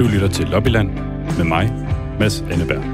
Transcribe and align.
Du 0.00 0.04
lytter 0.04 0.28
til 0.28 0.48
Lobbyland 0.48 0.90
med 1.36 1.44
mig, 1.44 1.72
Mads 2.18 2.40
Anneberg. 2.40 2.84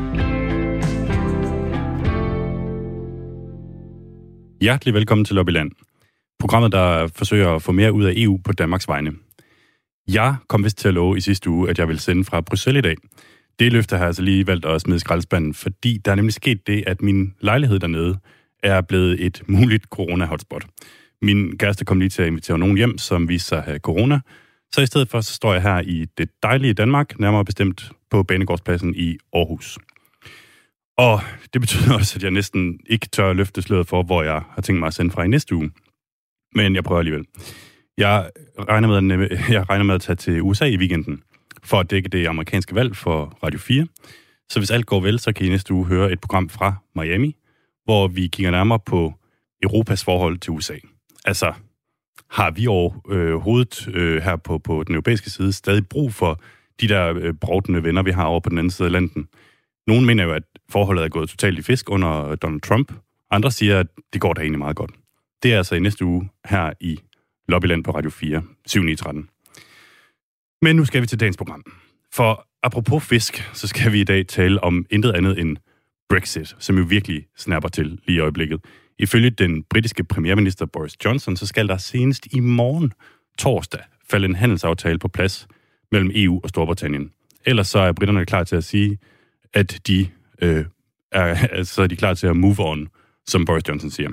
Hjertelig 4.61 4.95
velkommen 4.95 5.25
til 5.25 5.35
Lobbyland. 5.37 5.71
Programmet, 6.39 6.73
der 6.73 7.07
forsøger 7.07 7.55
at 7.55 7.63
få 7.63 7.73
mere 7.73 7.93
ud 7.93 8.05
af 8.05 8.13
EU 8.17 8.39
på 8.45 8.53
Danmarks 8.53 8.89
vegne. 8.89 9.13
Jeg 10.09 10.37
kom 10.49 10.65
vist 10.65 10.79
til 10.79 10.89
at 10.89 10.95
love 10.95 11.17
i 11.17 11.21
sidste 11.21 11.51
uge, 11.51 11.71
at 11.71 11.79
jeg 11.79 11.89
vil 11.89 11.99
sende 11.99 12.25
fra 12.25 12.41
Bruxelles 12.41 12.79
i 12.79 12.83
dag. 12.83 12.97
Det 13.59 13.73
løfte 13.73 13.97
har 13.97 14.03
jeg 14.03 14.07
altså 14.07 14.23
lige 14.23 14.47
valgt 14.47 14.67
at 14.67 14.81
smide 14.81 15.01
skraldespanden, 15.01 15.55
fordi 15.55 15.99
der 16.05 16.11
er 16.11 16.17
nemlig 16.17 16.35
sket 16.35 16.67
det, 16.67 16.85
at 16.87 17.03
min 17.03 17.35
lejlighed 17.41 17.79
dernede 17.79 18.19
er 18.63 18.81
blevet 18.81 19.27
et 19.27 19.43
muligt 19.49 19.85
corona-hotspot. 19.85 20.67
Min 21.23 21.59
kæreste 21.59 21.85
kom 21.85 21.99
lige 21.99 22.09
til 22.09 22.23
at 22.23 22.29
invitere 22.29 22.59
nogen 22.59 22.77
hjem, 22.77 22.99
som 22.99 23.29
viste 23.29 23.49
sig 23.49 23.59
at 23.59 23.65
have 23.65 23.79
corona, 23.79 24.21
så 24.73 24.81
i 24.81 24.87
stedet 24.87 25.09
for, 25.09 25.21
så 25.21 25.35
står 25.35 25.53
jeg 25.53 25.63
her 25.63 25.81
i 25.81 26.07
det 26.19 26.31
dejlige 26.43 26.75
Danmark, 26.75 27.21
nærmere 27.21 27.45
bestemt 27.45 27.93
på 28.11 28.23
Banegårdspladsen 28.23 28.95
i 28.95 29.19
Aarhus. 29.33 29.79
Og 30.99 31.21
det 31.53 31.61
betyder 31.61 31.95
også, 31.99 32.19
at 32.19 32.23
jeg 32.23 32.31
næsten 32.31 32.81
ikke 32.87 33.07
tør 33.07 33.33
løfte 33.33 33.63
sløret 33.63 33.89
for, 33.89 34.03
hvor 34.03 34.23
jeg 34.23 34.43
har 34.51 34.63
tænkt 34.63 34.79
mig 34.79 34.87
at 34.87 34.95
sende 34.95 35.11
fra 35.11 35.23
i 35.23 35.29
næste 35.29 35.55
uge. 35.55 35.71
Men 36.55 36.75
jeg 36.75 36.85
prøver 36.85 36.99
alligevel. 36.99 37.27
Jeg 37.99 38.31
regner 38.69 39.01
med 39.01 39.31
at, 39.31 39.31
jeg 39.55 39.71
regner 39.71 39.85
med 39.85 39.95
at 39.95 40.01
tage 40.01 40.17
til 40.17 40.43
USA 40.43 40.65
i 40.65 40.77
weekenden 40.77 41.23
for 41.63 41.81
at 41.81 41.91
dække 41.91 42.09
det 42.09 42.27
amerikanske 42.27 42.75
valg 42.75 42.97
for 42.97 43.39
Radio 43.43 43.59
4. 43.59 43.87
Så 44.49 44.61
hvis 44.61 44.71
alt 44.71 44.87
går 44.87 45.01
vel, 45.01 45.19
så 45.19 45.33
kan 45.33 45.47
I 45.47 45.49
næste 45.49 45.75
uge 45.75 45.87
høre 45.87 46.13
et 46.13 46.21
program 46.21 46.49
fra 46.49 46.75
Miami, 46.95 47.37
hvor 47.85 48.09
vi 48.09 48.27
kigger 48.27 48.51
nærmere 48.51 48.79
på 48.79 49.15
Europas 49.63 50.05
forhold 50.05 50.39
til 50.39 50.53
USA. 50.53 50.75
Altså, 51.25 51.53
har 52.31 52.51
vi 52.51 52.67
overhovedet 52.67 53.89
øh, 53.89 54.15
øh, 54.15 54.23
her 54.23 54.37
på, 54.37 54.59
på 54.59 54.83
den 54.83 54.95
europæiske 54.95 55.31
side 55.31 55.53
stadig 55.53 55.89
brug 55.89 56.13
for 56.13 56.41
de 56.81 56.89
der 56.89 57.15
øh, 57.15 57.35
brovdende 57.35 57.83
venner, 57.83 58.03
vi 58.03 58.11
har 58.11 58.25
over 58.25 58.41
på 58.41 58.51
den 58.51 58.59
anden 58.59 58.71
side 58.71 58.87
af 58.87 58.93
landen? 58.93 59.29
Nogle 59.87 60.07
mener 60.07 60.25
jo, 60.25 60.33
at 60.33 60.43
forholdet 60.69 61.05
er 61.05 61.09
gået 61.09 61.29
totalt 61.29 61.59
i 61.59 61.63
fisk 61.63 61.91
under 61.91 62.35
Donald 62.35 62.61
Trump. 62.61 62.93
Andre 63.31 63.51
siger, 63.51 63.81
at 63.81 63.87
det 64.13 64.21
går 64.21 64.33
da 64.33 64.41
egentlig 64.41 64.59
meget 64.59 64.77
godt. 64.77 64.91
Det 65.43 65.53
er 65.53 65.57
altså 65.57 65.75
i 65.75 65.81
næste 65.81 66.05
uge 66.05 66.31
her 66.45 66.73
i 66.81 67.01
Lobbyland 67.49 67.85
på 67.85 67.91
Radio 67.91 68.11
4, 68.11 68.43
7.13. 68.69 70.59
Men 70.63 70.77
nu 70.77 70.85
skal 70.85 71.03
vi 71.03 71.07
til 71.07 71.21
dagens 71.21 71.37
program. 71.37 71.65
For 72.13 72.47
apropos 72.63 73.05
fisk, 73.05 73.51
så 73.53 73.69
skal 73.69 73.93
vi 73.93 74.01
i 74.01 74.05
dag 74.05 74.27
tale 74.27 74.65
om 74.65 74.87
intet 74.91 75.13
andet 75.13 75.39
end 75.39 75.57
Brexit, 76.09 76.57
som 76.59 76.79
jo 76.79 76.85
virkelig 76.89 77.27
snapper 77.37 77.69
til 77.69 78.01
lige 78.07 78.17
i 78.17 78.21
øjeblikket. 78.21 78.61
Ifølge 78.99 79.31
den 79.31 79.63
britiske 79.63 80.05
premierminister 80.05 80.67
Boris 80.67 81.05
Johnson, 81.05 81.37
så 81.37 81.47
skal 81.47 81.69
der 81.69 81.77
senest 81.77 82.27
i 82.33 82.41
morgen 82.41 82.93
torsdag 83.39 83.81
falde 84.11 84.25
en 84.25 84.35
handelsaftale 84.35 84.99
på 84.99 85.09
plads 85.09 85.49
mellem 85.93 86.11
EU 86.15 86.41
og 86.43 86.49
Storbritannien. 86.49 87.11
Ellers 87.45 87.69
så 87.69 87.79
er 87.79 87.93
britterne 87.93 88.27
klar 88.27 88.45
til 88.45 88.57
at 88.57 88.65
sige, 88.65 88.99
at 89.55 89.81
de 89.87 90.09
øh, 90.43 90.65
er, 91.13 91.49
altså, 91.59 91.83
er 91.83 91.87
de 91.87 91.97
klar 91.97 92.15
til 92.15 92.27
at 92.27 92.37
move 92.37 92.57
on, 92.59 92.89
som 93.27 93.45
Boris 93.45 93.69
Johnson 93.69 93.91
siger. 93.91 94.11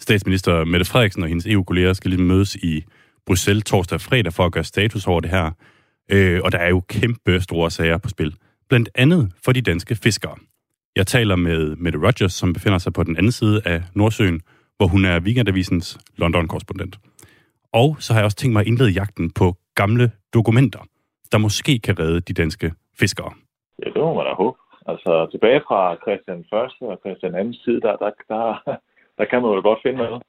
Statsminister 0.00 0.64
Mette 0.64 0.86
Frederiksen 0.86 1.22
og 1.22 1.28
hendes 1.28 1.46
EU-kolleger 1.46 1.92
skal 1.92 2.10
lige 2.10 2.22
mødes 2.22 2.54
i 2.54 2.84
Bruxelles 3.26 3.64
torsdag 3.64 3.94
og 3.94 4.00
fredag 4.00 4.32
for 4.32 4.46
at 4.46 4.52
gøre 4.52 4.64
status 4.64 5.06
over 5.06 5.20
det 5.20 5.30
her. 5.30 5.50
Øh, 6.10 6.40
og 6.44 6.52
der 6.52 6.58
er 6.58 6.68
jo 6.68 6.82
kæmpe 6.88 7.40
store 7.40 7.70
sager 7.70 7.98
på 7.98 8.08
spil. 8.08 8.34
Blandt 8.68 8.88
andet 8.94 9.32
for 9.44 9.52
de 9.52 9.62
danske 9.62 9.96
fiskere. 9.96 10.36
Jeg 11.00 11.06
taler 11.06 11.36
med 11.36 11.76
Mette 11.76 11.98
Rogers, 11.98 12.32
som 12.32 12.52
befinder 12.52 12.78
sig 12.78 12.92
på 12.92 13.02
den 13.02 13.16
anden 13.16 13.32
side 13.32 13.60
af 13.64 13.82
Nordsøen, 13.94 14.40
hvor 14.76 14.86
hun 14.86 15.04
er 15.04 15.20
Weekendavisens 15.20 15.98
London-korrespondent. 16.16 16.94
Og 17.72 17.96
så 17.98 18.12
har 18.12 18.20
jeg 18.20 18.24
også 18.24 18.36
tænkt 18.36 18.52
mig 18.52 18.60
at 18.60 18.66
indlede 18.66 18.90
jagten 18.90 19.30
på 19.30 19.46
gamle 19.74 20.10
dokumenter, 20.34 20.82
der 21.32 21.38
måske 21.38 21.78
kan 21.78 21.98
redde 21.98 22.20
de 22.20 22.32
danske 22.32 22.72
fiskere. 23.00 23.32
Ja, 23.82 23.88
det 23.94 24.00
må 24.06 24.14
man 24.14 24.24
da 24.26 24.32
håbe. 24.32 24.58
Altså 24.86 25.28
tilbage 25.32 25.60
fra 25.68 25.80
Christian 26.04 26.38
1. 26.38 26.46
og 26.80 26.98
Christian 27.02 27.52
2. 27.52 27.58
tid, 27.64 27.80
der, 27.80 27.96
der, 28.02 28.10
der, 28.28 28.44
der 29.18 29.24
kan 29.30 29.42
man 29.42 29.50
jo 29.56 29.60
godt 29.68 29.78
finde 29.82 29.98
noget. 29.98 30.22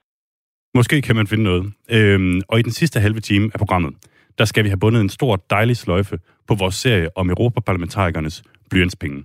Måske 0.74 1.02
kan 1.02 1.16
man 1.16 1.28
finde 1.28 1.44
noget. 1.44 1.64
Øhm, 1.92 2.42
og 2.48 2.60
i 2.60 2.62
den 2.62 2.72
sidste 2.72 3.00
halve 3.00 3.20
time 3.20 3.52
af 3.54 3.60
programmet, 3.60 3.94
der 4.38 4.46
skal 4.46 4.64
vi 4.64 4.70
have 4.70 4.80
bundet 4.80 5.02
en 5.02 5.10
stor 5.10 5.36
dejlig 5.36 5.78
sløjfe 5.78 6.20
på 6.48 6.54
vores 6.60 6.76
serie 6.76 7.10
om 7.16 7.30
Europaparlamentarikernes 7.30 8.44
blyantspenge. 8.70 9.24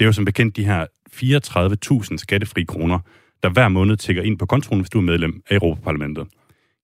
Det 0.00 0.04
er 0.04 0.08
jo 0.08 0.12
som 0.12 0.24
bekendt 0.24 0.56
de 0.56 0.64
her 0.64 0.86
34.000 2.12 2.16
skattefri 2.16 2.64
kroner, 2.64 2.98
der 3.42 3.48
hver 3.48 3.68
måned 3.68 3.96
tækker 3.96 4.22
ind 4.22 4.38
på 4.38 4.46
kontoen, 4.46 4.80
hvis 4.80 4.90
du 4.90 4.98
er 4.98 5.02
medlem 5.02 5.42
af 5.50 5.54
Europaparlamentet. 5.54 6.26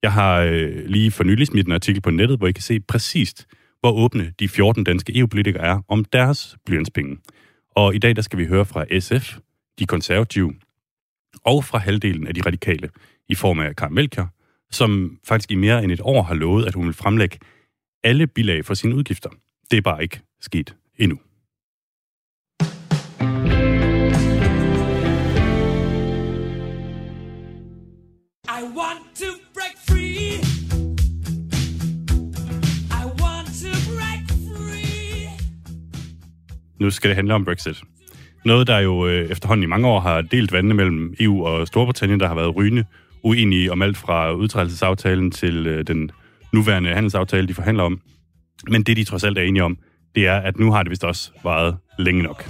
Jeg 0.03 0.13
har 0.13 0.39
øh, 0.39 0.85
lige 0.85 1.11
for 1.11 1.23
nylig 1.23 1.47
smidt 1.47 1.67
en 1.67 1.73
artikel 1.73 2.01
på 2.01 2.09
nettet, 2.09 2.37
hvor 2.37 2.47
I 2.47 2.51
kan 2.51 2.61
se 2.61 2.79
præcist, 2.79 3.47
hvor 3.79 3.91
åbne 3.91 4.33
de 4.39 4.49
14 4.49 4.83
danske 4.83 5.19
EU-politikere 5.19 5.63
er 5.63 5.81
om 5.87 6.05
deres 6.05 6.57
blyantspenge. 6.65 7.17
Og 7.75 7.95
i 7.95 7.97
dag 7.97 8.15
der 8.15 8.21
skal 8.21 8.39
vi 8.39 8.45
høre 8.45 8.65
fra 8.65 8.99
SF, 8.99 9.37
de 9.79 9.85
konservative 9.85 10.53
og 11.43 11.63
fra 11.65 11.77
halvdelen 11.77 12.27
af 12.27 12.33
de 12.33 12.41
radikale 12.45 12.89
i 13.29 13.35
form 13.35 13.59
af 13.59 13.75
Karl 13.75 13.91
Melcher, 13.91 14.27
som 14.71 15.17
faktisk 15.27 15.51
i 15.51 15.55
mere 15.55 15.83
end 15.83 15.91
et 15.91 16.01
år 16.03 16.21
har 16.21 16.35
lovet, 16.35 16.65
at 16.65 16.73
hun 16.73 16.85
vil 16.85 16.93
fremlægge 16.93 17.39
alle 18.03 18.27
bilag 18.27 18.65
for 18.65 18.73
sine 18.73 18.95
udgifter. 18.95 19.29
Det 19.71 19.77
er 19.77 19.81
bare 19.81 20.03
ikke 20.03 20.19
sket 20.41 20.75
endnu. 20.97 21.19
Nu 36.79 36.89
skal 36.89 37.09
det 37.09 37.15
handle 37.15 37.33
om 37.33 37.45
Brexit. 37.45 37.83
Noget, 38.45 38.67
der 38.67 38.79
jo 38.79 39.07
øh, 39.07 39.29
efterhånden 39.29 39.63
i 39.63 39.67
mange 39.67 39.87
år 39.87 39.99
har 39.99 40.21
delt 40.21 40.51
vandene 40.51 40.73
mellem 40.73 41.15
EU 41.19 41.45
og 41.45 41.67
Storbritannien, 41.67 42.19
der 42.19 42.27
har 42.27 42.35
været 42.35 42.55
rygende 42.55 42.85
uenige 43.23 43.71
om 43.71 43.81
alt 43.81 43.97
fra 43.97 44.31
udtrædelsesaftalen 44.31 45.31
til 45.31 45.67
øh, 45.67 45.87
den 45.87 46.11
nuværende 46.53 46.93
handelsaftale, 46.93 47.47
de 47.47 47.53
forhandler 47.53 47.83
om. 47.83 48.01
Men 48.69 48.83
det, 48.83 48.97
de 48.97 49.03
trods 49.03 49.23
alt 49.23 49.37
er 49.37 49.41
enige 49.41 49.63
om, 49.63 49.77
det 50.15 50.27
er, 50.27 50.37
at 50.37 50.59
nu 50.59 50.71
har 50.71 50.83
det 50.83 50.89
vist 50.89 51.03
også 51.03 51.31
varet 51.43 51.77
længe 51.99 52.23
nok. 52.23 52.49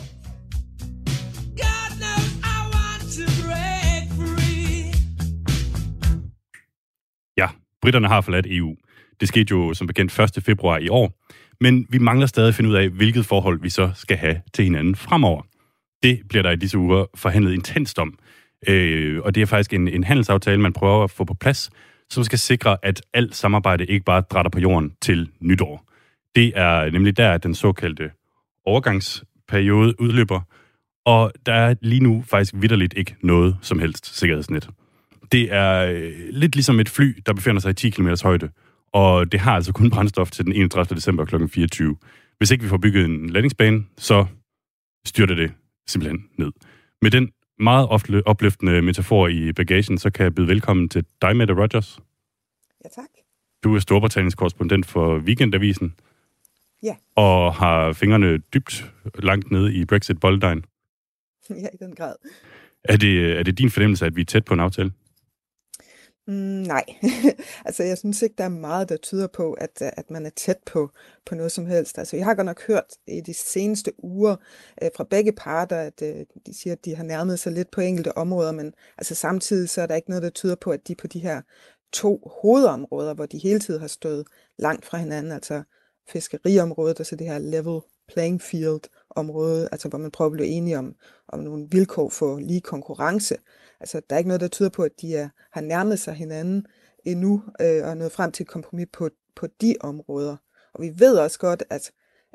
Ja, 7.37 7.47
britterne 7.81 8.07
har 8.07 8.21
forladt 8.21 8.47
EU. 8.49 8.75
Det 9.19 9.27
skete 9.27 9.51
jo 9.51 9.73
som 9.73 9.87
bekendt 9.87 10.19
1. 10.19 10.43
februar 10.43 10.77
i 10.77 10.89
år. 10.89 11.13
Men 11.62 11.85
vi 11.90 11.97
mangler 11.97 12.28
stadig 12.28 12.47
at 12.47 12.56
finde 12.56 12.69
ud 12.69 12.75
af, 12.75 12.90
hvilket 12.90 13.25
forhold 13.25 13.62
vi 13.62 13.69
så 13.69 13.91
skal 13.95 14.18
have 14.18 14.41
til 14.53 14.63
hinanden 14.63 14.95
fremover. 14.95 15.41
Det 16.03 16.19
bliver 16.29 16.44
der 16.44 16.51
i 16.51 16.56
disse 16.56 16.78
uger 16.78 17.06
forhandlet 17.16 17.53
intenst 17.53 18.00
om. 18.00 18.19
Øh, 18.68 19.22
og 19.23 19.35
det 19.35 19.41
er 19.41 19.45
faktisk 19.45 19.73
en, 19.73 19.88
en 19.88 20.03
handelsaftale, 20.03 20.62
man 20.62 20.73
prøver 20.73 21.03
at 21.03 21.12
få 21.12 21.23
på 21.23 21.34
plads, 21.34 21.69
som 22.09 22.23
skal 22.23 22.40
sikre, 22.40 22.78
at 22.84 23.01
alt 23.13 23.35
samarbejde 23.35 23.85
ikke 23.85 24.06
bare 24.06 24.22
drætter 24.22 24.50
på 24.50 24.59
jorden 24.59 24.94
til 25.01 25.29
nytår. 25.40 25.84
Det 26.35 26.51
er 26.56 26.91
nemlig 26.91 27.17
der, 27.17 27.31
at 27.31 27.44
den 27.44 27.56
såkaldte 27.56 28.12
overgangsperiode 28.66 30.01
udløber, 30.01 30.41
og 31.06 31.31
der 31.46 31.53
er 31.53 31.75
lige 31.81 32.03
nu 32.03 32.23
faktisk 32.28 32.53
vidderligt 32.57 32.94
ikke 32.97 33.16
noget 33.22 33.57
som 33.62 33.79
helst 33.79 34.17
sikkerhedsnet. 34.19 34.69
Det 35.31 35.53
er 35.53 35.91
øh, 35.91 36.12
lidt 36.29 36.56
ligesom 36.56 36.79
et 36.79 36.90
fly, 36.90 37.17
der 37.25 37.34
befinder 37.34 37.62
sig 37.62 37.69
i 37.69 37.73
10 37.73 37.90
km 37.90 38.09
højde, 38.23 38.50
og 38.97 39.31
det 39.31 39.40
har 39.40 39.56
altså 39.56 39.74
kun 39.74 39.90
brændstof 39.90 40.31
til 40.31 40.46
den 40.46 40.53
31. 40.53 40.96
december 40.96 41.25
kl. 41.25 41.47
24. 41.47 41.97
Hvis 42.38 42.52
ikke 42.52 42.63
vi 42.63 42.69
får 42.69 42.78
bygget 42.78 43.06
en 43.06 43.30
landingsbane, 43.30 43.85
så 43.97 44.25
styrter 45.06 45.35
det 45.35 45.53
simpelthen 45.88 46.30
ned. 46.38 46.52
Med 47.02 47.12
den 47.12 47.31
meget 47.59 47.88
opløftende 48.25 48.81
metafor 48.81 49.28
i 49.28 49.53
bagagen, 49.53 49.97
så 49.97 50.09
kan 50.09 50.24
jeg 50.24 50.35
byde 50.35 50.47
velkommen 50.47 50.90
til 50.90 51.06
dig, 51.22 51.35
Mette 51.35 51.53
Rogers. 51.53 52.00
Ja, 52.84 52.90
tak. 52.90 53.09
Du 53.63 53.75
er 53.75 53.80
Storbritanniens 53.80 54.35
korrespondent 54.35 54.85
for 54.85 55.17
Weekendavisen. 55.17 55.93
Ja. 56.84 56.96
Og 57.16 57.53
har 57.53 57.93
fingrene 57.93 58.38
dybt 58.38 58.93
langt 59.20 59.52
nede 59.52 59.73
i 59.73 59.85
Brexit-bolledejen. 59.85 60.64
Ja, 61.50 61.67
i 61.73 61.78
den 61.79 61.96
grad. 61.96 62.16
Er 62.84 62.97
det, 62.97 63.40
er 63.40 63.43
det 63.43 63.58
din 63.58 63.70
fornemmelse, 63.70 64.05
at 64.05 64.16
vi 64.16 64.22
er 64.22 64.26
tæt 64.26 64.46
på 64.46 64.53
en 64.53 64.59
aftale? 64.59 64.91
Mm, 66.28 66.34
nej, 66.34 66.84
altså 67.66 67.84
jeg 67.84 67.97
synes 67.97 68.22
ikke, 68.22 68.35
der 68.38 68.44
er 68.44 68.50
meget, 68.50 68.90
der 68.90 68.97
tyder 68.97 69.28
på, 69.28 69.53
at, 69.53 69.82
øh, 69.82 69.90
at 69.97 70.12
man 70.12 70.26
er 70.26 70.29
tæt 70.29 70.58
på, 70.66 70.91
på 71.26 71.35
noget 71.35 71.52
som 71.52 71.66
helst. 71.66 71.97
Altså 71.97 72.16
jeg 72.16 72.26
har 72.26 72.35
godt 72.35 72.46
nok 72.46 72.68
hørt 72.68 72.96
i 73.08 73.22
de 73.22 73.34
seneste 73.34 73.91
uger 74.03 74.35
øh, 74.84 74.90
fra 74.96 75.03
begge 75.03 75.32
parter, 75.32 75.78
at 75.78 76.02
øh, 76.02 76.26
de 76.46 76.53
siger, 76.53 76.74
at 76.74 76.85
de 76.85 76.96
har 76.96 77.03
nærmet 77.03 77.40
sig 77.40 77.52
lidt 77.52 77.72
på 77.72 77.82
enkelte 77.82 78.18
områder, 78.18 78.52
men 78.52 78.74
altså 78.97 79.16
samtidig 79.16 79.70
så 79.70 79.82
er 79.82 79.85
der 79.85 79.96
ikke 79.96 80.09
noget, 80.09 80.24
der 80.24 80.29
tyder 80.29 80.56
på, 80.56 80.72
at 80.72 80.88
de 80.88 80.96
på 80.96 81.08
de 81.08 81.20
her 81.20 81.41
to 81.94 82.32
hovedområder, 82.41 83.14
hvor 83.14 83.26
de 83.26 83.38
hele 83.38 83.59
tiden 83.59 83.82
har 83.82 83.88
stået 83.88 84.28
langt 84.58 84.85
fra 84.85 84.97
hinanden, 84.97 85.32
altså 85.32 85.64
fiskeriområdet 86.09 87.00
og 87.00 87.06
så 87.06 87.16
det 87.16 87.28
her 87.28 87.38
level 87.38 87.82
playing 88.08 88.41
field 88.41 88.82
område, 89.17 89.69
altså 89.72 89.90
hvor 89.90 89.97
man 89.97 90.11
prøver 90.11 90.29
at 90.29 90.34
blive 90.34 90.47
enige 90.47 90.78
om, 90.78 90.96
om 91.28 91.40
nogle 91.40 91.67
vilkår 91.72 92.09
for 92.09 92.40
lige 92.40 92.61
konkurrence. 92.61 93.35
Altså 93.79 94.02
der 94.09 94.16
er 94.16 94.17
ikke 94.17 94.28
noget, 94.28 94.41
der 94.41 94.47
tyder 94.47 94.69
på, 94.69 94.84
at 94.84 95.02
de 95.02 95.16
er, 95.16 95.29
har 95.52 95.61
nærmet 95.61 95.99
sig 95.99 96.14
hinanden 96.14 96.66
endnu 97.05 97.43
øh, 97.61 97.87
og 97.87 97.97
nået 97.97 98.11
frem 98.11 98.31
til 98.31 98.43
et 98.43 98.49
kompromis 98.49 98.87
på, 98.93 99.09
på 99.35 99.47
de 99.61 99.75
områder. 99.81 100.35
Og 100.73 100.81
vi 100.81 100.93
ved 100.96 101.17
også 101.17 101.40
godt, 101.40 101.64
at 101.69 101.91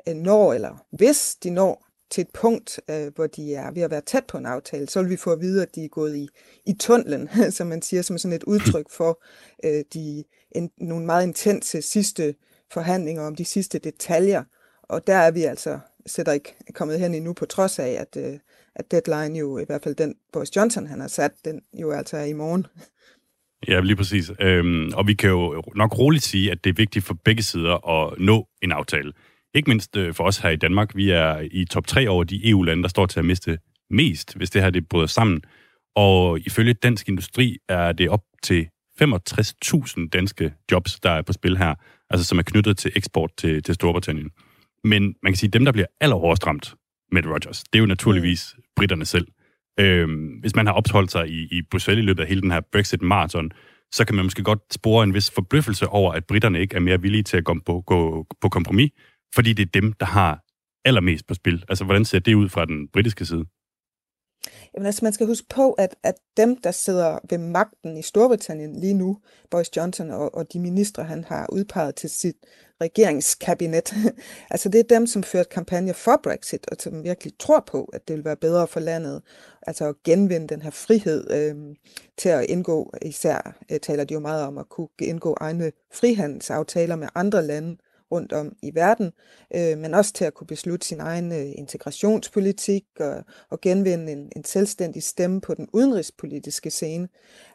øh, 0.07 0.15
når, 0.15 0.53
eller 0.53 0.85
hvis 0.91 1.35
de 1.43 1.49
når 1.49 1.87
til 2.09 2.21
et 2.21 2.29
punkt, 2.33 2.79
øh, 2.89 3.15
hvor 3.15 3.27
de 3.27 3.55
er 3.55 3.71
ved 3.71 3.81
at 3.81 3.91
være 3.91 4.01
tæt 4.01 4.25
på 4.25 4.37
en 4.37 4.45
aftale, 4.45 4.89
så 4.89 5.01
vil 5.01 5.09
vi 5.09 5.17
få 5.17 5.31
at 5.31 5.41
vide, 5.41 5.61
at 5.61 5.75
de 5.75 5.85
er 5.85 5.89
gået 5.89 6.15
i, 6.15 6.29
i 6.65 6.73
tunnelen, 6.73 7.29
som 7.51 7.67
man 7.67 7.81
siger, 7.81 8.01
som 8.01 8.17
sådan 8.17 8.35
et 8.35 8.43
udtryk 8.43 8.89
for 8.89 9.23
øh, 9.63 9.83
de, 9.93 10.23
en, 10.51 10.71
nogle 10.77 11.05
meget 11.05 11.27
intense 11.27 11.81
sidste 11.81 12.35
forhandlinger 12.71 13.23
om 13.23 13.35
de 13.35 13.45
sidste 13.45 13.79
detaljer. 13.79 14.43
Og 14.83 15.07
der 15.07 15.15
er 15.15 15.31
vi 15.31 15.43
altså 15.43 15.79
sætter 16.05 16.31
ikke 16.31 16.55
kommet 16.73 16.99
hen 16.99 17.13
endnu, 17.13 17.33
på 17.33 17.45
trods 17.45 17.79
af, 17.79 17.97
at, 17.99 18.23
øh, 18.23 18.39
at 18.75 18.91
deadline 18.91 19.39
jo, 19.39 19.57
i 19.57 19.63
hvert 19.65 19.83
fald 19.83 19.95
den 19.95 20.15
Boris 20.33 20.55
Johnson 20.55 20.87
han 20.87 20.99
har 20.99 21.07
sat, 21.07 21.31
den 21.45 21.61
jo 21.73 21.91
altså 21.91 22.17
er 22.17 22.23
i 22.23 22.33
morgen. 22.33 22.67
Ja, 23.67 23.79
lige 23.79 23.95
præcis. 23.95 24.31
Øhm, 24.39 24.91
og 24.93 25.07
vi 25.07 25.13
kan 25.13 25.29
jo 25.29 25.63
nok 25.75 25.97
roligt 25.97 26.23
sige, 26.23 26.51
at 26.51 26.63
det 26.63 26.69
er 26.69 26.73
vigtigt 26.73 27.05
for 27.05 27.13
begge 27.25 27.43
sider 27.43 27.89
at 27.89 28.19
nå 28.19 28.47
en 28.61 28.71
aftale. 28.71 29.13
Ikke 29.53 29.69
mindst 29.69 29.97
øh, 29.97 30.13
for 30.13 30.23
os 30.23 30.37
her 30.37 30.49
i 30.49 30.55
Danmark. 30.55 30.95
Vi 30.95 31.09
er 31.09 31.39
i 31.51 31.65
top 31.65 31.87
3 31.87 32.09
over 32.09 32.23
de 32.23 32.49
EU-lande, 32.49 32.83
der 32.83 32.89
står 32.89 33.05
til 33.05 33.19
at 33.19 33.25
miste 33.25 33.59
mest, 33.89 34.35
hvis 34.35 34.49
det 34.49 34.61
her 34.61 34.69
det 34.69 34.89
bryder 34.89 35.07
sammen. 35.07 35.41
Og 35.95 36.39
ifølge 36.39 36.73
Dansk 36.73 37.09
Industri 37.09 37.57
er 37.69 37.91
det 37.91 38.09
op 38.09 38.23
til 38.43 38.67
65.000 39.01 40.09
danske 40.09 40.53
jobs, 40.71 40.99
der 40.99 41.09
er 41.09 41.21
på 41.21 41.33
spil 41.33 41.57
her, 41.57 41.75
altså 42.09 42.25
som 42.25 42.37
er 42.37 42.43
knyttet 42.43 42.77
til 42.77 42.91
eksport 42.95 43.31
til, 43.37 43.63
til 43.63 43.75
Storbritannien. 43.75 44.29
Men 44.83 45.15
man 45.23 45.31
kan 45.31 45.35
sige, 45.35 45.47
at 45.47 45.53
dem, 45.53 45.65
der 45.65 45.71
bliver 45.71 45.87
allerhårdest 46.01 46.47
ramt 46.47 46.75
med 47.11 47.25
Rogers, 47.25 47.63
det 47.63 47.75
er 47.75 47.79
jo 47.79 47.85
naturligvis 47.85 48.53
mm. 48.57 48.63
britterne 48.75 49.05
selv. 49.05 49.27
Øhm, 49.79 50.25
hvis 50.41 50.55
man 50.55 50.67
har 50.67 50.73
opholdt 50.73 51.11
sig 51.11 51.29
i, 51.29 51.47
i 51.51 51.61
Bruxelles 51.71 52.03
i 52.03 52.05
løbet 52.05 52.21
af 52.21 52.29
hele 52.29 52.41
den 52.41 52.51
her 52.51 52.61
Brexit-marathon, 52.71 53.51
så 53.91 54.05
kan 54.05 54.15
man 54.15 54.25
måske 54.25 54.43
godt 54.43 54.59
spore 54.73 55.03
en 55.03 55.13
vis 55.13 55.31
forbløffelse 55.31 55.87
over, 55.87 56.13
at 56.13 56.25
britterne 56.25 56.59
ikke 56.59 56.75
er 56.75 56.79
mere 56.79 57.01
villige 57.01 57.23
til 57.23 57.37
at 57.37 57.43
gå 57.43 57.59
på, 57.65 57.81
gå 57.81 58.27
på 58.41 58.49
kompromis, 58.49 58.91
fordi 59.35 59.53
det 59.53 59.65
er 59.65 59.81
dem, 59.81 59.93
der 59.93 60.05
har 60.05 60.43
allermest 60.85 61.27
på 61.27 61.33
spil. 61.33 61.63
Altså, 61.69 61.85
hvordan 61.85 62.05
ser 62.05 62.19
det 62.19 62.33
ud 62.33 62.49
fra 62.49 62.65
den 62.65 62.87
britiske 62.93 63.25
side? 63.25 63.45
Jamen 64.73 64.85
altså, 64.85 65.05
man 65.05 65.13
skal 65.13 65.27
huske 65.27 65.47
på, 65.49 65.71
at, 65.71 65.95
at 66.03 66.15
dem, 66.37 66.57
der 66.57 66.71
sidder 66.71 67.19
ved 67.29 67.37
magten 67.37 67.97
i 67.97 68.01
Storbritannien 68.01 68.75
lige 68.75 68.93
nu, 68.93 69.17
Boris 69.51 69.77
Johnson 69.77 70.11
og, 70.11 70.35
og 70.35 70.53
de 70.53 70.59
ministre, 70.59 71.03
han 71.03 71.23
har 71.23 71.47
udpeget 71.51 71.95
til 71.95 72.09
sit 72.09 72.35
regeringskabinet, 72.81 73.93
altså 74.51 74.69
det 74.69 74.79
er 74.79 74.83
dem, 74.83 75.07
som 75.07 75.23
førte 75.23 75.49
kampagne 75.49 75.93
for 75.93 76.19
Brexit, 76.23 76.67
og 76.71 76.77
som 76.79 77.03
virkelig 77.03 77.33
tror 77.39 77.63
på, 77.67 77.89
at 77.93 78.07
det 78.07 78.15
vil 78.15 78.25
være 78.25 78.35
bedre 78.35 78.67
for 78.67 78.79
landet, 78.79 79.21
altså 79.61 79.87
at 79.87 79.95
genvinde 80.03 80.47
den 80.47 80.61
her 80.61 80.71
frihed 80.71 81.31
øh, 81.31 81.75
til 82.17 82.29
at 82.29 82.45
indgå, 82.45 82.93
især 83.01 83.57
øh, 83.71 83.79
taler 83.79 84.03
de 84.03 84.13
jo 84.13 84.19
meget 84.19 84.43
om 84.43 84.57
at 84.57 84.69
kunne 84.69 84.87
indgå 85.01 85.37
egne 85.39 85.71
frihandelsaftaler 85.93 86.95
med 86.95 87.07
andre 87.15 87.45
lande, 87.45 87.77
rundt 88.13 88.33
om 88.33 88.55
i 88.61 88.75
verden, 88.75 89.11
øh, 89.55 89.77
men 89.77 89.93
også 89.93 90.13
til 90.13 90.25
at 90.25 90.33
kunne 90.33 90.47
beslutte 90.47 90.87
sin 90.87 90.99
egen 90.99 91.31
øh, 91.31 91.51
integrationspolitik 91.55 92.85
og, 92.99 93.23
og 93.49 93.61
genvinde 93.61 94.11
en, 94.11 94.31
en 94.35 94.43
selvstændig 94.43 95.03
stemme 95.03 95.41
på 95.41 95.53
den 95.53 95.67
udenrigspolitiske 95.73 96.69
scene. 96.69 97.07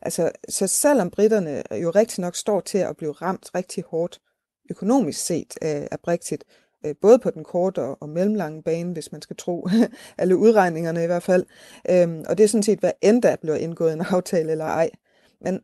Altså, 0.02 0.31
så 0.49 0.66
selvom 0.66 1.10
britterne 1.10 1.62
jo 1.82 1.90
rigtig 1.90 2.20
nok 2.20 2.37
står 2.37 2.60
til 2.60 2.78
at 2.78 2.96
blive 2.96 3.12
ramt 3.12 3.50
rigtig 3.55 3.84
hårdt 3.90 4.20
økonomisk 4.70 5.26
set 5.26 5.58
af, 5.62 5.88
af 5.90 6.00
Brexit, 6.00 6.44
øh, 6.87 6.94
både 7.00 7.19
på 7.19 7.31
den 7.31 7.44
korte 7.44 7.82
og, 7.82 7.99
og 8.00 8.08
mellemlange 8.08 8.62
bane, 8.62 8.93
hvis 8.93 9.12
man 9.12 9.22
skal 9.22 9.37
tro 9.37 9.69
alle 10.19 10.37
udregningerne 10.37 11.02
i 11.02 11.06
hvert 11.06 11.22
fald. 11.22 11.46
Øhm, 11.90 12.25
og 12.28 12.38
det 12.38 12.44
er 12.44 12.49
sådan 12.49 12.62
set, 12.62 12.78
hvad 12.81 12.93
end 13.02 13.22
der 13.22 13.37
bliver 13.37 13.56
indgået 13.56 13.93
en 13.93 14.00
aftale 14.11 14.52
eller 14.52 14.64
ej. 14.64 14.90
Men 15.40 15.61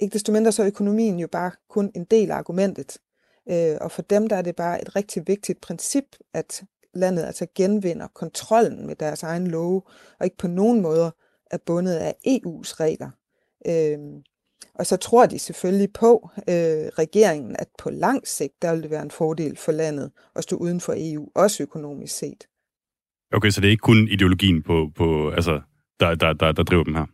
ikke 0.00 0.12
desto 0.12 0.32
mindre 0.32 0.52
så 0.52 0.62
er 0.62 0.66
økonomien 0.66 1.18
jo 1.18 1.28
bare 1.32 1.50
kun 1.68 1.90
en 1.94 2.04
del 2.04 2.30
af 2.30 2.36
argumentet. 2.36 2.98
Øh, 3.50 3.76
og 3.80 3.92
for 3.92 4.02
dem 4.02 4.28
der 4.28 4.36
er 4.36 4.42
det 4.42 4.56
bare 4.56 4.82
et 4.82 4.96
rigtig 4.96 5.22
vigtigt 5.26 5.60
princip, 5.60 6.04
at 6.34 6.64
landet 6.94 7.24
altså 7.24 7.46
genvinder 7.54 8.06
kontrollen 8.06 8.86
med 8.86 8.96
deres 8.96 9.22
egen 9.22 9.46
love, 9.46 9.82
og 10.20 10.26
ikke 10.26 10.36
på 10.36 10.48
nogen 10.48 10.82
måder 10.82 11.10
er 11.50 11.58
bundet 11.66 11.94
af 11.94 12.14
EU's 12.26 12.80
regler. 12.80 13.10
Øh, 13.66 13.98
og 14.74 14.86
så 14.86 14.96
tror 14.96 15.26
de 15.26 15.38
selvfølgelig 15.38 15.92
på 15.92 16.30
øh, 16.36 16.86
regeringen, 16.98 17.56
at 17.58 17.68
på 17.78 17.90
lang 17.90 18.26
sigt, 18.26 18.62
der 18.62 18.72
vil 18.72 18.82
det 18.82 18.90
være 18.90 19.02
en 19.02 19.10
fordel 19.10 19.56
for 19.56 19.72
landet 19.72 20.10
at 20.36 20.42
stå 20.42 20.56
uden 20.56 20.80
for 20.80 20.94
EU, 20.96 21.28
også 21.34 21.62
økonomisk 21.62 22.16
set. 22.16 22.46
Okay, 23.32 23.50
så 23.50 23.60
det 23.60 23.66
er 23.66 23.70
ikke 23.70 23.80
kun 23.80 24.08
ideologien, 24.08 24.62
på, 24.62 24.90
på, 24.94 25.30
altså, 25.30 25.60
der, 26.00 26.14
der, 26.14 26.32
der, 26.32 26.52
der 26.52 26.62
driver 26.62 26.84
dem 26.84 26.94
her? 26.94 27.06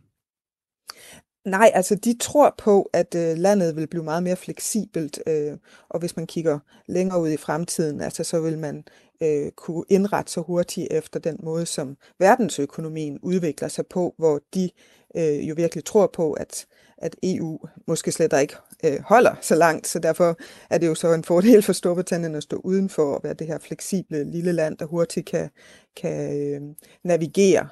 Nej, 1.45 1.71
altså 1.73 1.95
de 1.95 2.17
tror 2.19 2.55
på, 2.57 2.89
at 2.93 3.15
øh, 3.15 3.37
landet 3.37 3.75
vil 3.75 3.87
blive 3.87 4.03
meget 4.03 4.23
mere 4.23 4.35
fleksibelt, 4.35 5.19
øh, 5.27 5.57
og 5.89 5.99
hvis 5.99 6.15
man 6.15 6.27
kigger 6.27 6.59
længere 6.87 7.21
ud 7.21 7.29
i 7.29 7.37
fremtiden, 7.37 8.01
altså 8.01 8.23
så 8.23 8.39
vil 8.39 8.57
man 8.57 8.83
øh, 9.23 9.51
kunne 9.51 9.83
indrette 9.89 10.31
sig 10.31 10.43
hurtigt 10.43 10.87
efter 10.91 11.19
den 11.19 11.39
måde, 11.43 11.65
som 11.65 11.97
verdensøkonomien 12.19 13.19
udvikler 13.21 13.67
sig 13.67 13.87
på, 13.87 14.15
hvor 14.17 14.41
de 14.53 14.69
øh, 15.17 15.49
jo 15.49 15.53
virkelig 15.57 15.85
tror 15.85 16.07
på, 16.07 16.33
at, 16.33 16.65
at 16.97 17.15
EU 17.23 17.59
måske 17.87 18.11
slet 18.11 18.41
ikke 18.41 18.55
øh, 18.85 18.99
holder 19.01 19.35
så 19.41 19.55
langt, 19.55 19.87
så 19.87 19.99
derfor 19.99 20.37
er 20.69 20.77
det 20.77 20.87
jo 20.87 20.95
så 20.95 21.13
en 21.13 21.23
fordel 21.23 21.63
for 21.63 21.73
Storbritannien 21.73 22.35
at 22.35 22.43
stå 22.43 22.61
udenfor 22.63 23.15
og 23.15 23.23
være 23.23 23.33
det 23.33 23.47
her 23.47 23.57
fleksible 23.59 24.31
lille 24.31 24.51
land, 24.51 24.77
der 24.77 24.85
hurtigt 24.85 25.25
kan, 25.25 25.49
kan 25.95 26.37
øh, 26.41 26.61
navigere 27.03 27.67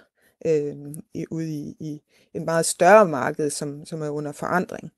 øh, 0.46 0.76
i, 1.16 1.26
ude 1.32 1.50
i, 1.50 1.76
i 1.80 2.00
et 2.36 2.42
meget 2.46 2.66
større 2.66 3.08
marked, 3.08 3.50
som, 3.50 3.86
som 3.86 4.02
er 4.02 4.10
under 4.10 4.32
forandring. 4.32 4.92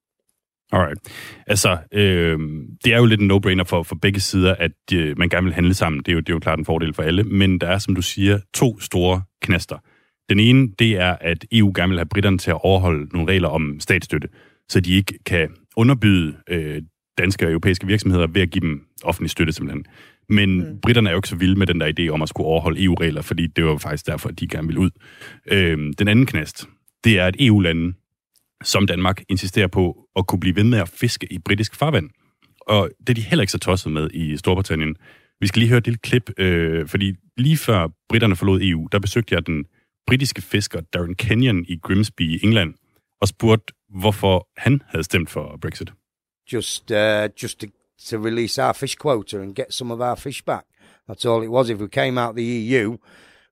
Alright. 0.72 1.00
Altså, 1.48 1.78
øh, 1.92 2.40
det 2.86 2.94
er 2.94 2.98
jo 2.98 3.06
lidt 3.06 3.22
en 3.22 3.32
no-brainer 3.32 3.64
for, 3.64 3.84
for 3.84 3.96
begge 3.96 4.20
sider, 4.20 4.56
at 4.56 4.72
øh, 4.94 5.18
man 5.18 5.30
gerne 5.30 5.44
vil 5.44 5.54
handle 5.54 5.74
sammen. 5.74 6.00
Det 6.00 6.08
er, 6.08 6.14
jo, 6.14 6.20
det 6.20 6.30
er 6.30 6.34
jo 6.34 6.40
klart 6.40 6.60
en 6.60 6.66
fordel 6.66 6.94
for 6.94 7.04
alle. 7.04 7.24
Men 7.24 7.58
der 7.58 7.68
er, 7.68 7.78
som 7.78 7.96
du 7.96 8.02
siger, 8.02 8.40
to 8.54 8.80
store 8.80 9.22
knaster. 9.42 9.78
Den 10.30 10.40
ene, 10.40 10.72
det 10.80 10.92
er, 10.92 11.16
at 11.22 11.46
EU 11.52 11.72
gerne 11.76 11.90
vil 11.90 12.00
have 12.00 12.06
britterne 12.06 12.38
til 12.38 12.52
at 12.52 12.64
overholde 12.64 13.10
nogle 13.14 13.32
regler 13.32 13.50
om 13.50 13.80
statsstøtte, 13.80 14.28
så 14.70 14.80
de 14.80 14.96
ikke 14.96 15.20
kan 15.26 15.50
underbyde 15.76 16.36
øh, 16.50 16.82
danske 17.18 17.46
og 17.46 17.52
europæiske 17.52 17.88
virksomheder 17.88 18.28
ved 18.28 18.42
at 18.42 18.50
give 18.50 18.62
dem 18.62 18.82
offentlig 19.04 19.30
støtte 19.30 19.54
simpelthen. 19.54 19.86
Men 20.30 20.60
mm. 20.60 20.80
britterne 20.82 21.10
er 21.10 21.14
jo 21.14 21.18
ikke 21.18 21.28
så 21.28 21.36
vilde 21.36 21.56
med 21.56 21.68
den 21.68 21.82
der 21.82 21.94
idé 22.00 22.10
om 22.10 22.22
at 22.22 22.30
skulle 22.30 22.48
overholde 22.48 22.84
EU-regler, 22.84 23.22
fordi 23.22 23.48
det 23.48 23.66
var 23.66 23.78
faktisk 23.78 24.08
derfor, 24.08 24.30
at 24.30 24.40
de 24.40 24.48
gerne 24.48 24.68
vil 24.68 24.78
ud. 24.78 24.90
Øh, 25.52 25.94
den 26.00 26.08
anden 26.08 26.26
knast, 26.26 26.68
det 27.04 27.20
er, 27.20 27.26
at 27.26 27.36
EU-lande 27.40 27.94
som 28.64 28.88
Danmark 28.88 29.24
insisterer 29.30 29.68
på 29.68 30.08
at 30.16 30.28
kunne 30.28 30.40
blive 30.40 30.56
ved 30.56 30.64
med 30.64 30.80
at 30.80 30.90
fiske 30.90 31.34
i 31.34 31.40
britisk 31.40 31.76
farvand. 31.76 32.10
Og 32.62 32.90
det 33.00 33.10
er 33.10 33.14
de 33.14 33.22
heller 33.22 33.44
ikke 33.44 33.52
så 33.52 33.60
tosset 33.60 33.92
med 33.92 34.10
i 34.14 34.38
Storbritannien. 34.38 34.96
Vi 35.40 35.48
skal 35.48 35.60
lige 35.60 35.70
høre 35.70 35.78
et 35.78 35.86
lille 35.86 36.00
klip, 36.04 36.30
øh, 36.38 36.88
fordi 36.88 37.14
lige 37.38 37.58
før 37.58 37.88
britterne 38.10 38.36
forlod 38.36 38.62
EU, 38.62 38.88
der 38.92 39.00
besøgte 39.00 39.36
jeg 39.36 39.48
den 39.48 39.66
britiske 40.08 40.42
fisker 40.42 40.82
Darren 40.82 41.16
Kenyon 41.16 41.66
i 41.68 41.80
Grimsby 41.84 42.22
i 42.22 42.40
England, 42.44 42.74
og 43.22 43.28
spurgte, 43.28 43.74
hvorfor 44.00 44.48
han 44.58 44.82
havde 44.88 45.04
stemt 45.04 45.30
for 45.30 45.58
Brexit. 45.62 45.94
Just, 46.54 46.92
uh, 46.92 46.98
just 47.44 47.60
to, 47.60 47.68
to 48.04 48.20
release 48.20 48.58
our 48.58 48.74
fish 48.74 48.96
quota 48.96 49.40
and 49.40 49.56
get 49.56 49.74
some 49.74 49.92
of 49.92 50.02
our 50.02 50.16
fish 50.16 50.42
back. 50.44 50.66
That's 51.08 51.26
all 51.26 51.42
it 51.42 51.48
was. 51.48 51.70
If 51.70 51.80
we 51.80 51.88
came 51.88 52.18
out 52.18 52.36
the 52.36 52.44
EU, 52.44 52.98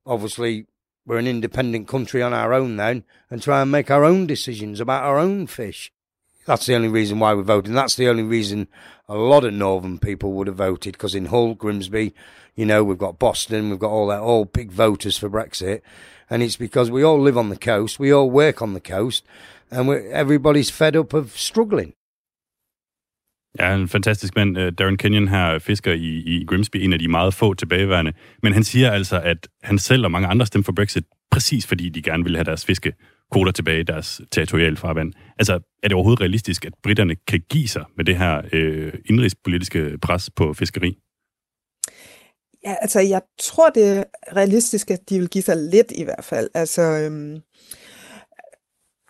obviously 0.05 0.65
we're 1.05 1.17
an 1.17 1.27
independent 1.27 1.87
country 1.87 2.21
on 2.21 2.33
our 2.33 2.53
own 2.53 2.77
then 2.77 3.03
and 3.29 3.41
try 3.41 3.61
and 3.61 3.71
make 3.71 3.91
our 3.91 4.03
own 4.03 4.27
decisions 4.27 4.79
about 4.79 5.03
our 5.03 5.17
own 5.17 5.47
fish. 5.47 5.91
That's 6.45 6.65
the 6.65 6.75
only 6.75 6.87
reason 6.87 7.19
why 7.19 7.33
we 7.33 7.43
voted. 7.43 7.67
And 7.67 7.77
that's 7.77 7.95
the 7.95 8.07
only 8.07 8.23
reason 8.23 8.67
a 9.07 9.15
lot 9.15 9.43
of 9.43 9.53
northern 9.53 9.99
people 9.99 10.31
would 10.33 10.47
have 10.47 10.55
voted 10.55 10.93
because 10.93 11.13
in 11.13 11.25
Hull, 11.25 11.53
Grimsby, 11.53 12.13
you 12.55 12.65
know, 12.65 12.83
we've 12.83 12.97
got 12.97 13.19
Boston, 13.19 13.69
we've 13.69 13.79
got 13.79 13.91
all 13.91 14.07
that, 14.07 14.21
all 14.21 14.45
big 14.45 14.71
voters 14.71 15.17
for 15.17 15.29
Brexit. 15.29 15.81
And 16.29 16.41
it's 16.41 16.57
because 16.57 16.89
we 16.89 17.03
all 17.03 17.19
live 17.19 17.37
on 17.37 17.49
the 17.49 17.57
coast, 17.57 17.99
we 17.99 18.11
all 18.11 18.29
work 18.29 18.61
on 18.61 18.73
the 18.73 18.79
coast, 18.79 19.23
and 19.69 19.89
everybody's 19.89 20.69
fed 20.69 20.95
up 20.95 21.13
of 21.13 21.37
struggling. 21.37 21.93
Ja, 23.59 23.75
en 23.75 23.87
fantastisk 23.87 24.35
mand. 24.35 24.57
Øh, 24.57 24.71
Darren 24.71 24.97
Kenyon 24.97 25.27
her, 25.27 25.59
fisker 25.59 25.93
i, 25.93 26.23
i 26.25 26.45
Grimsby, 26.45 26.77
en 26.77 26.93
af 26.93 26.99
de 26.99 27.07
meget 27.07 27.33
få 27.33 27.53
tilbageværende. 27.53 28.13
Men 28.43 28.53
han 28.53 28.63
siger 28.63 28.91
altså, 28.91 29.19
at 29.21 29.47
han 29.63 29.79
selv 29.79 30.05
og 30.05 30.11
mange 30.11 30.27
andre 30.27 30.45
stemmer 30.45 30.63
for 30.63 30.71
Brexit, 30.71 31.03
præcis 31.31 31.67
fordi 31.67 31.89
de 31.89 32.01
gerne 32.01 32.23
vil 32.23 32.35
have 32.35 32.43
deres 32.43 32.65
fiskekoder 32.65 33.51
tilbage 33.55 33.79
i 33.79 33.83
deres 33.83 34.21
territoriale 34.31 34.77
farvand. 34.77 35.13
Altså, 35.39 35.53
er 35.53 35.87
det 35.87 35.93
overhovedet 35.93 36.21
realistisk, 36.21 36.65
at 36.65 36.73
britterne 36.83 37.15
kan 37.27 37.41
give 37.49 37.67
sig 37.67 37.85
med 37.97 38.05
det 38.05 38.17
her 38.17 38.41
øh, 38.53 38.93
indrigspolitiske 39.05 39.97
pres 40.01 40.29
på 40.35 40.53
fiskeri? 40.53 40.97
Ja, 42.65 42.75
altså, 42.81 42.99
jeg 42.99 43.21
tror, 43.39 43.69
det 43.69 43.97
er 43.97 44.03
realistisk, 44.35 44.91
at 44.91 45.09
de 45.09 45.19
vil 45.19 45.29
give 45.29 45.41
sig 45.41 45.57
lidt 45.57 45.91
i 45.95 46.03
hvert 46.03 46.23
fald. 46.23 46.49
Altså, 46.53 46.81
øhm, 46.81 47.41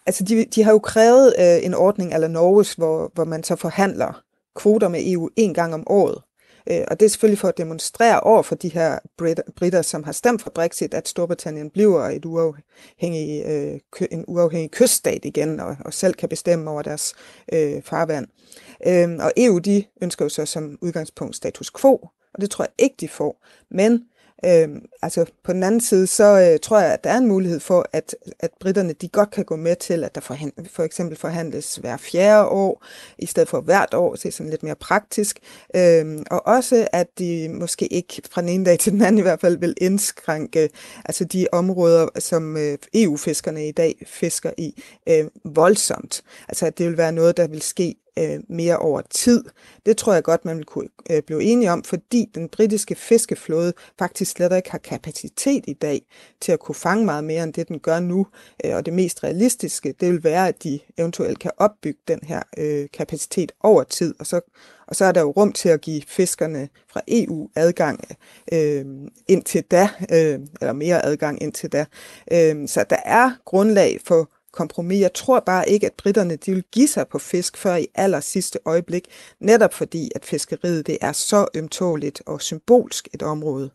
altså 0.05 0.23
de, 0.23 0.45
de 0.45 0.63
har 0.63 0.71
jo 0.71 0.79
krævet 0.79 1.33
øh, 1.39 1.65
en 1.65 1.73
ordning 1.73 2.13
eller 2.13 2.27
Norges, 2.27 2.73
hvor, 2.73 3.11
hvor 3.13 3.25
man 3.25 3.43
så 3.43 3.55
forhandler 3.55 4.21
kvoter 4.55 4.87
med 4.87 5.11
EU 5.11 5.29
en 5.35 5.53
gang 5.53 5.73
om 5.73 5.83
året. 5.87 6.21
Øh, 6.69 6.83
og 6.87 6.99
det 6.99 7.05
er 7.05 7.09
selvfølgelig 7.09 7.39
for 7.39 7.47
at 7.47 7.57
demonstrere 7.57 8.19
over 8.19 8.41
for 8.41 8.55
de 8.55 8.69
her 8.69 8.99
britter, 9.55 9.81
som 9.81 10.03
har 10.03 10.11
stemt 10.11 10.41
for 10.41 10.49
Brexit, 10.49 10.93
at 10.93 11.07
Storbritannien 11.07 11.69
bliver 11.69 12.09
et 12.09 12.25
uafhængig, 12.25 13.45
øh, 13.45 14.07
en 14.11 14.25
uafhængig 14.27 14.71
kyststat 14.71 15.25
igen, 15.25 15.59
og, 15.59 15.77
og 15.85 15.93
selv 15.93 16.13
kan 16.13 16.29
bestemme 16.29 16.71
over 16.71 16.81
deres 16.81 17.13
øh, 17.53 17.81
farvand. 17.83 18.27
Øh, 18.87 19.09
og 19.19 19.31
EU, 19.37 19.57
de 19.57 19.83
ønsker 20.01 20.25
jo 20.25 20.29
så 20.29 20.45
som 20.45 20.77
udgangspunkt 20.81 21.35
status 21.35 21.71
quo, 21.71 21.95
og 22.33 22.41
det 22.41 22.49
tror 22.49 22.63
jeg 22.63 22.71
ikke, 22.77 22.95
de 22.99 23.07
får. 23.07 23.45
Men 23.71 24.03
Øh, 24.45 24.69
altså 25.01 25.25
på 25.43 25.53
den 25.53 25.63
anden 25.63 25.81
side, 25.81 26.07
så 26.07 26.23
øh, 26.23 26.59
tror 26.59 26.79
jeg, 26.79 26.93
at 26.93 27.03
der 27.03 27.09
er 27.09 27.17
en 27.17 27.27
mulighed 27.27 27.59
for, 27.59 27.85
at, 27.93 28.15
at 28.39 28.49
britterne 28.59 28.93
de 28.93 29.07
godt 29.07 29.31
kan 29.31 29.45
gå 29.45 29.55
med 29.55 29.75
til, 29.75 30.03
at 30.03 30.15
der 30.15 30.21
for, 30.21 30.37
for 30.73 30.83
eksempel 30.83 31.17
forhandles 31.17 31.75
hver 31.75 31.97
fjerde 31.97 32.47
år, 32.47 32.85
i 33.17 33.25
stedet 33.25 33.49
for 33.49 33.61
hvert 33.61 33.93
år, 33.93 34.15
så 34.15 34.21
det 34.23 34.29
er 34.29 34.33
sådan 34.33 34.49
lidt 34.49 34.63
mere 34.63 34.75
praktisk. 34.75 35.39
Øh, 35.75 36.19
og 36.31 36.47
også, 36.47 36.87
at 36.93 37.07
de 37.19 37.49
måske 37.49 37.93
ikke 37.93 38.21
fra 38.31 38.41
den 38.41 38.49
ene 38.49 38.65
dag 38.65 38.79
til 38.79 38.91
den 38.91 39.01
anden 39.01 39.19
i 39.19 39.21
hvert 39.21 39.41
fald 39.41 39.57
vil 39.57 39.73
indskrænke 39.77 40.69
altså 41.05 41.25
de 41.25 41.47
områder, 41.51 42.07
som 42.19 42.57
øh, 42.57 42.77
EU-fiskerne 42.93 43.67
i 43.67 43.71
dag 43.71 44.03
fisker 44.07 44.51
i, 44.57 44.83
øh, 45.09 45.25
voldsomt. 45.45 46.23
Altså 46.47 46.65
at 46.65 46.77
det 46.77 46.87
vil 46.87 46.97
være 46.97 47.11
noget, 47.11 47.37
der 47.37 47.47
vil 47.47 47.61
ske 47.61 47.95
øh, 48.19 48.39
mere 48.49 48.77
over 48.77 49.01
tid. 49.09 49.43
Det 49.85 49.97
tror 49.97 50.13
jeg 50.13 50.23
godt, 50.23 50.45
man 50.45 50.57
vil 50.57 50.65
kunne 50.65 50.89
øh, 51.11 51.21
blive 51.21 51.43
enige 51.43 51.71
om, 51.71 51.83
fordi 51.83 52.29
den 52.35 52.49
britiske 52.49 52.95
fiskeflåde 52.95 53.73
faktisk 53.99 54.31
slet 54.31 54.55
ikke 54.55 54.71
har 54.71 54.77
kapacitet 54.77 55.63
i 55.67 55.73
dag 55.73 56.01
til 56.41 56.51
at 56.51 56.59
kunne 56.59 56.75
fange 56.75 57.05
meget 57.05 57.23
mere, 57.23 57.43
end 57.43 57.53
det 57.53 57.67
den 57.67 57.79
gør 57.79 57.99
nu. 57.99 58.27
Øh, 58.65 58.75
og 58.75 58.85
det 58.85 58.93
mest 58.93 59.23
realistiske, 59.23 59.93
det 59.99 60.11
vil 60.11 60.23
være, 60.23 60.47
at 60.47 60.63
de 60.63 60.79
eventuelt 60.97 61.39
kan 61.39 61.51
opbygge 61.57 61.99
den 62.07 62.19
her 62.23 62.41
øh, 62.57 62.87
kapacitet 62.93 63.51
over 63.63 63.83
tid, 63.83 64.15
og 64.19 64.25
så, 64.25 64.41
og 64.87 64.95
så 64.95 65.05
er 65.05 65.11
der 65.11 65.21
jo 65.21 65.31
rum 65.31 65.51
til 65.51 65.69
at 65.69 65.81
give 65.81 66.01
fiskerne 66.07 66.69
fra 66.87 67.01
EU 67.07 67.49
adgang 67.55 67.99
øh, 68.53 68.85
indtil 69.27 69.63
da, 69.63 69.89
øh, 70.11 70.39
eller 70.61 70.73
mere 70.73 71.05
adgang 71.05 71.43
indtil 71.43 71.71
da. 71.71 71.85
Øh, 72.31 72.67
så 72.67 72.85
der 72.89 72.99
er 73.05 73.31
grundlag 73.45 73.99
for 74.05 74.29
kompromis. 74.53 75.01
Jeg 75.01 75.13
tror 75.13 75.39
bare 75.39 75.69
ikke, 75.69 75.85
at 75.85 75.93
britterne 75.97 76.35
de 76.35 76.53
vil 76.53 76.63
give 76.73 76.87
sig 76.87 77.05
på 77.11 77.19
fisk 77.19 77.57
før 77.57 77.75
i 77.75 77.85
aller 77.95 78.19
sidste 78.19 78.59
øjeblik, 78.65 79.03
netop 79.39 79.73
fordi, 79.73 80.09
at 80.15 80.25
fiskeriet 80.25 80.87
det 80.87 80.97
er 81.01 81.11
så 81.11 81.47
ømtåligt 81.55 82.21
og 82.25 82.41
symbolsk 82.41 83.07
et 83.13 83.21
område. 83.21 83.71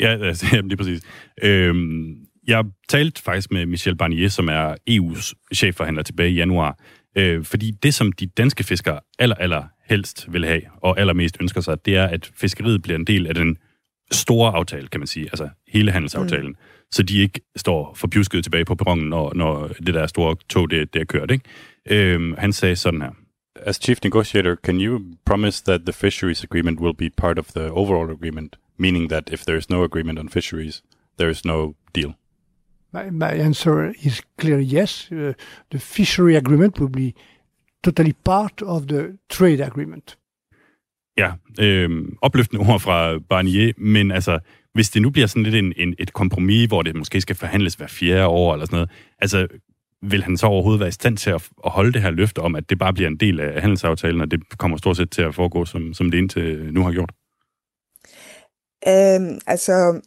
Ja, 0.00 0.18
altså, 0.28 0.46
jamen, 0.52 0.68
lige 0.68 0.76
præcis. 0.76 1.02
Øhm, 1.42 2.16
jeg 2.46 2.64
talte 2.88 3.22
faktisk 3.22 3.50
med 3.50 3.66
Michel 3.66 3.96
Barnier, 3.96 4.28
som 4.28 4.48
er 4.48 4.74
EU's 4.90 5.54
chefforhandler 5.54 6.02
tilbage 6.02 6.30
i 6.30 6.34
januar, 6.34 6.78
øh, 7.16 7.44
fordi 7.44 7.70
det, 7.70 7.94
som 7.94 8.12
de 8.12 8.26
danske 8.26 8.64
fiskere 8.64 9.00
aller, 9.18 9.36
aller 9.36 9.64
helst 9.84 10.32
vil 10.32 10.44
have, 10.44 10.62
og 10.82 11.00
allermest 11.00 11.36
ønsker 11.40 11.60
sig, 11.60 11.84
det 11.84 11.96
er, 11.96 12.06
at 12.06 12.30
fiskeriet 12.34 12.82
bliver 12.82 12.98
en 12.98 13.04
del 13.04 13.26
af 13.26 13.34
den 13.34 13.56
store 14.10 14.52
aftale, 14.52 14.88
kan 14.88 15.00
man 15.00 15.06
sige, 15.06 15.24
altså 15.24 15.48
hele 15.68 15.90
handelsaftalen. 15.90 16.48
Mm 16.48 16.75
så 16.92 17.02
de 17.02 17.18
ikke 17.18 17.40
står 17.56 17.94
forpjusket 17.94 18.42
tilbage 18.44 18.64
på 18.64 18.74
perronen, 18.74 19.08
når, 19.08 19.32
når 19.34 19.68
det 19.68 19.94
der 19.94 20.06
store 20.06 20.36
tog, 20.48 20.70
det, 20.70 20.94
det 20.94 21.00
er 21.00 21.04
kørt. 21.04 21.30
Ikke? 21.30 21.44
Øhm, 21.90 22.34
han 22.38 22.52
sagde 22.52 22.76
sådan 22.76 23.02
her. 23.02 23.10
As 23.56 23.76
chief 23.76 23.98
negotiator, 24.04 24.54
can 24.54 24.80
you 24.80 25.00
promise 25.24 25.64
that 25.64 25.80
the 25.80 25.92
fisheries 25.92 26.44
agreement 26.44 26.80
will 26.80 26.94
be 26.94 27.10
part 27.16 27.38
of 27.38 27.46
the 27.46 27.70
overall 27.70 28.10
agreement, 28.10 28.56
meaning 28.78 29.10
that 29.10 29.30
if 29.32 29.44
there 29.44 29.58
is 29.58 29.70
no 29.70 29.84
agreement 29.84 30.18
on 30.18 30.28
fisheries, 30.28 30.82
there 31.18 31.30
is 31.30 31.44
no 31.44 31.74
deal? 31.94 32.12
My, 32.92 33.10
my 33.10 33.32
answer 33.46 33.92
is 34.02 34.22
clearly 34.38 34.64
yes. 34.64 35.08
Uh, 35.12 35.32
the 35.70 35.78
fishery 35.78 36.36
agreement 36.36 36.78
will 36.78 36.90
be 36.90 37.14
totally 37.82 38.12
part 38.12 38.62
of 38.62 38.86
the 38.86 39.18
trade 39.28 39.60
agreement. 39.66 40.18
Ja, 41.18 41.32
øh, 41.60 41.90
opløftende 42.22 42.72
ord 42.72 42.80
fra 42.80 43.18
Barnier, 43.18 43.72
men 43.76 44.10
altså, 44.10 44.38
hvis 44.76 44.90
det 44.90 45.02
nu 45.02 45.10
bliver 45.10 45.26
sådan 45.26 45.42
lidt 45.42 45.54
en, 45.54 45.72
en, 45.76 45.94
et 45.98 46.12
kompromis, 46.12 46.68
hvor 46.68 46.82
det 46.82 46.96
måske 46.96 47.20
skal 47.20 47.36
forhandles 47.36 47.74
hver 47.74 47.86
fjerde 47.86 48.26
år 48.26 48.52
eller 48.52 48.66
sådan 48.66 48.76
noget, 48.76 48.90
altså 49.18 49.46
vil 50.02 50.22
han 50.24 50.36
så 50.36 50.46
overhovedet 50.46 50.80
være 50.80 50.88
i 50.88 50.92
stand 50.92 51.16
til 51.16 51.30
at, 51.30 51.48
at 51.64 51.70
holde 51.70 51.92
det 51.92 52.02
her 52.02 52.10
løfte 52.10 52.38
om, 52.38 52.54
at 52.54 52.70
det 52.70 52.78
bare 52.78 52.92
bliver 52.92 53.08
en 53.08 53.16
del 53.16 53.40
af 53.40 53.60
handelsaftalen, 53.60 54.20
og 54.20 54.30
det 54.30 54.58
kommer 54.58 54.76
stort 54.76 54.96
set 54.96 55.10
til 55.10 55.22
at 55.22 55.34
foregå, 55.34 55.64
som, 55.64 55.94
som 55.94 56.10
det 56.10 56.18
indtil 56.18 56.74
nu 56.74 56.82
har 56.82 56.92
gjort? 56.92 57.12
Øhm, 58.88 59.38
altså, 59.46 60.00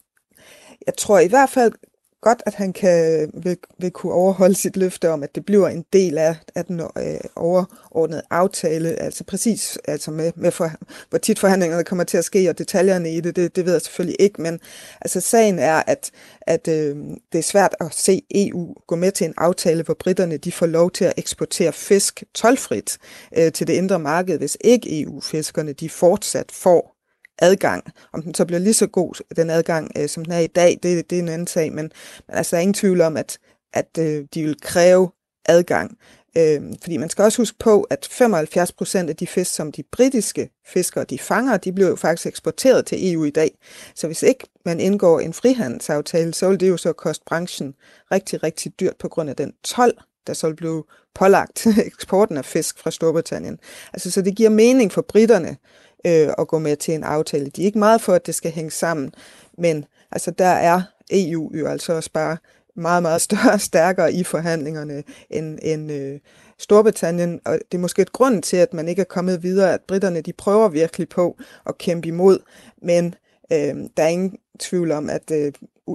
jeg 0.88 0.94
tror 0.98 1.20
i 1.20 1.28
hvert 1.28 1.50
fald 1.50 1.74
godt, 2.22 2.44
at 2.46 2.54
han 2.54 2.74
kan, 2.74 3.32
vil, 3.34 3.58
vil 3.80 3.92
kunne 3.92 4.14
overholde 4.14 4.56
sit 4.56 4.78
løfte 4.78 5.10
om, 5.10 5.24
at 5.24 5.36
det 5.36 5.46
bliver 5.46 5.68
en 5.68 5.86
del 5.94 6.18
af, 6.18 6.36
af 6.56 6.66
den 6.66 6.80
øh, 6.80 7.20
overordnede 7.36 8.22
aftale, 8.30 8.90
altså 8.90 9.24
præcis 9.24 9.78
altså 9.86 10.12
med, 10.12 10.32
med 10.36 10.52
for, 10.52 10.72
hvor 11.10 11.20
tit 11.20 11.40
forhandlingerne 11.40 11.84
kommer 11.84 12.04
til 12.04 12.18
at 12.18 12.26
ske, 12.26 12.50
og 12.50 12.58
detaljerne 12.58 13.14
i 13.14 13.22
det, 13.22 13.36
det, 13.36 13.56
det 13.56 13.66
ved 13.66 13.72
jeg 13.72 13.82
selvfølgelig 13.82 14.16
ikke, 14.20 14.42
men 14.42 14.60
altså 15.02 15.22
sagen 15.22 15.60
er, 15.60 15.84
at, 15.88 16.12
at 16.42 16.68
øh, 16.68 16.98
det 17.32 17.40
er 17.40 17.44
svært 17.44 17.76
at 17.80 17.94
se 17.94 18.22
EU 18.32 18.76
gå 18.88 18.96
med 18.96 19.12
til 19.12 19.26
en 19.26 19.34
aftale, 19.38 19.84
hvor 19.84 19.94
britterne 20.00 20.38
de 20.38 20.52
får 20.52 20.66
lov 20.66 20.92
til 20.92 21.06
at 21.06 21.14
eksportere 21.18 21.74
fisk 21.74 22.24
tolvfrit 22.34 22.98
øh, 23.38 23.52
til 23.52 23.68
det 23.68 23.74
indre 23.74 24.00
marked, 24.00 24.38
hvis 24.38 24.58
ikke 24.62 25.02
EU-fiskerne 25.02 25.74
de 25.74 25.90
fortsat 25.90 26.52
får 26.52 26.99
adgang. 27.41 27.84
Om 28.13 28.22
den 28.22 28.34
så 28.34 28.46
bliver 28.46 28.60
lige 28.60 28.74
så 28.74 28.88
god, 28.88 29.36
den 29.36 29.50
adgang, 29.50 29.91
øh, 29.98 30.10
som 30.10 30.25
den 30.25 30.34
er 30.34 30.39
i 30.39 30.48
dag, 30.48 30.79
det, 30.84 31.10
det 31.10 31.17
er 31.17 31.22
en 31.22 31.29
anden 31.29 31.48
sag, 31.48 31.74
men, 31.74 31.91
men 32.27 32.38
altså, 32.38 32.55
der 32.55 32.58
er 32.58 32.62
ingen 32.62 32.74
tvivl 32.74 33.01
om, 33.01 33.17
at, 33.17 33.38
at 33.74 33.98
øh, 34.00 34.25
de 34.34 34.43
vil 34.43 34.62
kræve 34.62 35.12
adgang. 35.46 35.98
Øh, 36.38 36.62
fordi 36.81 36.98
man 36.98 37.10
skal 37.10 37.24
også 37.24 37.41
huske 37.41 37.58
på, 37.60 37.81
at 37.81 38.08
75 38.12 38.72
procent 38.72 39.10
af 39.10 39.15
de 39.15 39.27
fisk, 39.27 39.53
som 39.53 39.72
de 39.72 39.84
britiske 39.91 40.50
fiskere 40.67 41.03
de 41.03 41.19
fanger, 41.19 41.58
de 41.58 41.72
bliver 41.72 41.89
jo 41.89 41.96
faktisk 41.96 42.27
eksporteret 42.27 42.86
til 42.86 43.13
EU 43.13 43.24
i 43.24 43.29
dag. 43.29 43.58
Så 43.96 44.08
hvis 44.08 44.24
ikke 44.24 44.48
man 44.65 44.79
indgår 44.79 45.19
en 45.19 45.34
frihandelsaftale, 45.34 46.34
så 46.34 46.50
vil 46.50 46.60
det 46.60 46.69
jo 46.69 46.77
så 46.77 46.93
koste 46.93 47.24
branchen 47.25 47.74
rigtig, 48.12 48.43
rigtig 48.43 48.79
dyrt 48.79 48.96
på 49.00 49.08
grund 49.08 49.29
af 49.29 49.36
den 49.36 49.53
12 49.63 49.98
der 50.27 50.34
så 50.34 50.53
blev 50.53 50.86
pålagt 51.15 51.67
eksporten 51.91 52.38
af 52.38 52.46
fisk 52.46 52.79
fra 52.79 52.91
Storbritannien. 52.91 53.60
Altså, 53.93 54.12
så 54.12 54.22
det 54.22 54.36
giver 54.36 54.50
mening 54.50 54.91
for 54.91 55.01
britterne 55.01 55.58
øh, 56.06 56.29
at 56.38 56.48
gå 56.48 56.60
med 56.60 56.75
til 56.75 56.94
en 56.94 57.03
aftale. 57.03 57.46
De 57.46 57.62
er 57.62 57.65
ikke 57.65 57.79
meget 57.79 58.01
for, 58.01 58.13
at 58.13 58.25
det 58.25 58.36
skal 58.36 58.51
hænge 58.51 58.72
sammen, 58.72 59.13
men 59.58 59.86
altså, 60.12 60.32
der 60.32 60.46
er 60.46 60.82
EU 61.12 61.51
jo 61.56 61.68
altså 61.68 61.94
også 61.94 62.12
bare 62.13 62.38
meget, 62.75 63.03
meget 63.03 63.22
større 63.27 63.53
og 63.53 63.62
stærkere 63.62 64.13
i 64.13 64.24
forhandlingerne 64.24 65.03
end, 65.29 65.60
end 65.62 65.91
øh, 65.91 66.20
Storbritannien, 66.58 67.39
og 67.46 67.60
det 67.72 67.77
er 67.77 67.82
måske 67.82 68.01
et 68.01 68.12
grund 68.12 68.44
til, 68.44 68.58
at 68.58 68.74
man 68.74 68.88
ikke 68.88 69.00
er 69.00 69.06
kommet 69.06 69.44
videre, 69.44 69.74
at 69.74 69.82
britterne 69.88 70.22
de 70.22 70.34
prøver 70.34 70.70
virkelig 70.70 71.10
på 71.10 71.38
at 71.65 71.77
kæmpe 71.77 72.08
imod, 72.08 72.39
men 72.82 73.15
øh, 73.53 73.75
der 73.98 74.03
er 74.03 74.08
ingen 74.08 74.38
tvivl 74.60 74.91
om, 74.91 75.10
at 75.10 75.32
øh, 75.32 75.51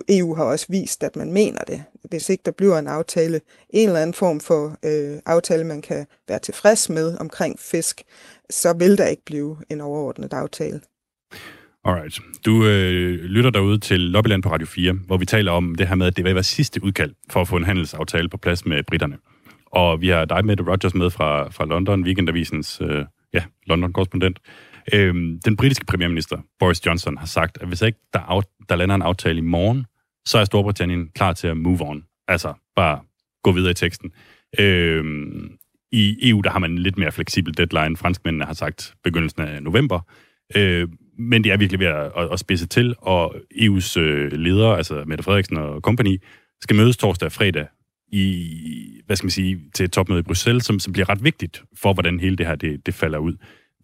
EU 0.08 0.34
har 0.34 0.44
også 0.44 0.66
vist, 0.68 1.04
at 1.04 1.16
man 1.16 1.32
mener 1.32 1.58
det. 1.58 1.84
Hvis 2.02 2.28
ikke 2.28 2.42
der 2.44 2.50
bliver 2.50 2.78
en 2.78 2.86
aftale, 2.86 3.40
en 3.70 3.88
eller 3.88 4.00
anden 4.00 4.14
form 4.14 4.40
for 4.40 4.76
øh, 4.82 5.18
aftale, 5.26 5.64
man 5.64 5.82
kan 5.82 6.06
være 6.28 6.38
tilfreds 6.38 6.88
med 6.88 7.16
omkring 7.20 7.60
fisk, 7.60 8.04
så 8.50 8.76
vil 8.78 8.98
der 8.98 9.06
ikke 9.06 9.22
blive 9.26 9.56
en 9.70 9.80
overordnet 9.80 10.32
aftale. 10.32 10.80
Alright. 11.84 12.20
Du 12.46 12.66
øh, 12.66 13.24
lytter 13.24 13.50
derude 13.50 13.78
til 13.78 14.00
Lobbyland 14.00 14.42
på 14.42 14.48
Radio 14.48 14.66
4, 14.66 14.92
hvor 14.92 15.16
vi 15.16 15.26
taler 15.26 15.52
om 15.52 15.74
det 15.74 15.88
her 15.88 15.94
med, 15.94 16.06
at 16.06 16.16
det 16.16 16.34
var 16.34 16.42
sidste 16.42 16.84
udkald 16.84 17.14
for 17.30 17.40
at 17.40 17.48
få 17.48 17.56
en 17.56 17.64
handelsaftale 17.64 18.28
på 18.28 18.36
plads 18.36 18.66
med 18.66 18.82
britterne. 18.82 19.16
Og 19.66 20.00
vi 20.00 20.08
har 20.08 20.24
dig, 20.24 20.44
med 20.44 20.60
Rogers, 20.60 20.94
med 20.94 21.10
fra, 21.10 21.50
fra 21.50 21.64
London, 21.64 22.04
Weekendavisens 22.04 22.80
øh, 22.80 23.04
ja, 23.32 23.44
London-korrespondent. 23.66 24.38
Øhm, 24.92 25.40
den 25.44 25.56
britiske 25.56 25.86
premierminister, 25.86 26.38
Boris 26.58 26.86
Johnson, 26.86 27.16
har 27.18 27.26
sagt, 27.26 27.58
at 27.60 27.68
hvis 27.68 27.82
ikke 27.82 27.98
der, 28.12 28.18
af, 28.18 28.42
der 28.68 28.76
lander 28.76 28.94
en 28.94 29.02
aftale 29.02 29.38
i 29.38 29.40
morgen, 29.40 29.86
så 30.26 30.38
er 30.38 30.44
Storbritannien 30.44 31.08
klar 31.14 31.32
til 31.32 31.46
at 31.48 31.56
move 31.56 31.78
on. 31.82 32.04
Altså, 32.28 32.54
bare 32.76 33.00
gå 33.42 33.52
videre 33.52 33.70
i 33.70 33.74
teksten. 33.74 34.12
Øhm, 34.58 35.56
i 35.94 36.28
EU, 36.30 36.40
der 36.40 36.50
har 36.50 36.58
man 36.58 36.70
en 36.70 36.78
lidt 36.78 36.98
mere 36.98 37.12
fleksibel 37.12 37.56
deadline. 37.56 37.96
Franskmændene 37.96 38.44
har 38.44 38.52
sagt 38.52 38.94
begyndelsen 39.04 39.42
af 39.42 39.62
november. 39.62 40.00
Øh, 40.56 40.88
men 41.18 41.44
det 41.44 41.52
er 41.52 41.56
virkelig 41.56 41.80
ved 41.80 41.86
at, 41.86 42.12
at, 42.16 42.32
at 42.32 42.38
spidse 42.38 42.66
til, 42.66 42.94
og 42.98 43.34
EU's 43.54 43.98
øh, 44.00 44.32
ledere, 44.32 44.76
altså 44.76 45.04
Mette 45.06 45.24
Frederiksen 45.24 45.56
og 45.56 45.80
company, 45.80 46.22
skal 46.60 46.76
mødes 46.76 46.96
torsdag 46.96 47.26
og 47.26 47.32
fredag 47.32 47.66
i, 48.12 49.00
hvad 49.06 49.16
skal 49.16 49.24
man 49.24 49.30
sige, 49.30 49.60
til 49.74 49.84
et 49.84 49.92
topmøde 49.92 50.20
i 50.20 50.22
Bruxelles, 50.22 50.64
som, 50.64 50.78
som 50.78 50.92
bliver 50.92 51.08
ret 51.08 51.24
vigtigt 51.24 51.62
for, 51.76 51.92
hvordan 51.92 52.20
hele 52.20 52.36
det 52.36 52.46
her 52.46 52.54
det, 52.54 52.86
det 52.86 52.94
falder 52.94 53.18
ud. 53.18 53.34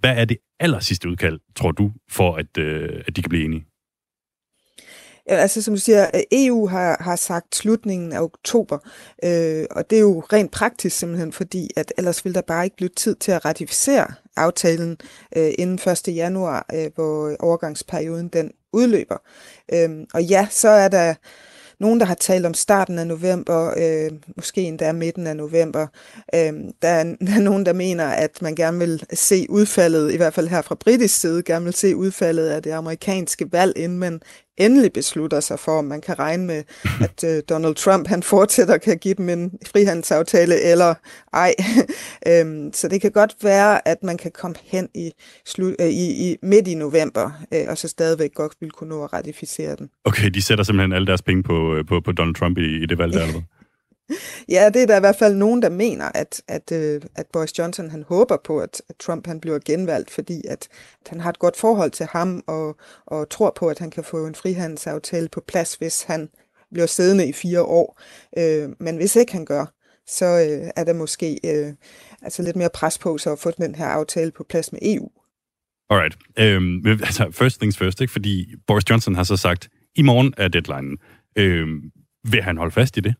Hvad 0.00 0.17
er 0.17 0.25
det 0.25 0.37
aller 0.61 0.81
sidste 0.81 1.09
udkald, 1.09 1.40
tror 1.57 1.73
du, 1.73 1.93
for 2.11 2.37
at, 2.37 2.59
øh, 2.59 3.02
at 3.07 3.17
de 3.17 3.23
kan 3.23 3.29
blive 3.29 3.45
enige? 3.45 3.64
Altså 5.31 5.63
som 5.63 5.75
du 5.75 5.81
siger, 5.81 6.11
EU 6.33 6.67
har, 6.67 6.97
har 7.01 7.17
sagt 7.17 7.57
slutningen 7.57 8.13
af 8.13 8.21
oktober, 8.21 8.79
øh, 9.25 9.67
og 9.71 9.91
det 9.91 9.97
er 9.97 10.01
jo 10.01 10.21
rent 10.21 10.51
praktisk 10.53 10.99
simpelthen, 10.99 11.33
fordi 11.33 11.71
at 11.77 11.93
ellers 11.99 12.25
vil 12.25 12.35
der 12.35 12.41
bare 12.41 12.65
ikke 12.65 12.77
blive 12.77 12.89
tid 12.89 13.15
til 13.15 13.33
at 13.33 13.45
ratificere 13.45 14.07
aftalen 14.37 14.97
øh, 15.37 15.51
inden 15.59 15.91
1. 15.91 16.09
januar, 16.17 16.67
øh, 16.75 16.91
hvor 16.95 17.37
overgangsperioden 17.41 18.29
den 18.29 18.53
udløber. 18.73 19.17
Øh, 19.73 19.91
og 20.15 20.25
ja, 20.25 20.47
så 20.51 20.69
er 20.69 20.89
der 20.89 21.15
nogen, 21.81 22.01
der 22.01 22.07
har 22.07 22.15
talt 22.15 22.47
om 22.47 22.55
starten 22.55 22.99
af 22.99 23.07
november, 23.07 23.75
øh, 23.77 24.11
måske 24.37 24.63
endda 24.63 24.93
midten 24.93 25.27
af 25.27 25.37
november. 25.37 25.87
Øh, 26.35 26.53
der, 26.83 26.89
er, 26.89 27.05
der 27.27 27.37
er 27.37 27.41
nogen, 27.41 27.67
der 27.67 27.73
mener, 27.73 28.07
at 28.07 28.43
man 28.43 28.55
gerne 28.55 28.79
vil 28.79 29.05
se 29.13 29.47
udfaldet, 29.49 30.13
i 30.13 30.17
hvert 30.17 30.35
fald 30.35 30.49
her 30.49 30.63
fra 30.63 30.75
britisk 30.75 31.21
side, 31.21 31.43
gerne 31.43 31.65
vil 31.65 31.75
se 31.75 31.97
udfaldet 31.97 32.49
af 32.49 32.63
det 32.63 32.71
amerikanske 32.71 33.53
valg, 33.53 33.79
inden 33.79 33.99
man 33.99 34.21
endelig 34.61 34.93
beslutter 34.93 35.40
sig 35.40 35.59
for, 35.59 35.79
om 35.79 35.85
man 35.85 36.00
kan 36.00 36.19
regne 36.19 36.47
med, 36.47 36.62
at 37.07 37.25
øh, 37.25 37.43
Donald 37.49 37.75
Trump 37.75 38.09
han 38.09 38.23
fortsætter 38.23 38.79
kan 38.79 38.99
give 38.99 39.14
dem 39.14 39.29
en 39.29 39.52
frihandelsaftale 39.73 40.62
eller 40.62 40.95
ej. 41.33 41.55
øhm, 42.29 42.73
så 42.73 42.88
det 42.88 43.00
kan 43.00 43.11
godt 43.11 43.35
være, 43.43 43.88
at 43.88 44.02
man 44.02 44.17
kan 44.17 44.31
komme 44.35 44.57
hen 44.64 44.88
i, 44.95 45.11
slu, 45.47 45.75
øh, 45.81 45.87
i, 45.87 46.31
i 46.31 46.37
midt 46.43 46.69
i 46.69 46.75
november, 46.75 47.31
øh, 47.55 47.64
og 47.69 47.79
så 47.79 47.88
stadigvæk 47.88 48.35
godt 48.35 48.52
vil 48.61 48.71
kunne 48.71 48.88
nå 48.88 49.05
at 49.05 49.12
ratificere 49.12 49.76
den. 49.76 49.90
Okay, 50.05 50.31
de 50.31 50.43
sætter 50.43 50.64
simpelthen 50.64 50.93
alle 50.93 51.07
deres 51.07 51.23
penge 51.23 51.43
på, 51.43 51.75
øh, 51.75 51.87
på, 51.87 52.00
på 52.00 52.12
Donald 52.12 52.35
Trump 52.35 52.59
i, 52.59 52.83
i 52.83 52.87
det 52.87 52.99
valg 52.99 53.12
der, 53.12 53.26
eller 53.26 53.40
Ja, 54.49 54.71
det 54.75 54.83
er 54.83 54.87
der 54.87 54.97
i 54.97 55.00
hvert 55.00 55.17
fald 55.17 55.35
nogen, 55.35 55.62
der 55.62 55.69
mener, 55.69 56.11
at, 56.14 56.43
at, 56.49 56.73
øh, 56.73 57.02
at 57.17 57.26
Boris 57.33 57.59
Johnson 57.59 57.90
han 57.90 58.05
håber 58.09 58.37
på, 58.45 58.59
at, 58.59 58.83
at 58.88 58.97
Trump 58.97 59.26
han 59.26 59.40
bliver 59.40 59.59
genvalgt, 59.64 60.11
fordi 60.11 60.47
at, 60.49 60.69
at 61.02 61.09
han 61.09 61.21
har 61.21 61.31
et 61.31 61.38
godt 61.38 61.57
forhold 61.57 61.90
til 61.90 62.07
ham, 62.07 62.43
og, 62.47 62.76
og 63.07 63.31
tror 63.31 63.52
på, 63.57 63.69
at 63.69 63.79
han 63.79 63.90
kan 63.90 64.05
få 64.05 64.26
en 64.26 64.35
frihandelsaftale 64.35 65.29
på 65.29 65.43
plads, 65.49 65.75
hvis 65.75 66.02
han 66.02 66.29
bliver 66.73 66.87
siddende 66.87 67.29
i 67.29 67.33
fire 67.33 67.62
år. 67.62 68.00
Øh, 68.38 68.69
men 68.79 68.97
hvis 68.97 69.17
ikke 69.17 69.33
han 69.33 69.45
gør, 69.45 69.67
så 70.07 70.26
øh, 70.26 70.71
er 70.76 70.85
der 70.85 70.93
måske 70.93 71.40
øh, 71.45 71.73
altså 72.23 72.43
lidt 72.43 72.57
mere 72.57 72.71
pres 72.75 72.99
på 72.99 73.19
så 73.19 73.33
at 73.33 73.38
få 73.38 73.50
den 73.50 73.75
her 73.75 73.87
aftale 73.87 74.31
på 74.31 74.45
plads 74.49 74.73
med 74.73 74.81
EU. 74.83 75.11
Alright. 75.90 76.17
Øhm, 76.38 76.87
altså, 77.09 77.31
first 77.31 77.61
things 77.61 77.79
first, 77.79 78.00
ikke? 78.00 78.12
fordi 78.12 78.55
Boris 78.67 78.90
Johnson 78.90 79.14
har 79.14 79.25
så 79.25 79.37
sagt, 79.37 79.69
i 79.95 80.02
morgen 80.02 80.35
er 80.37 80.49
deadline. 80.49 80.97
Øhm, 81.37 81.81
vil 82.25 82.43
han 82.43 82.57
holde 82.57 82.73
fast 82.73 82.97
i 82.97 83.00
det? 83.00 83.14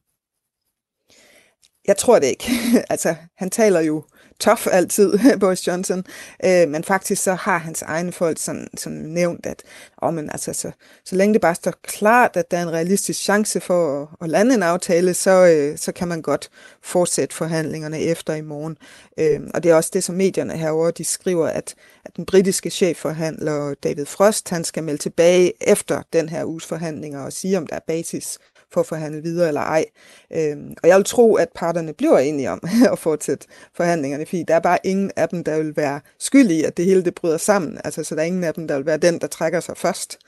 Jeg 1.91 1.97
tror 1.97 2.19
det 2.19 2.27
ikke. 2.27 2.53
altså, 2.91 3.15
han 3.37 3.51
taler 3.51 3.81
jo 3.81 4.05
tof 4.41 4.67
altid, 4.71 5.19
Boris 5.41 5.67
Johnson, 5.67 6.05
øh, 6.45 6.69
men 6.69 6.85
faktisk 6.85 7.23
så 7.23 7.35
har 7.35 7.59
hans 7.59 7.83
egne 7.83 8.13
folk 8.13 8.39
sådan, 8.39 8.69
sådan 8.77 8.99
nævnt, 8.99 9.47
at 9.47 9.63
oh, 9.99 10.15
men 10.15 10.31
altså, 10.31 10.53
så, 10.53 10.71
så 11.05 11.17
længe 11.17 11.33
det 11.33 11.41
bare 11.41 11.55
står 11.55 11.73
klart, 11.83 12.37
at 12.37 12.51
der 12.51 12.59
er 12.59 12.63
en 12.63 12.73
realistisk 12.73 13.21
chance 13.21 13.61
for 13.61 14.03
at, 14.03 14.09
at 14.23 14.29
lande 14.29 14.55
en 14.55 14.63
aftale, 14.63 15.15
så, 15.15 15.47
øh, 15.47 15.79
så 15.79 15.93
kan 15.93 16.09
man 16.09 16.23
godt 16.23 16.51
fortsætte 16.83 17.35
forhandlingerne 17.35 18.01
efter 18.01 18.35
i 18.35 18.41
morgen. 18.43 18.77
Øh, 19.19 19.41
og 19.55 19.63
det 19.63 19.71
er 19.71 19.75
også 19.75 19.91
det, 19.93 20.05
som 20.05 20.15
medierne 20.15 20.57
herover 20.57 20.91
de 20.91 21.05
skriver, 21.05 21.47
at, 21.47 21.75
at 22.05 22.17
den 22.17 22.27
britiske 22.27 22.71
chefforhandler 22.71 23.75
David 23.75 24.07
Frost, 24.07 24.51
han 24.51 24.65
skal 24.65 24.85
melde 24.85 25.03
tilbage 25.03 25.53
efter 25.61 26.03
den 26.13 26.29
her 26.29 26.45
uges 26.45 26.67
forhandlinger 26.67 27.21
og 27.21 27.33
sige, 27.33 27.59
om 27.59 27.67
der 27.67 27.77
er 27.77 27.81
basis 27.87 28.39
for 28.73 28.81
at 28.81 28.87
forhandle 28.87 29.23
videre 29.23 29.49
eller 29.49 29.61
ej. 29.61 29.85
Øhm, 30.33 30.75
og 30.83 30.89
jeg 30.89 30.97
vil 30.97 31.05
tro, 31.05 31.35
at 31.35 31.49
parterne 31.55 31.93
bliver 31.93 32.19
enige 32.19 32.51
om 32.51 32.61
at 32.93 32.99
fortsætte 32.99 33.47
forhandlingerne, 33.77 34.27
fordi 34.27 34.45
der 34.49 34.55
er 34.55 34.61
bare 34.61 34.79
ingen 34.85 35.11
af 35.17 35.29
dem, 35.29 35.45
der 35.45 35.63
vil 35.63 35.77
være 35.77 36.01
skyldig, 36.19 36.57
i, 36.57 36.63
at 36.63 36.77
det 36.77 36.85
hele 36.85 37.05
det 37.05 37.15
bryder 37.15 37.39
sammen. 37.39 37.79
Altså, 37.85 38.05
så 38.05 38.15
der 38.15 38.21
er 38.21 38.27
ingen 38.27 38.45
af 38.45 38.55
dem, 38.55 38.69
der 38.69 38.77
vil 38.77 38.87
være 38.87 38.97
den, 38.97 39.19
der 39.21 39.27
trækker 39.27 39.61
sig 39.61 39.77
først. 39.77 40.19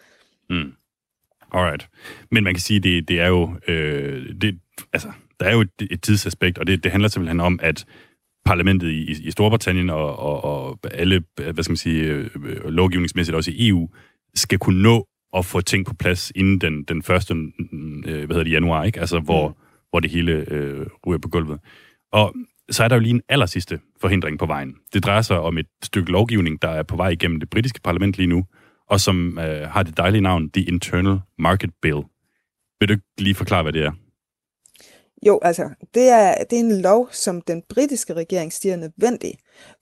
Mm. 0.51 0.73
Alright. 1.53 1.89
Men 2.31 2.45
man 2.45 2.55
kan 2.55 2.61
sige, 2.61 2.81
det, 2.81 3.09
det 3.09 3.21
er 3.21 3.29
jo... 3.29 3.55
Øh, 3.69 4.35
det, 4.41 4.59
altså, 4.93 5.09
der 5.41 5.47
er 5.47 5.53
jo 5.53 5.61
et, 5.61 5.71
et 5.91 6.03
tidsaspekt, 6.03 6.59
og 6.59 6.67
det, 6.67 6.85
det 6.85 6.93
handler 6.93 7.09
simpelthen 7.09 7.41
om, 7.41 7.61
at 7.63 7.85
parlamentet 8.45 8.89
i, 8.89 9.29
i 9.29 9.31
Storbritannien 9.31 9.91
og, 9.91 10.19
og, 10.19 10.45
og 10.45 10.79
alle, 10.91 11.23
hvad 11.37 11.65
skal 11.65 11.71
man 11.71 11.77
sige, 11.77 12.03
øh, 12.03 12.31
øh, 12.45 12.65
lovgivningsmæssigt 12.65 13.37
også 13.37 13.51
i 13.51 13.69
EU, 13.69 13.89
skal 14.35 14.59
kunne 14.59 14.83
nå 14.83 15.07
at 15.37 15.45
få 15.45 15.61
ting 15.61 15.87
på 15.87 15.95
plads 15.95 16.33
inden 16.35 16.61
den, 16.61 16.85
den 16.85 17.03
første 17.03 17.35
øh, 17.35 18.03
hvad 18.05 18.29
hedder 18.29 18.45
det, 18.45 18.53
januar, 18.53 18.85
ikke? 18.85 19.01
Altså, 19.01 19.21
hvor, 19.21 19.49
mm. 19.49 19.55
hvor 19.91 20.01
det 20.01 20.11
hele 20.11 20.33
øh, 20.33 20.87
ryger 21.07 21.19
på 21.19 21.29
gulvet. 21.29 21.59
Og 22.12 22.35
så 22.71 22.85
er 22.85 22.89
der 22.89 22.97
jo 22.97 23.01
lige 23.01 23.15
en 23.15 23.23
aller 23.29 23.47
sidste 23.47 23.81
forhindring 24.01 24.39
på 24.39 24.47
vejen. 24.47 24.75
Det 24.93 25.05
drejer 25.05 25.23
sig 25.23 25.39
om 25.39 25.59
et 25.59 25.67
stykke 25.83 26.12
lovgivning, 26.12 26.62
der 26.62 26.69
er 26.69 26.83
på 26.83 26.97
vej 26.97 27.09
igennem 27.09 27.41
det 27.41 27.51
britiske 27.51 27.81
parlament 27.81 28.17
lige 28.17 28.27
nu, 28.27 28.45
og 28.89 29.01
som 29.01 29.39
øh, 29.39 29.69
har 29.69 29.83
det 29.83 29.97
dejlige 29.97 30.21
navn 30.21 30.51
The 30.51 30.65
Internal 30.65 31.19
Market 31.39 31.71
Bill. 31.83 32.03
Vil 32.81 32.89
du 32.89 32.93
ikke 32.93 33.05
lige 33.19 33.35
forklare, 33.35 33.62
hvad 33.62 33.73
det 33.73 33.85
er? 33.85 33.93
Jo, 35.27 35.41
altså, 35.43 35.71
det 35.95 36.09
er, 36.09 36.45
det 36.51 36.57
er 36.57 36.65
en 36.65 36.83
lov, 36.83 37.09
som 37.12 37.41
den 37.41 37.62
britiske 37.69 38.15
regering 38.15 38.53
siger 38.53 38.73
er 38.73 38.77
nødvendig 38.77 39.35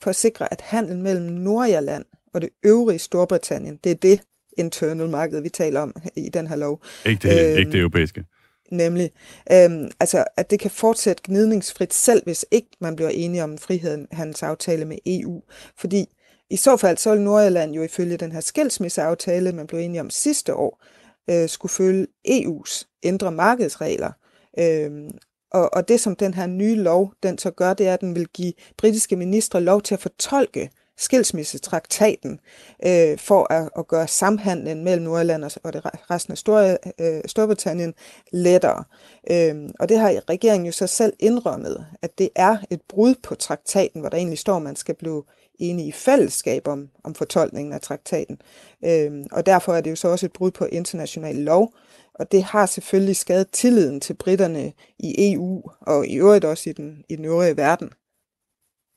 for 0.02 0.11
at 0.11 0.16
sikre, 0.16 0.52
at 0.52 0.61
handel 0.61 0.99
mellem 0.99 1.25
Nordirland 1.25 2.04
og 2.35 2.40
det 2.40 2.50
øvrige 2.64 2.99
Storbritannien, 2.99 3.78
det 3.85 3.92
er 3.92 3.97
det, 3.97 4.21
internal 4.59 5.09
market, 5.09 5.45
vi 5.45 5.49
taler 5.49 5.80
om 5.80 5.95
i 6.16 6.28
den 6.28 6.46
her 6.46 6.57
lov. 6.57 6.83
Ikke 7.07 7.29
det, 7.29 7.51
øhm, 7.51 7.59
ikke 7.59 7.72
det 7.72 7.81
europæiske. 7.81 8.24
Nemlig, 8.70 9.11
øhm, 9.53 9.90
altså 10.01 10.24
at 10.37 10.51
det 10.51 10.61
kan 10.61 10.70
fortsætte 10.70 11.22
gnidningsfrit 11.27 11.94
selv, 11.94 12.22
hvis 12.24 12.46
ikke 12.51 12.68
man 12.81 12.96
bliver 12.96 13.11
enige 13.11 13.44
om 13.44 13.59
frihandelsaftale 13.59 14.85
med 14.85 14.98
EU. 15.07 15.42
Fordi 15.79 16.07
i 16.51 16.57
så 16.57 16.77
fald, 16.77 16.96
så 16.96 17.11
vil 17.11 17.20
Nordjylland 17.20 17.74
jo 17.74 17.83
ifølge 17.83 18.16
den 18.16 18.33
her 18.33 18.40
skilsmisseaftale, 18.40 19.53
man 19.53 19.66
blev 19.66 19.81
enige 19.81 20.01
om 20.01 20.11
sidste 20.11 20.55
år, 20.55 20.85
øh, 21.31 21.48
skulle 21.48 21.72
følge 21.72 22.07
EU's 22.29 22.98
indre 23.03 23.33
markedsregler. 23.33 24.12
Øhm, 24.59 25.11
og, 25.53 25.74
og 25.74 25.88
det, 25.88 26.01
som 26.01 26.16
den 26.16 26.35
her 26.35 26.46
nye 26.46 26.74
lov, 26.74 27.12
den 27.22 27.38
så 27.38 27.51
gør, 27.51 27.74
det 27.74 27.88
er, 27.88 27.94
at 27.94 28.01
den 28.01 28.14
vil 28.14 28.29
give 28.29 28.53
britiske 28.77 29.16
ministre 29.16 29.61
lov 29.61 29.83
til 29.83 29.94
at 29.94 30.01
fortolke 30.01 30.70
skilsmissetraktaten 31.00 32.40
øh, 32.86 33.18
for 33.18 33.52
at, 33.52 33.68
at 33.78 33.88
gøre 33.88 34.08
samhandlen 34.08 34.84
mellem 34.84 35.04
Nordjylland 35.04 35.44
og 35.62 35.72
det 35.72 35.82
resten 36.10 36.32
af 36.32 36.38
Stor, 36.38 36.76
øh, 37.00 37.20
Storbritannien 37.26 37.94
lettere. 38.32 38.84
Øh, 39.30 39.70
og 39.80 39.88
det 39.88 39.98
har 39.98 40.28
regeringen 40.28 40.66
jo 40.66 40.72
så 40.72 40.86
selv 40.86 41.12
indrømmet, 41.18 41.86
at 42.02 42.18
det 42.18 42.28
er 42.36 42.56
et 42.70 42.80
brud 42.88 43.14
på 43.22 43.34
traktaten, 43.34 44.00
hvor 44.00 44.10
der 44.10 44.16
egentlig 44.16 44.38
står, 44.38 44.56
at 44.56 44.62
man 44.62 44.76
skal 44.76 44.94
blive 44.94 45.22
enige 45.58 45.88
i 45.88 45.92
fællesskab 45.92 46.68
om, 46.68 46.88
om 47.04 47.14
fortolkningen 47.14 47.72
af 47.72 47.80
traktaten. 47.80 48.40
Øh, 48.84 49.24
og 49.32 49.46
derfor 49.46 49.74
er 49.74 49.80
det 49.80 49.90
jo 49.90 49.96
så 49.96 50.08
også 50.08 50.26
et 50.26 50.32
brud 50.32 50.50
på 50.50 50.64
international 50.64 51.36
lov, 51.36 51.74
og 52.14 52.32
det 52.32 52.42
har 52.42 52.66
selvfølgelig 52.66 53.16
skadet 53.16 53.50
tilliden 53.50 54.00
til 54.00 54.14
britterne 54.14 54.72
i 54.98 55.32
EU, 55.32 55.62
og 55.80 56.06
i 56.06 56.16
øvrigt 56.16 56.44
også 56.44 56.70
i 56.70 56.72
den, 56.72 57.04
i 57.08 57.16
den 57.16 57.24
øvrige 57.24 57.56
verden. 57.56 57.90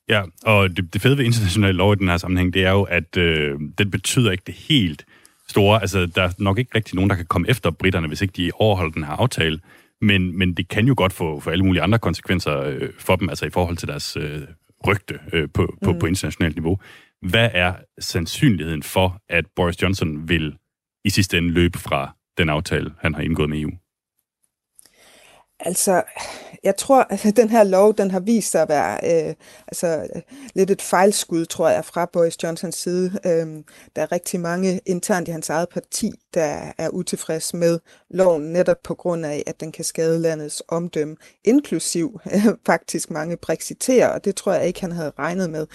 Ja, 0.08 0.22
og 0.44 0.76
det, 0.76 0.94
det 0.94 1.02
fede 1.02 1.18
ved 1.18 1.24
international 1.24 1.74
lov 1.74 1.92
i 1.92 1.96
den 1.96 2.08
her 2.08 2.16
sammenhæng, 2.16 2.54
det 2.54 2.64
er 2.64 2.70
jo, 2.70 2.82
at 2.82 3.16
øh, 3.16 3.60
den 3.78 3.90
betyder 3.90 4.30
ikke 4.30 4.42
det 4.46 4.54
helt 4.54 5.04
store. 5.48 5.80
Altså, 5.80 6.06
der 6.06 6.22
er 6.22 6.30
nok 6.38 6.58
ikke 6.58 6.70
rigtig 6.74 6.94
nogen, 6.94 7.10
der 7.10 7.16
kan 7.16 7.26
komme 7.26 7.48
efter 7.48 7.70
britterne, 7.70 8.08
hvis 8.08 8.22
ikke 8.22 8.32
de 8.36 8.50
overholder 8.54 8.92
den 8.92 9.04
her 9.04 9.12
aftale. 9.12 9.60
Men, 10.00 10.38
men 10.38 10.54
det 10.54 10.68
kan 10.68 10.86
jo 10.86 10.94
godt 10.96 11.12
få, 11.12 11.40
få 11.40 11.50
alle 11.50 11.64
mulige 11.64 11.82
andre 11.82 11.98
konsekvenser 11.98 12.60
øh, 12.60 12.90
for 12.98 13.16
dem, 13.16 13.28
altså 13.28 13.46
i 13.46 13.50
forhold 13.50 13.76
til 13.76 13.88
deres 13.88 14.16
øh, 14.16 14.42
rygte 14.86 15.18
øh, 15.32 15.48
på, 15.54 15.74
på, 15.84 15.92
mm. 15.92 15.98
på 15.98 16.06
internationalt 16.06 16.56
niveau. 16.56 16.78
Hvad 17.22 17.50
er 17.52 17.74
sandsynligheden 17.98 18.82
for, 18.82 19.22
at 19.28 19.44
Boris 19.56 19.82
Johnson 19.82 20.28
vil 20.28 20.56
i 21.04 21.10
sidste 21.10 21.38
ende 21.38 21.50
løbe 21.50 21.78
fra 21.78 22.16
den 22.38 22.48
aftale, 22.48 22.92
han 23.00 23.14
har 23.14 23.22
indgået 23.22 23.50
med 23.50 23.60
EU? 23.60 23.70
Altså, 25.60 26.02
jeg 26.64 26.76
tror, 26.76 27.06
at 27.10 27.32
den 27.36 27.50
her 27.50 27.64
lov, 27.64 27.94
den 27.94 28.10
har 28.10 28.20
vist 28.20 28.50
sig 28.50 28.62
at 28.62 28.68
være 28.68 28.98
øh, 29.28 29.34
altså, 29.68 30.08
lidt 30.54 30.70
et 30.70 30.82
fejlskud, 30.82 31.46
tror 31.46 31.68
jeg, 31.68 31.84
fra 31.84 32.06
Boris 32.12 32.42
Johnsons 32.42 32.76
side. 32.76 33.18
Øh, 33.26 33.62
der 33.96 34.02
er 34.02 34.12
rigtig 34.12 34.40
mange 34.40 34.80
internt 34.86 35.28
i 35.28 35.30
hans 35.30 35.50
eget 35.50 35.68
parti, 35.68 36.12
der 36.34 36.72
er 36.78 36.88
utilfreds 36.88 37.54
med 37.54 37.78
loven, 38.10 38.52
netop 38.52 38.82
på 38.84 38.94
grund 38.94 39.26
af, 39.26 39.42
at 39.46 39.60
den 39.60 39.72
kan 39.72 39.84
skade 39.84 40.18
landets 40.18 40.62
omdømme, 40.68 41.16
inklusiv 41.44 42.20
øh, 42.34 42.46
faktisk 42.66 43.10
mange 43.10 43.36
brexiterer, 43.36 44.08
og 44.08 44.24
det 44.24 44.36
tror 44.36 44.52
jeg 44.52 44.66
ikke, 44.66 44.80
han 44.80 44.92
havde 44.92 45.12
regnet 45.18 45.50
med. 45.50 45.66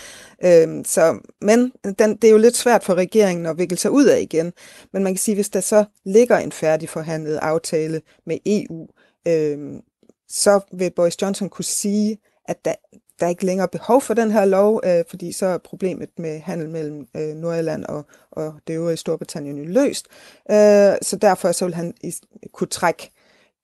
Øh, 0.43 0.85
så, 0.85 1.19
men 1.41 1.71
den, 1.99 2.15
det 2.15 2.23
er 2.23 2.31
jo 2.31 2.37
lidt 2.37 2.57
svært 2.57 2.83
for 2.83 2.95
regeringen 2.95 3.45
at 3.45 3.57
vikle 3.57 3.77
sig 3.77 3.91
ud 3.91 4.05
af 4.05 4.21
igen. 4.21 4.53
Men 4.93 5.03
man 5.03 5.13
kan 5.13 5.19
sige, 5.19 5.35
hvis 5.35 5.49
der 5.49 5.61
så 5.61 5.85
ligger 6.05 6.37
en 6.37 6.51
færdig 6.51 6.89
forhandlet 6.89 7.39
aftale 7.41 8.01
med 8.25 8.37
EU, 8.45 8.87
øh, 9.29 9.81
så 10.29 10.59
vil 10.71 10.91
Boris 10.95 11.21
Johnson 11.21 11.49
kunne 11.49 11.65
sige, 11.65 12.17
at 12.45 12.65
der, 12.65 12.73
der 13.19 13.25
er 13.25 13.29
ikke 13.29 13.45
længere 13.45 13.67
behov 13.67 14.01
for 14.01 14.13
den 14.13 14.31
her 14.31 14.45
lov, 14.45 14.81
øh, 14.85 15.03
fordi 15.09 15.31
så 15.31 15.45
er 15.45 15.57
problemet 15.57 16.09
med 16.17 16.39
handel 16.39 16.69
mellem 16.69 17.07
øh, 17.15 17.35
Nordjylland 17.35 17.85
og, 17.85 18.05
og 18.31 18.53
det 18.67 18.73
øvrige 18.73 18.97
Storbritannien 18.97 19.57
jo 19.57 19.65
løst. 19.65 20.07
Øh, 20.51 20.95
så 21.01 21.17
derfor 21.21 21.51
så 21.51 21.65
vil 21.65 21.75
han 21.75 21.93
i, 22.03 22.13
kunne 22.53 22.67
trække 22.67 23.11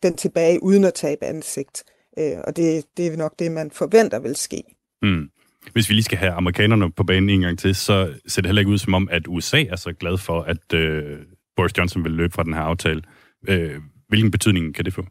den 0.03 0.15
tilbage 0.15 0.63
uden 0.63 0.83
at 0.83 0.93
tabe 0.93 1.25
ansigt. 1.25 1.83
Øh, 2.19 2.37
og 2.43 2.55
det, 2.55 2.85
det 2.97 3.07
er 3.07 3.17
nok 3.17 3.39
det, 3.39 3.51
man 3.51 3.71
forventer 3.71 4.19
vil 4.19 4.35
ske. 4.35 4.63
Mm. 5.01 5.29
Hvis 5.73 5.89
vi 5.89 5.93
lige 5.93 6.03
skal 6.03 6.17
have 6.17 6.31
amerikanerne 6.31 6.91
på 6.91 7.03
banen 7.03 7.29
en 7.29 7.41
gang 7.41 7.59
til, 7.59 7.75
så 7.75 8.13
ser 8.27 8.41
det 8.41 8.49
heller 8.49 8.59
ikke 8.59 8.71
ud 8.71 8.77
som 8.77 8.93
om, 8.93 9.09
at 9.11 9.27
USA 9.27 9.63
er 9.63 9.75
så 9.75 9.93
glad 9.93 10.17
for, 10.17 10.41
at 10.41 10.73
øh, 10.73 11.19
Boris 11.55 11.77
Johnson 11.77 12.03
vil 12.03 12.11
løbe 12.11 12.33
fra 12.33 12.43
den 12.43 12.53
her 12.53 12.61
aftale. 12.61 13.01
Øh, 13.47 13.81
hvilken 14.07 14.31
betydning 14.31 14.75
kan 14.75 14.85
det 14.85 14.93
få? 14.93 15.05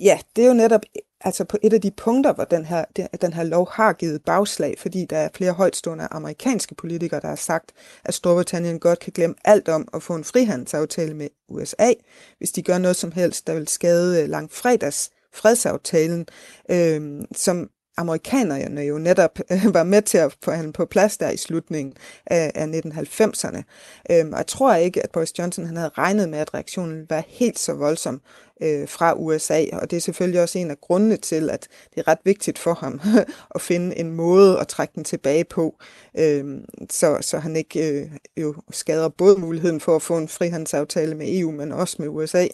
Ja, 0.00 0.18
det 0.36 0.44
er 0.44 0.48
jo 0.48 0.54
netop 0.54 0.80
altså 1.20 1.44
på 1.44 1.58
et 1.62 1.72
af 1.72 1.80
de 1.80 1.90
punkter, 1.90 2.32
hvor 2.32 2.44
den 2.44 2.64
her, 2.64 2.84
den 3.20 3.32
her 3.32 3.42
lov 3.42 3.68
har 3.72 3.92
givet 3.92 4.24
bagslag, 4.24 4.74
fordi 4.78 5.04
der 5.04 5.16
er 5.16 5.28
flere 5.34 5.52
højtstående 5.52 6.08
amerikanske 6.10 6.74
politikere, 6.74 7.20
der 7.20 7.28
har 7.28 7.36
sagt, 7.36 7.72
at 8.04 8.14
Storbritannien 8.14 8.80
godt 8.80 8.98
kan 8.98 9.12
glemme 9.12 9.36
alt 9.44 9.68
om 9.68 9.88
at 9.94 10.02
få 10.02 10.14
en 10.14 10.24
frihandelsaftale 10.24 11.14
med 11.14 11.28
USA, 11.48 11.92
hvis 12.38 12.52
de 12.52 12.62
gør 12.62 12.78
noget 12.78 12.96
som 12.96 13.12
helst, 13.12 13.46
der 13.46 13.54
vil 13.54 13.68
skade 13.68 14.22
øh, 14.22 14.28
langfredags 14.28 15.10
fredsaftalen, 15.32 16.26
øh, 16.70 17.22
som 17.32 17.70
amerikanerne 17.96 18.80
jo 18.80 18.98
netop 18.98 19.38
øh, 19.52 19.74
var 19.74 19.84
med 19.84 20.02
til 20.02 20.18
at 20.18 20.36
få 20.42 20.52
på 20.74 20.84
plads 20.84 21.16
der 21.16 21.30
i 21.30 21.36
slutningen 21.36 21.94
af, 22.26 22.52
af 22.54 22.66
1990'erne. 22.66 23.62
Øhm, 24.10 24.32
og 24.32 24.38
jeg 24.38 24.46
tror 24.46 24.74
ikke, 24.74 25.02
at 25.02 25.10
Boris 25.10 25.38
Johnson 25.38 25.66
han 25.66 25.76
havde 25.76 25.90
regnet 25.98 26.28
med, 26.28 26.38
at 26.38 26.54
reaktionen 26.54 26.94
ville 26.94 27.06
være 27.10 27.22
helt 27.28 27.58
så 27.58 27.72
voldsom 27.72 28.20
øh, 28.62 28.88
fra 28.88 29.14
USA, 29.16 29.64
og 29.72 29.90
det 29.90 29.96
er 29.96 30.00
selvfølgelig 30.00 30.42
også 30.42 30.58
en 30.58 30.70
af 30.70 30.80
grundene 30.80 31.16
til, 31.16 31.50
at 31.50 31.68
det 31.94 32.00
er 32.00 32.08
ret 32.08 32.18
vigtigt 32.24 32.58
for 32.58 32.74
ham 32.74 33.00
at 33.54 33.60
finde 33.60 33.98
en 33.98 34.12
måde 34.12 34.60
at 34.60 34.68
trække 34.68 34.92
den 34.94 35.04
tilbage 35.04 35.44
på, 35.44 35.78
øh, 36.18 36.44
så, 36.90 37.18
så 37.20 37.38
han 37.38 37.56
ikke 37.56 37.90
øh, 37.90 38.10
jo 38.36 38.54
skader 38.70 39.08
både 39.08 39.36
muligheden 39.36 39.80
for 39.80 39.96
at 39.96 40.02
få 40.02 40.16
en 40.16 40.28
frihandelsaftale 40.28 41.14
med 41.14 41.38
EU, 41.38 41.50
men 41.50 41.72
også 41.72 41.96
med 41.98 42.08
USA. 42.08 42.46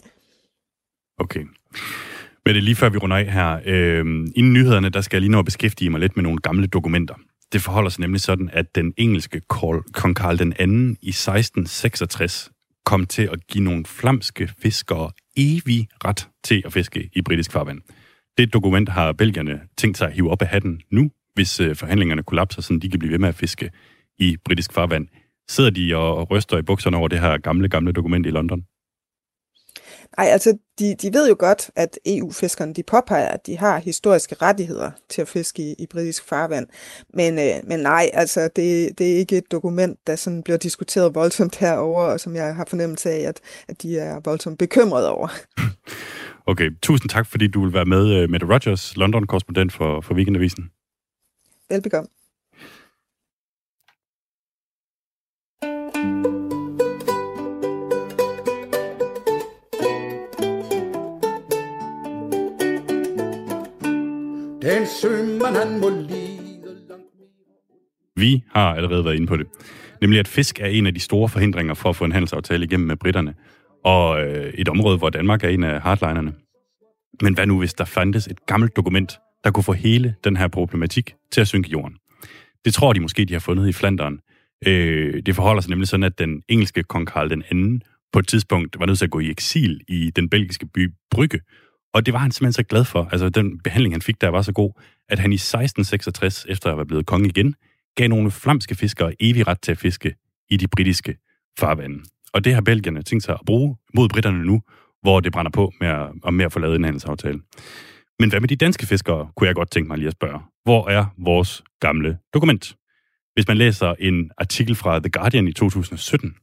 Okay. 1.19 1.45
Men 2.45 2.55
det 2.55 2.61
er 2.61 2.65
lige 2.65 2.75
før 2.75 2.89
vi 2.89 2.97
runder 2.97 3.17
af 3.17 3.31
her. 3.31 3.59
Øh, 3.65 4.05
inden 4.35 4.53
nyhederne, 4.53 4.89
der 4.89 5.01
skal 5.01 5.17
jeg 5.17 5.21
lige 5.21 5.31
nå 5.31 5.39
at 5.39 5.45
beskæftige 5.45 5.89
mig 5.89 5.99
lidt 5.99 6.15
med 6.15 6.23
nogle 6.23 6.39
gamle 6.39 6.67
dokumenter. 6.67 7.15
Det 7.53 7.61
forholder 7.61 7.89
sig 7.89 8.01
nemlig 8.01 8.21
sådan, 8.21 8.49
at 8.53 8.75
den 8.75 8.93
engelske 8.97 9.41
kong 9.93 10.15
Karl 10.15 10.39
den 10.39 10.53
anden 10.59 10.97
i 11.01 11.09
1666 11.09 12.51
kom 12.85 13.05
til 13.05 13.29
at 13.31 13.47
give 13.47 13.63
nogle 13.63 13.85
flamske 13.85 14.49
fiskere 14.61 15.11
evig 15.37 15.87
ret 16.05 16.29
til 16.43 16.61
at 16.65 16.73
fiske 16.73 17.09
i 17.13 17.21
britisk 17.21 17.51
farvand. 17.51 17.81
Det 18.37 18.53
dokument 18.53 18.89
har 18.89 19.11
belgierne 19.11 19.59
tænkt 19.77 19.97
sig 19.97 20.07
at 20.07 20.13
hive 20.13 20.31
op 20.31 20.41
af 20.41 20.47
hatten 20.47 20.81
nu, 20.91 21.11
hvis 21.33 21.59
øh, 21.59 21.75
forhandlingerne 21.75 22.23
kollapser, 22.23 22.61
så 22.61 22.79
de 22.81 22.89
kan 22.89 22.99
blive 22.99 23.11
ved 23.11 23.19
med 23.19 23.29
at 23.29 23.35
fiske 23.35 23.69
i 24.19 24.37
britisk 24.45 24.73
farvand. 24.73 25.07
Sidder 25.49 25.69
de 25.69 25.95
og 25.95 26.31
ryster 26.31 26.57
i 26.57 26.61
bukserne 26.61 26.97
over 26.97 27.07
det 27.07 27.19
her 27.19 27.37
gamle, 27.37 27.69
gamle 27.69 27.91
dokument 27.91 28.25
i 28.25 28.29
London? 28.29 28.63
Nej, 30.17 30.27
altså, 30.27 30.57
de, 30.79 30.95
de 30.95 31.13
ved 31.13 31.29
jo 31.29 31.35
godt, 31.39 31.69
at 31.75 31.99
EU-fiskerne, 32.05 32.73
de 32.73 32.83
påpeger, 32.83 33.27
at 33.27 33.45
de 33.45 33.57
har 33.57 33.79
historiske 33.79 34.35
rettigheder 34.41 34.91
til 35.09 35.21
at 35.21 35.27
fiske 35.27 35.61
i, 35.61 35.75
i 35.79 35.85
britisk 35.85 36.27
farvand. 36.27 36.67
Men, 37.13 37.39
øh, 37.39 37.55
men 37.63 37.79
nej, 37.79 38.09
altså, 38.13 38.41
det, 38.55 38.97
det 38.97 39.11
er 39.11 39.17
ikke 39.17 39.37
et 39.37 39.51
dokument, 39.51 39.99
der 40.07 40.15
sådan 40.15 40.43
bliver 40.43 40.57
diskuteret 40.57 41.15
voldsomt 41.15 41.55
herover, 41.55 42.03
og 42.03 42.19
som 42.19 42.35
jeg 42.35 42.55
har 42.55 42.65
fornemmelse 42.65 43.09
af, 43.09 43.19
at, 43.19 43.39
at 43.67 43.81
de 43.81 43.99
er 43.99 44.19
voldsomt 44.23 44.59
bekymrede 44.59 45.11
over. 45.11 45.27
Okay, 46.45 46.69
tusind 46.81 47.09
tak, 47.09 47.25
fordi 47.27 47.47
du 47.47 47.63
vil 47.63 47.73
være 47.73 47.85
med, 47.85 48.13
øh, 48.15 48.29
Mette 48.29 48.47
Rogers, 48.47 48.97
London-korrespondent 48.97 49.73
for, 49.73 50.01
for 50.01 50.13
Weekendavisen. 50.13 50.71
Velbekomme. 51.69 52.07
Den 64.61 64.87
sømand, 65.01 65.55
han 65.55 65.79
må 65.79 65.89
lide 65.89 66.61
langt 66.89 67.05
Vi 68.15 68.43
har 68.51 68.75
allerede 68.75 69.05
været 69.05 69.15
inde 69.15 69.27
på 69.27 69.37
det. 69.37 69.47
Nemlig, 70.01 70.19
at 70.19 70.27
fisk 70.27 70.59
er 70.59 70.65
en 70.65 70.87
af 70.87 70.93
de 70.93 70.99
store 70.99 71.29
forhindringer 71.29 71.73
for 71.73 71.89
at 71.89 71.95
få 71.95 72.05
en 72.05 72.11
handelsaftale 72.11 72.65
igennem 72.65 72.87
med 72.87 72.95
britterne. 72.95 73.33
Og 73.83 74.23
øh, 74.23 74.53
et 74.53 74.69
område, 74.69 74.97
hvor 74.97 75.09
Danmark 75.09 75.43
er 75.43 75.49
en 75.49 75.63
af 75.63 75.81
hardlinerne. 75.81 76.33
Men 77.21 77.33
hvad 77.33 77.45
nu, 77.45 77.59
hvis 77.59 77.73
der 77.73 77.85
fandtes 77.85 78.27
et 78.27 78.45
gammelt 78.45 78.75
dokument, 78.75 79.19
der 79.43 79.51
kunne 79.51 79.63
få 79.63 79.73
hele 79.73 80.15
den 80.23 80.37
her 80.37 80.47
problematik 80.47 81.13
til 81.31 81.41
at 81.41 81.47
synke 81.47 81.69
i 81.69 81.71
jorden? 81.71 81.95
Det 82.65 82.73
tror 82.73 82.93
de 82.93 82.99
måske, 82.99 83.25
de 83.25 83.33
har 83.33 83.39
fundet 83.39 83.67
i 83.67 83.73
Flanderen. 83.73 84.19
Øh, 84.67 85.23
det 85.25 85.35
forholder 85.35 85.61
sig 85.61 85.69
nemlig 85.69 85.87
sådan, 85.87 86.03
at 86.03 86.19
den 86.19 86.41
engelske 86.49 86.83
kong 86.83 87.07
Karl 87.07 87.29
den 87.29 87.43
anden 87.51 87.81
på 88.13 88.19
et 88.19 88.27
tidspunkt 88.27 88.79
var 88.79 88.85
nødt 88.85 88.97
til 88.97 89.05
at 89.05 89.11
gå 89.11 89.19
i 89.19 89.29
eksil 89.29 89.81
i 89.87 90.11
den 90.15 90.29
belgiske 90.29 90.65
by 90.65 90.93
Brygge, 91.11 91.39
og 91.93 92.05
det 92.05 92.13
var 92.13 92.19
han 92.19 92.31
simpelthen 92.31 92.53
så 92.53 92.63
glad 92.63 92.85
for. 92.85 93.09
Altså, 93.11 93.29
den 93.29 93.59
behandling, 93.59 93.93
han 93.93 94.01
fik 94.01 94.21
der, 94.21 94.29
var 94.29 94.41
så 94.41 94.51
god, 94.51 94.71
at 95.09 95.19
han 95.19 95.31
i 95.31 95.35
1666, 95.35 96.45
efter 96.49 96.71
at 96.71 96.77
være 96.77 96.85
blevet 96.85 97.05
konge 97.05 97.29
igen, 97.29 97.55
gav 97.95 98.07
nogle 98.07 98.31
flamske 98.31 98.75
fiskere 98.75 99.13
evig 99.19 99.47
ret 99.47 99.61
til 99.61 99.71
at 99.71 99.77
fiske 99.77 100.15
i 100.49 100.57
de 100.57 100.67
britiske 100.67 101.17
farvande. 101.59 102.03
Og 102.33 102.43
det 102.45 102.53
har 102.53 102.61
belgierne 102.61 103.01
tænkt 103.01 103.23
sig 103.23 103.33
at 103.33 103.45
bruge 103.45 103.77
mod 103.93 104.09
britterne 104.09 104.45
nu, 104.45 104.61
hvor 105.01 105.19
det 105.19 105.31
brænder 105.31 105.51
på 105.51 105.73
med 105.79 105.87
at, 105.87 106.09
og 106.23 106.33
med 106.33 106.45
at 106.45 106.53
få 106.53 106.59
lavet 106.59 106.75
en 106.75 106.83
handelsaftale. 106.83 107.39
Men 108.19 108.29
hvad 108.29 108.39
med 108.39 108.49
de 108.49 108.55
danske 108.55 108.85
fiskere, 108.85 109.31
kunne 109.35 109.47
jeg 109.47 109.55
godt 109.55 109.71
tænke 109.71 109.87
mig 109.87 109.97
lige 109.97 110.07
at 110.07 110.13
spørge. 110.13 110.39
Hvor 110.63 110.89
er 110.89 111.05
vores 111.17 111.63
gamle 111.79 112.17
dokument? 112.33 112.75
Hvis 113.33 113.47
man 113.47 113.57
læser 113.57 113.95
en 113.99 114.31
artikel 114.37 114.75
fra 114.75 114.99
The 114.99 115.09
Guardian 115.09 115.47
i 115.47 115.53
2017, 115.53 116.35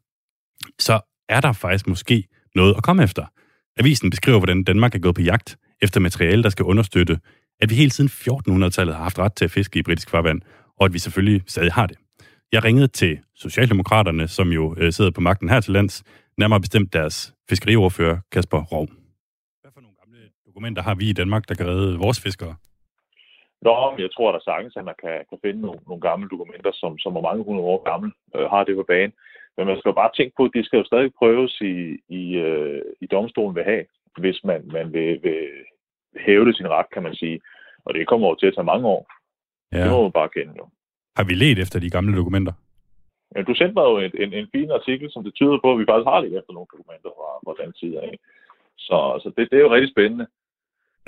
så 0.78 1.00
er 1.28 1.40
der 1.40 1.52
faktisk 1.52 1.86
måske 1.86 2.24
noget 2.54 2.74
at 2.76 2.82
komme 2.82 3.02
efter. 3.02 3.26
Avisen 3.78 4.10
beskriver, 4.10 4.38
hvordan 4.38 4.64
Danmark 4.64 4.94
er 4.94 4.98
gået 4.98 5.14
på 5.14 5.22
jagt 5.22 5.58
efter 5.82 6.00
materiale, 6.00 6.42
der 6.42 6.48
skal 6.48 6.64
understøtte, 6.64 7.20
at 7.60 7.70
vi 7.70 7.74
hele 7.74 7.90
siden 7.90 8.10
1400-tallet 8.10 8.94
har 8.94 9.02
haft 9.02 9.18
ret 9.18 9.34
til 9.34 9.44
at 9.44 9.50
fiske 9.50 9.78
i 9.78 9.82
britisk 9.82 10.10
farvand, 10.10 10.40
og 10.80 10.84
at 10.84 10.92
vi 10.92 10.98
selvfølgelig 10.98 11.42
stadig 11.46 11.72
har 11.72 11.86
det. 11.86 11.98
Jeg 12.52 12.64
ringede 12.64 12.88
til 12.88 13.18
Socialdemokraterne, 13.34 14.28
som 14.28 14.48
jo 14.48 14.74
øh, 14.78 14.92
sidder 14.92 15.10
på 15.10 15.20
magten 15.20 15.48
her 15.48 15.60
til 15.60 15.72
lands, 15.72 16.04
nærmere 16.38 16.60
bestemt 16.60 16.92
deres 16.92 17.34
fiskeriordfører, 17.48 18.18
Kasper 18.32 18.62
Rov. 18.62 18.86
Hvad 19.62 19.70
for 19.74 19.80
nogle 19.80 19.96
gamle 20.04 20.18
dokumenter 20.46 20.82
har 20.82 20.94
vi 20.94 21.08
i 21.10 21.12
Danmark, 21.12 21.48
der 21.48 21.54
kan 21.54 21.66
redde 21.66 21.98
vores 21.98 22.20
fiskere? 22.20 22.54
Nå, 23.62 23.94
jeg 23.98 24.10
tror 24.14 24.32
der 24.32 24.40
sagtens, 24.44 24.76
at 24.76 24.84
man 24.84 24.94
kan, 25.04 25.16
kan 25.30 25.38
finde 25.44 25.60
nogle, 25.60 25.80
nogle 25.86 26.00
gamle 26.00 26.28
dokumenter, 26.28 26.72
som, 26.74 26.98
som 26.98 27.16
er 27.16 27.20
mange 27.20 27.44
hundrede 27.44 27.66
år 27.72 27.90
gamle, 27.90 28.12
øh, 28.36 28.46
har 28.50 28.64
det 28.64 28.76
på 28.76 28.84
banen. 28.88 29.12
Men 29.58 29.66
man 29.66 29.78
skal 29.78 29.88
jo 29.88 30.00
bare 30.02 30.16
tænke 30.16 30.34
på, 30.36 30.44
at 30.44 30.54
det 30.54 30.64
skal 30.64 30.78
jo 30.78 30.84
stadig 30.84 31.10
prøves 31.20 31.60
i, 31.60 31.74
i, 32.20 32.22
øh, 32.46 32.82
i 33.00 33.06
domstolen 33.06 33.56
ved 33.56 33.64
have, 33.64 33.84
hvis 34.22 34.38
man, 34.44 34.60
man 34.76 34.92
vil, 34.92 35.22
vil 35.22 35.40
hæve 36.26 36.54
sin 36.54 36.68
ret, 36.68 36.90
kan 36.94 37.02
man 37.02 37.14
sige. 37.14 37.40
Og 37.84 37.94
det 37.94 38.08
kommer 38.08 38.26
over 38.26 38.36
til 38.38 38.46
at 38.46 38.54
tage 38.54 38.70
mange 38.72 38.86
år. 38.86 39.02
Ja. 39.72 39.82
Det 39.84 39.90
må 39.90 40.02
man 40.02 40.12
bare 40.12 40.34
kende 40.36 40.54
jo. 40.60 40.64
Har 41.16 41.24
vi 41.24 41.34
let 41.34 41.58
efter 41.58 41.78
de 41.80 41.90
gamle 41.90 42.16
dokumenter? 42.16 42.52
Ja, 43.36 43.42
du 43.42 43.54
sendte 43.54 43.74
mig 43.78 43.86
jo 43.90 43.98
en, 43.98 44.12
en, 44.22 44.32
en 44.40 44.48
fin 44.54 44.70
artikel, 44.70 45.06
som 45.12 45.24
det 45.24 45.34
tyder 45.34 45.58
på, 45.62 45.68
at 45.72 45.78
vi 45.80 45.88
faktisk 45.88 46.08
har 46.12 46.20
lidt 46.20 46.34
efter 46.40 46.52
nogle 46.52 46.72
dokumenter 46.74 47.10
fra, 47.18 47.30
fra 47.44 47.54
den 47.62 47.72
tid 47.80 47.92
af. 48.04 48.12
Så, 48.86 48.98
så 49.22 49.28
det, 49.36 49.42
det 49.50 49.56
er 49.56 49.64
jo 49.66 49.74
rigtig 49.74 49.90
spændende. 49.94 50.26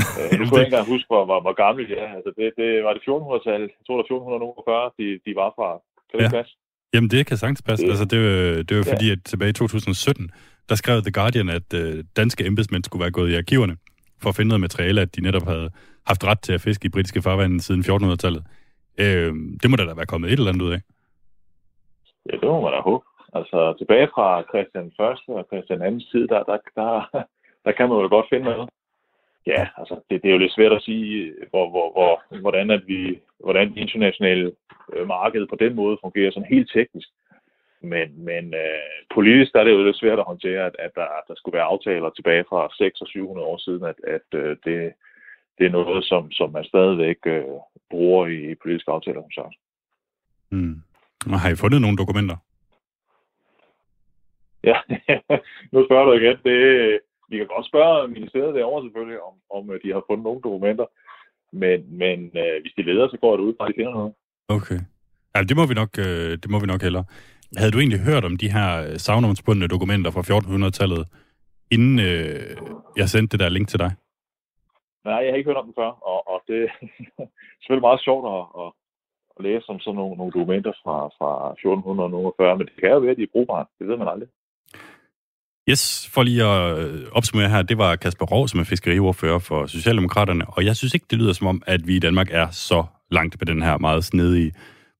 øh, 0.18 0.30
nu 0.38 0.42
kunne 0.42 0.58
jeg 0.58 0.66
ikke 0.66 0.74
engang 0.74 0.92
huske, 0.94 1.08
hvor, 1.12 1.24
hvor, 1.28 1.40
hvor 1.44 1.56
gamle 1.64 1.82
de 1.88 1.94
er. 2.04 2.10
Altså, 2.16 2.30
det, 2.38 2.46
det 2.60 2.70
var 2.84 2.92
det 2.94 3.02
1400-tallet. 3.08 3.70
Jeg 3.78 3.84
tror, 3.84 3.94
det 3.96 4.10
var 4.10 4.10
1440, 4.14 4.90
de, 4.98 5.06
de 5.26 5.32
var 5.42 5.50
fra. 5.56 5.68
Kan 6.08 6.16
det 6.18 6.26
ja. 6.28 6.36
passe? 6.38 6.52
Jamen, 6.94 7.11
det 7.11 7.26
kan 7.26 7.37
sagtens 7.37 7.62
passe. 7.62 7.85
Det, 7.85 7.90
altså, 7.90 8.05
det, 8.05 8.18
var, 8.18 8.62
det 8.62 8.76
var 8.76 8.85
ja. 8.87 8.92
fordi, 8.92 9.11
at 9.11 9.18
tilbage 9.24 9.50
i 9.50 9.53
2017, 9.53 10.31
der 10.68 10.74
skrev 10.74 11.03
The 11.03 11.12
Guardian, 11.12 11.48
at 11.48 11.74
øh, 11.74 12.05
danske 12.16 12.46
embedsmænd 12.46 12.85
skulle 12.85 13.00
være 13.00 13.11
gået 13.11 13.31
i 13.31 13.37
arkiverne 13.37 13.76
for 14.22 14.29
at 14.29 14.37
finde 14.37 14.48
noget 14.48 14.61
materiale, 14.61 15.00
at 15.00 15.16
de 15.16 15.20
netop 15.20 15.46
havde 15.46 15.70
haft 16.07 16.24
ret 16.24 16.40
til 16.40 16.53
at 16.53 16.61
fiske 16.61 16.87
i 16.87 16.94
britiske 16.94 17.22
farvande 17.22 17.61
siden 17.61 17.83
1400-tallet. 17.83 18.42
Øh, 18.98 19.33
det 19.62 19.70
må 19.70 19.76
da 19.76 19.85
da 19.85 19.94
være 19.94 20.12
kommet 20.12 20.33
et 20.33 20.38
eller 20.38 20.53
andet 20.53 20.66
ud 20.66 20.72
af. 20.72 20.81
Ja, 22.26 22.35
det 22.40 22.48
må 22.53 22.61
man 22.61 22.72
da 22.72 22.81
håbe. 22.81 23.05
Altså, 23.38 23.59
tilbage 23.79 24.09
fra 24.14 24.26
Christian 24.50 24.87
1. 24.87 24.92
og 25.38 25.44
Christian 25.50 26.00
2. 26.00 26.05
tid, 26.12 26.24
der, 26.33 26.42
der, 26.50 26.59
der, 26.79 26.90
der 27.64 27.72
kan 27.76 27.88
man 27.88 27.98
jo 28.05 28.09
godt 28.16 28.26
finde 28.33 28.44
noget. 28.44 28.68
Ja, 29.54 29.68
altså, 29.80 29.94
det, 30.10 30.22
det 30.22 30.28
er 30.28 30.32
jo 30.32 30.38
lidt 30.44 30.54
svært 30.54 30.72
at 30.72 30.82
sige, 30.82 31.34
hvor, 31.50 31.70
hvor, 31.70 31.86
hvor, 31.92 32.40
hvordan, 32.40 32.70
at 32.70 32.82
vi, 32.86 33.20
hvordan 33.44 33.68
det 33.68 33.76
internationale 33.76 34.52
øh, 34.92 35.06
marked 35.06 35.46
på 35.46 35.56
den 35.56 35.74
måde 35.74 35.98
fungerer 36.00 36.30
sådan 36.30 36.54
helt 36.54 36.70
teknisk. 36.74 37.08
Men, 37.82 38.24
men 38.24 38.54
øh, 38.54 38.90
politisk 39.14 39.52
der 39.52 39.60
er 39.60 39.64
det 39.64 39.72
jo 39.72 39.84
lidt 39.84 39.96
svært 39.96 40.18
at 40.18 40.24
håndtere, 40.32 40.66
at, 40.66 40.76
at 40.78 40.90
der, 40.94 41.06
der 41.28 41.34
skulle 41.36 41.56
være 41.56 41.70
aftaler 41.72 42.10
tilbage 42.10 42.44
fra 42.48 42.68
600 42.78 43.02
og 43.02 43.08
700 43.08 43.46
år 43.46 43.58
siden, 43.58 43.84
at, 43.84 43.98
at 44.16 44.28
øh, 44.40 44.56
det, 44.64 44.92
det 45.58 45.66
er 45.66 45.70
noget, 45.70 46.04
som, 46.04 46.30
som 46.30 46.52
man 46.52 46.64
stadigvæk 46.64 47.16
øh, 47.26 47.44
bruger 47.90 48.26
i, 48.26 48.50
i 48.50 48.54
politiske 48.54 48.90
aftaler, 48.90 49.22
som 49.22 49.30
sagt. 49.30 49.54
Mm. 50.50 50.76
Og 51.32 51.40
har 51.40 51.50
I 51.50 51.56
fundet 51.56 51.80
nogle 51.80 51.96
dokumenter? 51.96 52.36
Ja, 54.64 54.76
nu 55.72 55.84
spørger 55.86 56.04
du 56.04 56.12
igen. 56.12 56.36
Det, 56.44 57.00
vi 57.30 57.36
kan 57.36 57.46
godt 57.54 57.66
spørge 57.70 58.08
ministeriet 58.08 58.54
derovre 58.54 58.84
selvfølgelig, 58.86 59.20
om, 59.28 59.34
om 59.56 59.70
øh, 59.72 59.80
de 59.82 59.92
har 59.94 60.02
fundet 60.08 60.24
nogle 60.24 60.40
dokumenter. 60.48 60.86
Men, 61.52 61.78
men 62.02 62.18
øh, 62.42 62.56
hvis 62.62 62.74
de 62.76 62.82
leder, 62.82 63.08
så 63.08 63.18
går 63.20 63.36
det 63.36 63.44
ud 63.48 63.54
fra, 63.56 63.64
at 63.64 63.70
de 63.70 63.78
finder 63.80 63.94
noget. 64.00 64.12
Okay. 64.48 64.80
Ja, 65.34 65.40
det 65.48 65.56
må 65.56 65.64
vi 65.70 65.74
nok, 65.74 65.92
øh, 66.06 66.30
det 66.42 66.48
må 66.50 66.58
vi 66.60 66.66
nok 66.72 66.82
hellere. 66.82 67.04
Havde 67.60 67.72
du 67.72 67.78
egentlig 67.78 68.00
hørt 68.10 68.24
om 68.24 68.36
de 68.42 68.52
her 68.56 68.68
øh, 68.84 68.96
savnomsbundne 69.06 69.72
dokumenter 69.74 70.10
fra 70.10 70.26
1400-tallet, 70.28 71.02
inden 71.74 71.98
øh, 72.08 72.56
jeg 73.00 73.08
sendte 73.08 73.32
det 73.32 73.40
der 73.42 73.48
link 73.56 73.68
til 73.68 73.78
dig? 73.84 73.90
Nej, 75.04 75.20
jeg 75.24 75.30
har 75.30 75.36
ikke 75.38 75.50
hørt 75.50 75.62
om 75.62 75.68
dem 75.68 75.74
før, 75.80 75.90
og, 76.12 76.18
og 76.32 76.38
det 76.48 76.60
er 77.22 77.26
selvfølgelig 77.60 77.88
meget 77.88 78.04
sjovt 78.06 78.24
at, 78.34 78.42
at, 78.62 78.70
at 79.36 79.40
læse 79.46 79.68
om 79.72 79.80
sådan 79.80 79.98
nogle, 80.00 80.16
nogle 80.16 80.32
dokumenter 80.32 80.72
fra, 80.82 80.96
fra 81.18 81.30
1440, 81.52 82.58
men 82.58 82.66
det 82.66 82.74
kan 82.80 82.90
jo 82.90 82.98
være, 82.98 83.10
at 83.10 83.20
de 83.20 83.28
er 83.28 83.34
brugbare. 83.34 83.64
Det 83.78 83.88
ved 83.88 83.96
man 83.96 84.08
aldrig. 84.08 84.28
Yes, 85.68 86.08
for 86.12 86.22
lige 86.22 86.44
at 86.44 86.78
øh, 86.78 87.06
opsummere 87.12 87.48
her, 87.48 87.62
det 87.62 87.78
var 87.78 87.96
Kasper 87.96 88.26
Rov, 88.26 88.48
som 88.48 88.60
er 88.60 88.64
fiskeriordfører 88.64 89.38
for 89.38 89.66
Socialdemokraterne, 89.66 90.46
og 90.46 90.64
jeg 90.64 90.76
synes 90.76 90.94
ikke, 90.94 91.06
det 91.10 91.18
lyder 91.18 91.32
som 91.32 91.46
om, 91.46 91.62
at 91.66 91.86
vi 91.86 91.96
i 91.96 91.98
Danmark 91.98 92.28
er 92.30 92.50
så 92.50 92.84
langt 93.10 93.38
på 93.38 93.44
den 93.44 93.62
her 93.62 93.78
meget 93.78 94.04
snedige 94.04 94.52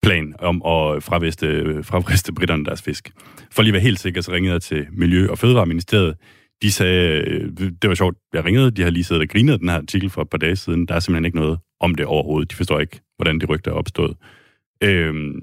plan 0.02 0.34
om 0.38 0.56
at 0.56 1.02
fraveste, 1.02 1.46
øh, 1.46 1.84
fraveste 1.84 2.32
britterne 2.32 2.64
deres 2.64 2.82
fisk. 2.82 3.10
For 3.52 3.62
lige 3.62 3.70
at 3.70 3.74
være 3.74 3.82
helt 3.82 4.00
sikker, 4.00 4.20
så 4.20 4.32
ringede 4.32 4.52
jeg 4.52 4.62
til 4.62 4.86
Miljø- 4.92 5.30
og 5.30 5.38
Fødevareministeriet. 5.38 6.16
De 6.62 6.72
sagde, 6.72 7.20
øh, 7.20 7.50
det 7.82 7.88
var 7.88 7.94
sjovt, 7.94 8.16
jeg 8.34 8.44
ringede, 8.44 8.70
de 8.70 8.82
har 8.82 8.90
lige 8.90 9.04
siddet 9.04 9.22
og 9.22 9.28
grinet 9.28 9.60
den 9.60 9.68
her 9.68 9.76
artikel 9.76 10.10
for 10.10 10.22
et 10.22 10.30
par 10.30 10.38
dage 10.38 10.56
siden. 10.56 10.86
Der 10.86 10.94
er 10.94 11.00
simpelthen 11.00 11.24
ikke 11.24 11.38
noget 11.38 11.58
om 11.80 11.94
det 11.94 12.06
overhovedet. 12.06 12.50
De 12.50 12.56
forstår 12.56 12.80
ikke, 12.80 13.00
hvordan 13.16 13.38
det 13.38 13.48
rygte 13.48 13.70
er 13.70 13.74
opstået. 13.74 14.16
Øhm, 14.82 15.40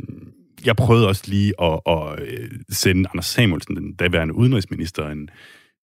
jeg 0.68 0.76
prøvede 0.76 1.08
også 1.08 1.24
lige 1.28 1.54
at, 1.62 1.80
at 1.88 2.20
øh, 2.20 2.50
sende 2.70 3.10
Anders 3.10 3.26
Samuelsen, 3.26 3.76
den 3.76 3.94
daværende 3.94 4.34
udenrigsminister, 4.34 5.10
en, 5.10 5.30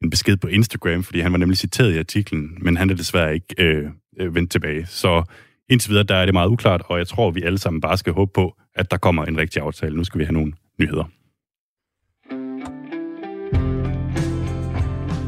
en 0.03 0.11
besked 0.11 0.37
på 0.37 0.47
Instagram, 0.47 1.03
fordi 1.03 1.21
han 1.21 1.33
var 1.33 1.39
nemlig 1.39 1.59
citeret 1.59 1.95
i 1.95 1.99
artiklen, 1.99 2.59
men 2.61 2.77
han 2.77 2.91
er 2.91 2.95
desværre 2.95 3.35
ikke 3.35 3.55
øh, 3.59 3.91
øh, 4.21 4.35
vendt 4.35 4.51
tilbage. 4.51 4.87
Så 4.87 5.23
indtil 5.69 5.91
videre, 5.91 6.05
der 6.05 6.15
er 6.15 6.25
det 6.25 6.35
meget 6.35 6.49
uklart, 6.49 6.83
og 6.87 6.99
jeg 6.99 7.09
tror, 7.09 7.31
vi 7.31 7.43
alle 7.43 7.59
sammen 7.59 7.81
bare 7.81 7.97
skal 7.97 8.13
håbe 8.13 8.31
på, 8.35 8.57
at 8.75 8.91
der 8.91 8.97
kommer 8.97 9.25
en 9.25 9.39
rigtig 9.39 9.63
aftale. 9.63 9.97
Nu 9.97 10.05
skal 10.05 10.19
vi 10.19 10.25
have 10.25 10.35
nogle 10.35 10.53
nyheder. 10.81 11.05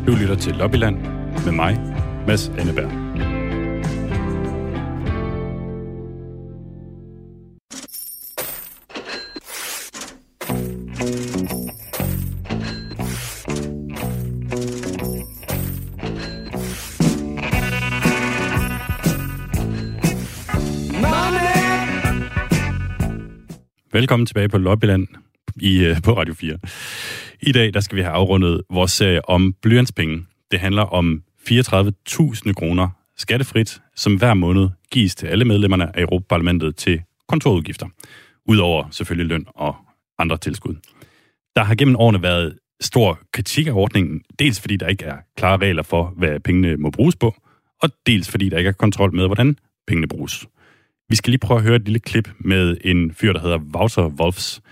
Du 0.06 0.12
lytter 0.20 0.36
til 0.40 0.54
Lobbyland 0.54 0.96
med 1.44 1.52
mig, 1.52 1.78
Mads 2.26 2.48
Anneberg. 2.48 3.05
Velkommen 23.96 24.26
tilbage 24.26 24.48
på 24.48 24.59
Lobbyland 24.59 25.06
i, 25.61 25.85
øh, 25.85 26.02
på 26.02 26.16
Radio 26.16 26.35
4. 26.35 26.59
I 27.40 27.52
dag 27.52 27.74
der 27.74 27.80
skal 27.80 27.96
vi 27.96 28.02
have 28.02 28.12
afrundet 28.12 28.62
vores 28.70 28.92
serie 28.92 29.28
om 29.28 29.54
blyantspenge. 29.62 30.26
Det 30.50 30.61
handler 30.61 30.82
om 30.82 31.22
34.000 31.38 32.52
kroner 32.52 32.88
skattefrit, 33.16 33.80
som 33.94 34.14
hver 34.14 34.35
måned 34.35 34.68
gives 34.90 35.14
til 35.14 35.26
alle 35.26 35.44
medlemmerne 35.44 35.96
af 35.96 36.02
Europaparlamentet 36.02 36.76
til 36.76 37.02
kontorudgifter. 37.28 37.87
Udover 38.48 38.88
selvfølgelig 38.90 39.28
løn 39.28 39.44
og 39.54 39.76
andre 40.18 40.37
tilskud. 40.37 40.74
Der 41.56 41.64
har 41.64 41.74
gennem 41.74 41.96
årene 41.96 42.22
været 42.22 42.59
stor 42.80 43.20
kritik 43.32 43.66
af 43.66 43.72
ordningen, 43.72 44.22
dels 44.38 44.61
fordi 44.61 44.76
der 44.76 44.88
ikke 44.88 45.04
er 45.04 45.16
klare 45.37 45.56
regler 45.56 45.82
for, 45.82 46.14
hvad 46.16 46.40
pengene 46.40 46.76
må 46.76 46.90
bruges 46.90 47.16
på, 47.16 47.35
og 47.82 47.90
dels 48.06 48.30
fordi 48.30 48.48
der 48.48 48.59
ikke 48.59 48.68
er 48.68 48.72
kontrol 48.72 49.14
med, 49.14 49.26
hvordan 49.26 49.59
pengene 49.87 50.09
bruges. 50.09 50.46
Vi 51.08 51.16
skal 51.16 51.30
lige 51.30 51.46
prøve 51.46 51.58
at 51.58 51.66
høre 51.66 51.76
et 51.76 51.88
lille 51.88 52.00
klip 52.00 52.28
med 52.38 52.76
en 52.84 53.12
fyr, 53.12 53.32
der 53.32 53.40
hedder 53.40 53.58
Wouter 53.74 54.08
Wolfs, 54.20 54.62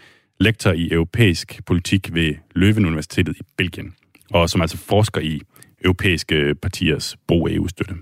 lektor 0.40 0.72
i 0.72 0.88
europæisk 0.92 1.66
politik 1.66 2.14
ved 2.14 2.34
Løven 2.54 2.86
Universitetet 2.86 3.36
i 3.36 3.42
Belgien, 3.56 3.94
og 4.34 4.48
som 4.48 4.60
altså 4.60 4.78
forsker 4.88 5.20
i 5.20 5.40
europæiske 5.84 6.54
partiers 6.62 7.16
brug 7.28 7.48
af 7.48 7.52
EU-støtte. 7.52 7.94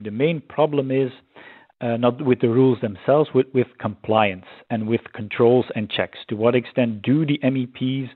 The 0.00 0.10
main 0.10 0.42
problem 0.56 0.90
is 0.90 1.12
uh, 1.84 1.96
not 2.04 2.14
with 2.28 2.40
the 2.40 2.52
rules 2.58 2.78
themselves, 2.86 3.34
with, 3.34 3.48
with 3.54 3.70
compliance 3.86 4.48
and 4.70 4.80
with 4.92 5.04
controls 5.16 5.66
and 5.76 5.88
checks. 5.96 6.18
To 6.30 6.36
what 6.36 6.54
extent 6.54 6.90
do 7.06 7.16
the 7.30 7.38
MEPs 7.54 8.08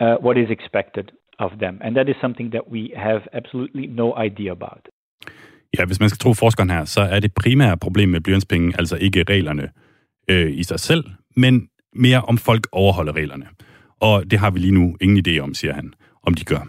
uh, 0.00 0.16
what 0.26 0.36
is 0.42 0.48
expected 0.50 1.06
of 1.38 1.50
them? 1.62 1.74
And 1.84 1.96
that 1.96 2.08
is 2.08 2.16
something 2.20 2.48
that 2.52 2.64
we 2.74 2.82
have 3.06 3.22
absolutely 3.38 3.86
no 3.86 4.08
idea 4.26 4.52
about. 4.52 4.82
Ja, 5.78 5.84
hvis 5.84 6.00
man 6.00 6.08
skal 6.08 6.18
tro 6.18 6.34
forskeren 6.34 6.70
her, 6.70 6.84
så 6.84 7.00
er 7.00 7.20
det 7.20 7.34
primære 7.34 7.76
problem 7.76 8.08
med 8.08 8.20
blyantspenge 8.20 8.72
altså 8.78 8.96
ikke 8.96 9.24
reglerne 9.28 9.68
øh, 10.30 10.52
i 10.52 10.62
sig 10.62 10.80
selv, 10.80 11.04
men 11.36 11.68
mere 11.94 12.20
om 12.20 12.38
folk 12.38 12.68
overholder 12.72 13.16
reglerne. 13.16 13.46
Og 14.00 14.30
det 14.30 14.38
har 14.38 14.50
vi 14.50 14.58
lige 14.58 14.74
nu 14.74 14.96
ingen 15.00 15.26
idé 15.28 15.38
om, 15.38 15.54
siger 15.54 15.74
han, 15.74 15.92
om 16.22 16.34
de 16.34 16.44
gør. 16.44 16.66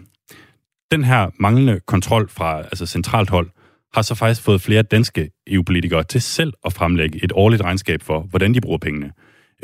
Den 0.90 1.04
her 1.04 1.30
manglende 1.40 1.80
kontrol 1.86 2.28
fra 2.28 2.58
altså 2.58 2.86
centralt 2.86 3.30
hold 3.30 3.50
har 3.94 4.02
så 4.02 4.14
faktisk 4.14 4.42
fået 4.42 4.60
flere 4.60 4.82
danske 4.82 5.30
EU-politikere 5.46 6.04
til 6.04 6.22
selv 6.22 6.52
at 6.64 6.72
fremlægge 6.72 7.24
et 7.24 7.32
årligt 7.34 7.62
regnskab 7.62 8.02
for, 8.02 8.20
hvordan 8.20 8.54
de 8.54 8.60
bruger 8.60 8.78
pengene. 8.78 9.12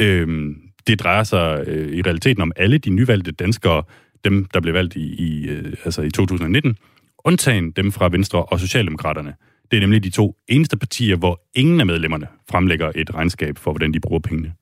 Øhm, 0.01 0.57
det 0.87 1.01
drejer 1.01 1.25
sig 1.25 1.65
øh, 1.67 1.97
i 1.97 2.03
realiteten 2.03 2.43
om 2.43 2.53
alle 2.57 2.79
de 2.79 2.91
nyvalgte 2.91 3.33
danskere, 3.33 3.83
dem 4.25 4.45
der 4.45 4.61
blev 4.61 4.75
valgt 4.75 4.97
i, 4.97 5.15
i, 5.15 5.49
øh, 5.49 5.73
altså 5.85 6.03
i 6.03 6.11
2019, 6.11 6.77
undtagen 7.25 7.71
dem 7.71 7.93
fra 7.93 8.09
Venstre 8.09 8.45
og 8.45 8.61
Socialdemokraterne. 8.61 9.35
Det 9.71 9.77
er 9.77 9.81
nemlig 9.81 10.05
de 10.05 10.11
to 10.11 10.37
eneste 10.49 10.77
partier, 10.77 11.17
hvor 11.17 11.41
ingen 11.55 11.81
af 11.81 11.87
medlemmerne 11.87 12.27
fremlægger 12.51 12.93
et 12.95 13.15
regnskab 13.15 13.59
for, 13.59 13.73
hvordan 13.73 13.95
de 13.95 14.01
bruger 14.01 14.21
pengene. 14.21 14.53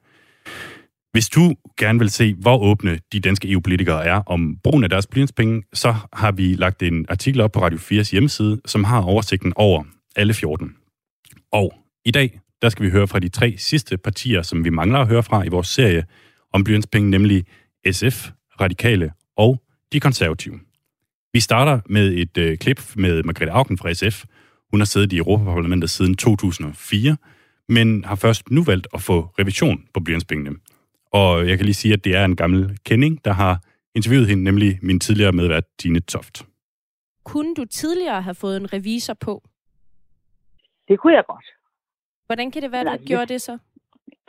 Hvis 1.13 1.29
du 1.29 1.55
gerne 1.79 1.99
vil 1.99 2.11
se, 2.11 2.35
hvor 2.35 2.59
åbne 2.59 2.99
de 3.13 3.21
danske 3.21 3.51
EU-politikere 3.51 4.07
er 4.07 4.15
om 4.15 4.57
brugen 4.63 4.85
af 4.85 4.91
deres 4.91 5.07
blyantspenge, 5.07 5.63
så 5.73 5.95
har 6.13 6.33
vi 6.33 6.55
lagt 6.55 6.83
en 6.83 7.07
artikel 7.09 7.41
op 7.41 7.53
på 7.53 7.63
Radio 7.63 7.79
4's 7.79 8.11
hjemmeside, 8.11 8.61
som 8.67 8.85
har 8.85 9.03
oversigten 9.03 9.53
over 9.57 9.85
alle 10.17 10.35
14. 10.35 10.77
Og 11.53 11.75
i 12.05 12.11
dag, 12.11 12.41
der 12.63 12.69
skal 12.69 12.85
vi 12.85 12.91
høre 12.91 13.09
fra 13.09 13.19
de 13.19 13.29
tre 13.29 13.55
sidste 13.59 13.97
partier, 13.97 14.43
som 14.43 14.65
vi 14.65 14.71
mangler 14.71 14.99
at 14.99 15.09
høre 15.09 15.23
fra 15.23 15.45
i 15.45 15.49
vores 15.49 15.69
serie 15.69 16.05
om 16.53 16.65
blyantspenge, 16.65 17.11
nemlig 17.11 17.45
SF, 17.91 18.31
Radikale 18.61 19.13
og 19.37 19.63
de 19.93 20.01
konservative. 20.01 20.61
Vi 21.33 21.41
starter 21.41 21.81
med 21.87 22.07
et 22.23 22.39
øh, 22.39 22.59
klip 22.59 22.81
med 22.97 23.23
Margrethe 23.23 23.53
Auken 23.53 23.79
fra 23.79 23.93
SF. 23.93 24.25
Hun 24.71 24.81
har 24.81 24.85
siddet 24.85 25.13
i 25.13 25.19
Europaparlamentet 25.19 25.91
siden 25.91 26.17
2004, 26.17 27.17
men 27.69 28.05
har 28.05 28.17
først 28.17 28.51
nu 28.51 28.63
valgt 28.65 28.87
at 28.95 29.01
få 29.01 29.17
revision 29.39 29.79
på 29.95 30.01
blyantspengene. 30.01 30.51
Og 31.13 31.49
jeg 31.49 31.57
kan 31.57 31.65
lige 31.65 31.75
sige, 31.75 31.95
at 31.95 32.05
det 32.05 32.17
er 32.17 32.25
en 32.25 32.37
gammel 32.37 32.79
kending, 32.85 33.25
der 33.25 33.33
har 33.33 33.55
interviewet 33.95 34.29
hende, 34.29 34.45
nemlig 34.45 34.79
min 34.83 35.01
tidligere 35.01 35.33
medvært, 35.33 35.65
Tine 35.79 36.01
Toft. 36.01 36.47
Kunne 37.25 37.55
du 37.55 37.65
tidligere 37.65 38.23
have 38.23 38.35
fået 38.35 38.57
en 38.57 38.73
revisor 38.73 39.15
på? 39.15 39.43
Det 40.89 41.01
kunne 41.01 41.15
jeg 41.15 41.25
godt. 41.29 41.47
Hvordan 42.27 42.51
kan 42.51 42.63
det 42.63 42.73
være, 42.73 42.93
at 42.93 43.01
du 43.01 43.05
gjorde 43.05 43.27
det 43.27 43.43
så? 43.43 43.59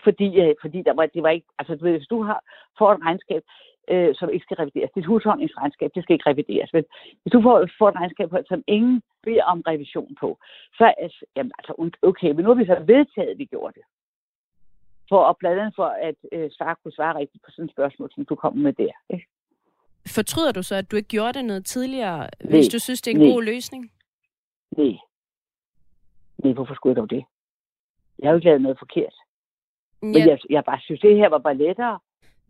Fordi, 0.04 0.28
øh, 0.44 0.56
fordi 0.62 0.78
der 0.88 0.94
var, 0.94 1.06
det 1.06 1.24
var 1.24 1.30
ikke, 1.30 1.48
altså 1.60 1.76
du 1.76 1.86
ved, 1.86 1.98
hvis 1.98 2.08
du 2.08 2.24
har, 2.24 2.40
får 2.78 2.94
et 2.94 3.02
regnskab, 3.06 3.44
øh, 3.92 4.16
som 4.16 4.30
ikke 4.30 4.44
skal 4.44 4.58
revideres, 4.58 4.92
dit 4.96 5.06
husholdningsregnskab, 5.06 5.90
det 5.96 6.04
skal 6.04 6.14
ikke 6.14 6.30
revideres. 6.30 6.74
Men 6.74 6.84
hvis 7.22 7.32
du 7.32 7.42
får, 7.42 7.68
får 7.80 7.90
et 7.90 7.96
regnskab, 7.96 8.30
som 8.48 8.64
ingen 8.68 9.02
beder 9.24 9.44
om 9.44 9.62
revision 9.68 10.16
på, 10.20 10.38
så 10.78 10.86
er 10.98 11.08
jamen, 11.36 11.52
altså, 11.60 11.92
okay, 12.02 12.32
men 12.32 12.44
nu 12.44 12.50
har 12.50 12.60
vi 12.62 12.66
så 12.66 12.78
vedtaget, 12.94 13.30
at 13.32 13.38
vi 13.38 13.46
gjorde 13.46 13.74
det. 13.80 13.86
For, 15.10 15.18
og 15.30 15.38
blandt 15.38 15.60
andet 15.60 15.76
for, 15.76 15.86
at 16.10 16.16
øh, 16.32 16.52
Sara 16.52 16.76
kunne 16.84 16.92
svare 16.92 17.18
rigtigt 17.20 17.44
på 17.44 17.52
sådan 17.52 17.66
et 17.66 17.72
spørgsmål, 17.72 18.12
som 18.16 18.26
du 18.26 18.36
kom 18.36 18.58
med 18.58 18.74
der. 18.74 18.92
Ikke? 19.10 19.28
Fortryder 20.16 20.52
du 20.52 20.64
så, 20.64 20.76
at 20.76 20.92
du 20.92 20.96
ikke 20.96 21.10
gjorde 21.10 21.34
det 21.34 21.46
noget 21.46 21.66
tidligere, 21.66 22.18
Nej, 22.18 22.30
hvis 22.50 22.68
du 22.68 22.80
synes, 22.80 23.02
det 23.02 23.12
er 23.12 23.16
en 23.16 23.22
nej. 23.22 23.32
god 23.34 23.44
løsning? 23.44 23.92
Nej. 24.78 24.98
Nej, 26.44 26.54
hvorfor 26.54 26.74
skulle 26.76 26.92
jeg 26.92 26.98
dog 27.02 27.10
det? 27.10 27.24
Jeg 28.20 28.28
har 28.28 28.32
jo 28.34 28.36
ikke 28.38 28.46
lavet 28.46 28.62
noget 28.62 28.80
forkert. 28.80 29.14
Men 30.02 30.16
Ja. 30.16 30.26
jeg, 30.30 30.40
jeg 30.50 30.64
bare 30.64 30.80
synes, 30.82 31.02
det 31.02 31.16
her 31.18 31.30
var 31.30 31.38
bare 31.38 31.58
lettere. 31.58 32.00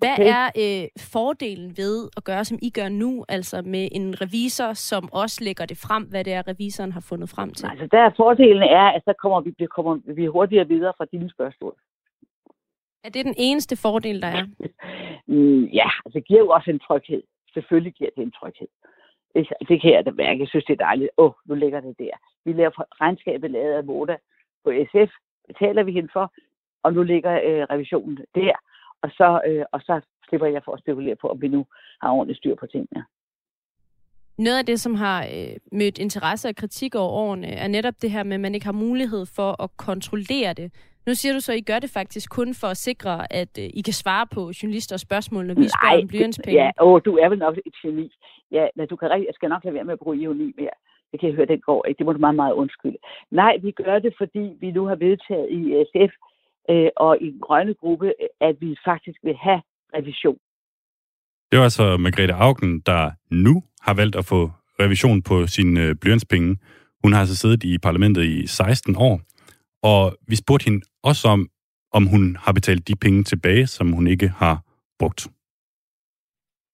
Hvad 0.04 0.18
okay. 0.20 0.32
er 0.38 0.46
øh, 0.64 0.86
fordelen 1.14 1.70
ved 1.82 1.98
at 2.18 2.24
gøre, 2.24 2.44
som 2.46 2.58
I 2.62 2.70
gør 2.70 2.90
nu, 2.90 3.26
altså 3.30 3.58
med 3.66 3.86
en 3.92 4.22
revisor, 4.22 4.74
som 4.74 5.04
også 5.12 5.38
lægger 5.44 5.66
det 5.66 5.78
frem, 5.86 6.04
hvad 6.04 6.24
det 6.24 6.34
er, 6.34 6.48
revisoren 6.48 6.92
har 6.92 7.06
fundet 7.10 7.30
frem 7.30 7.50
til? 7.54 7.66
Altså, 7.72 7.88
der 7.92 8.00
er 8.00 8.12
fordelen 8.18 8.64
er, 8.64 8.88
at 8.96 9.02
så 9.08 9.14
kommer 9.22 9.40
vi, 9.42 9.66
kommer 9.78 10.00
vi 10.18 10.26
hurtigere 10.26 10.68
videre 10.68 10.94
fra 10.98 11.06
dine 11.12 11.30
spørgsmål. 11.30 11.76
Er 13.04 13.10
det 13.10 13.26
den 13.26 13.36
eneste 13.38 13.76
fordel, 13.82 14.22
der 14.22 14.28
er? 14.28 14.46
Mm, 15.28 15.64
ja, 15.64 15.90
altså 16.06 16.20
det 16.20 16.28
giver 16.28 16.40
jo 16.40 16.50
også 16.50 16.72
en 16.72 16.80
tryghed. 16.80 17.24
Selvfølgelig 17.54 17.94
giver 17.94 18.10
det 18.16 18.24
en 18.24 18.32
tryghed. 18.32 18.68
Det, 19.36 19.48
det 19.70 19.82
kan 19.82 19.92
jeg 19.94 20.06
da 20.06 20.12
mærke. 20.12 20.40
Jeg 20.40 20.48
synes, 20.48 20.66
det 20.66 20.74
er 20.74 20.86
dejligt. 20.86 21.10
Åh, 21.18 21.26
oh, 21.26 21.34
nu 21.46 21.56
ligger 21.56 21.80
det 21.80 21.96
der. 22.00 22.16
Vi 22.46 22.54
laver 22.54 22.72
regnskabet 23.02 23.52
lavet 23.52 23.74
af 23.74 23.84
Moda 23.84 24.18
på 24.64 24.72
SF. 24.72 25.12
Betaler 25.48 25.84
vi 25.84 25.92
hende 25.92 26.10
for, 26.14 26.34
og 26.84 26.94
nu 26.94 27.04
ligger 27.04 27.34
øh, 27.34 27.64
revisionen 27.70 28.18
der. 28.36 28.56
Og 29.04 29.10
så, 29.18 29.42
øh, 29.48 29.66
og 29.72 29.82
så 29.82 30.02
slipper 30.28 30.48
jeg 30.48 30.62
for 30.66 30.74
at 30.74 30.80
spekulere 30.80 31.16
på, 31.16 31.28
om 31.28 31.42
vi 31.42 31.48
nu 31.48 31.66
har 32.02 32.12
ordentligt 32.12 32.38
styr 32.38 32.56
på 32.56 32.68
tingene. 32.68 33.04
Noget 34.38 34.58
af 34.58 34.66
det, 34.66 34.80
som 34.80 34.96
har 34.96 35.24
øh, 35.24 35.56
mødt 35.72 35.98
interesse 35.98 36.50
og 36.50 36.56
kritik 36.56 36.96
over 36.96 37.12
årene, 37.12 37.48
er 37.48 37.68
netop 37.68 37.94
det 38.02 38.12
her 38.12 38.24
med, 38.24 38.34
at 38.34 38.40
man 38.40 38.54
ikke 38.56 38.66
har 38.66 38.82
mulighed 38.88 39.26
for 39.36 39.64
at 39.64 39.70
kontrollere 39.78 40.54
det. 40.54 40.68
Nu 41.08 41.14
siger 41.14 41.34
du 41.34 41.40
så, 41.40 41.52
at 41.52 41.58
I 41.58 41.62
gør 41.62 41.80
det 41.80 41.90
faktisk 41.90 42.30
kun 42.30 42.54
for 42.62 42.68
at 42.68 42.78
sikre, 42.78 43.34
at 43.34 43.54
øh, 43.60 43.70
I 43.80 43.82
kan 43.82 43.94
svare 43.94 44.28
på 44.36 44.42
journalisters 44.62 45.02
spørgsmål, 45.02 45.46
når 45.46 45.56
vi 45.56 45.68
spørger 45.68 46.02
om 46.02 46.08
blyantspenge. 46.08 46.62
ja, 46.62 46.70
åh, 46.82 47.02
du 47.06 47.18
er 47.18 47.30
vel 47.30 47.40
nok 47.40 47.58
et 47.66 47.76
geni. 47.82 48.12
Ja, 48.52 48.68
men 48.76 48.88
du 48.88 48.96
kan 48.96 49.10
rigtig, 49.10 49.28
jeg 49.28 49.36
skal 49.36 49.50
nok 49.50 49.64
lade 49.64 49.76
være 49.76 49.84
med 49.84 49.94
at 49.94 50.00
bruge 50.00 50.18
ironi 50.18 50.54
mere. 50.58 50.76
Det 51.12 51.20
kan 51.20 51.30
jeg 51.30 51.36
høre, 51.36 51.46
den 51.46 51.60
går 51.60 51.86
ikke. 51.86 51.98
Det 51.98 52.06
må 52.06 52.14
du 52.14 52.20
meget, 52.20 52.36
meget 52.36 52.54
undskylde. 52.54 52.98
Nej, 53.32 53.58
vi 53.62 53.72
gør 53.72 54.00
det, 54.00 54.14
fordi 54.18 54.44
vi 54.60 54.72
nu 54.72 54.86
har 54.86 54.96
vedtaget 54.96 55.48
i 55.52 55.62
SF 55.90 56.14
øh, 56.70 56.90
og 56.98 57.18
i 57.22 57.30
den 57.32 57.40
grønne 57.40 57.74
gruppe, 57.74 58.14
at 58.42 58.56
vi 58.62 58.76
faktisk 58.86 59.20
vil 59.24 59.36
have 59.36 59.62
revision. 59.96 60.38
Det 61.52 61.58
var 61.60 61.64
altså 61.64 61.98
Margrethe 61.98 62.34
Augen, 62.34 62.80
der 62.80 63.12
nu 63.32 63.64
har 63.82 63.94
valgt 63.94 64.16
at 64.16 64.26
få 64.26 64.52
revision 64.80 65.22
på 65.22 65.48
sine 65.48 65.82
øh, 65.84 65.96
blyantspenge. 65.96 66.58
Hun 67.04 67.14
har 67.14 67.20
altså 67.20 67.36
siddet 67.36 67.64
i 67.64 67.78
parlamentet 67.78 68.24
i 68.24 68.48
16 68.48 68.96
år, 68.98 69.22
og 69.84 70.18
vi 70.28 70.36
spurgte 70.36 70.66
hende 70.66 70.86
også 71.04 71.28
om, 71.28 71.50
om 71.92 72.06
hun 72.06 72.36
har 72.36 72.54
betalt 72.54 72.88
de 72.88 72.96
penge 72.96 73.24
tilbage, 73.24 73.68
som 73.68 73.92
hun 73.92 74.08
ikke 74.08 74.28
har 74.28 74.62
brugt. 75.00 75.28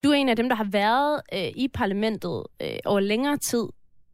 Du 0.04 0.10
er 0.10 0.13
en 0.13 0.30
af 0.30 0.36
dem, 0.36 0.49
der 0.49 0.56
har 0.56 0.69
været 0.71 1.21
øh, 1.34 1.63
i 1.63 1.67
parlamentet 1.73 2.43
øh, 2.62 2.78
over 2.86 2.99
længere 2.99 3.38
tid. 3.38 3.65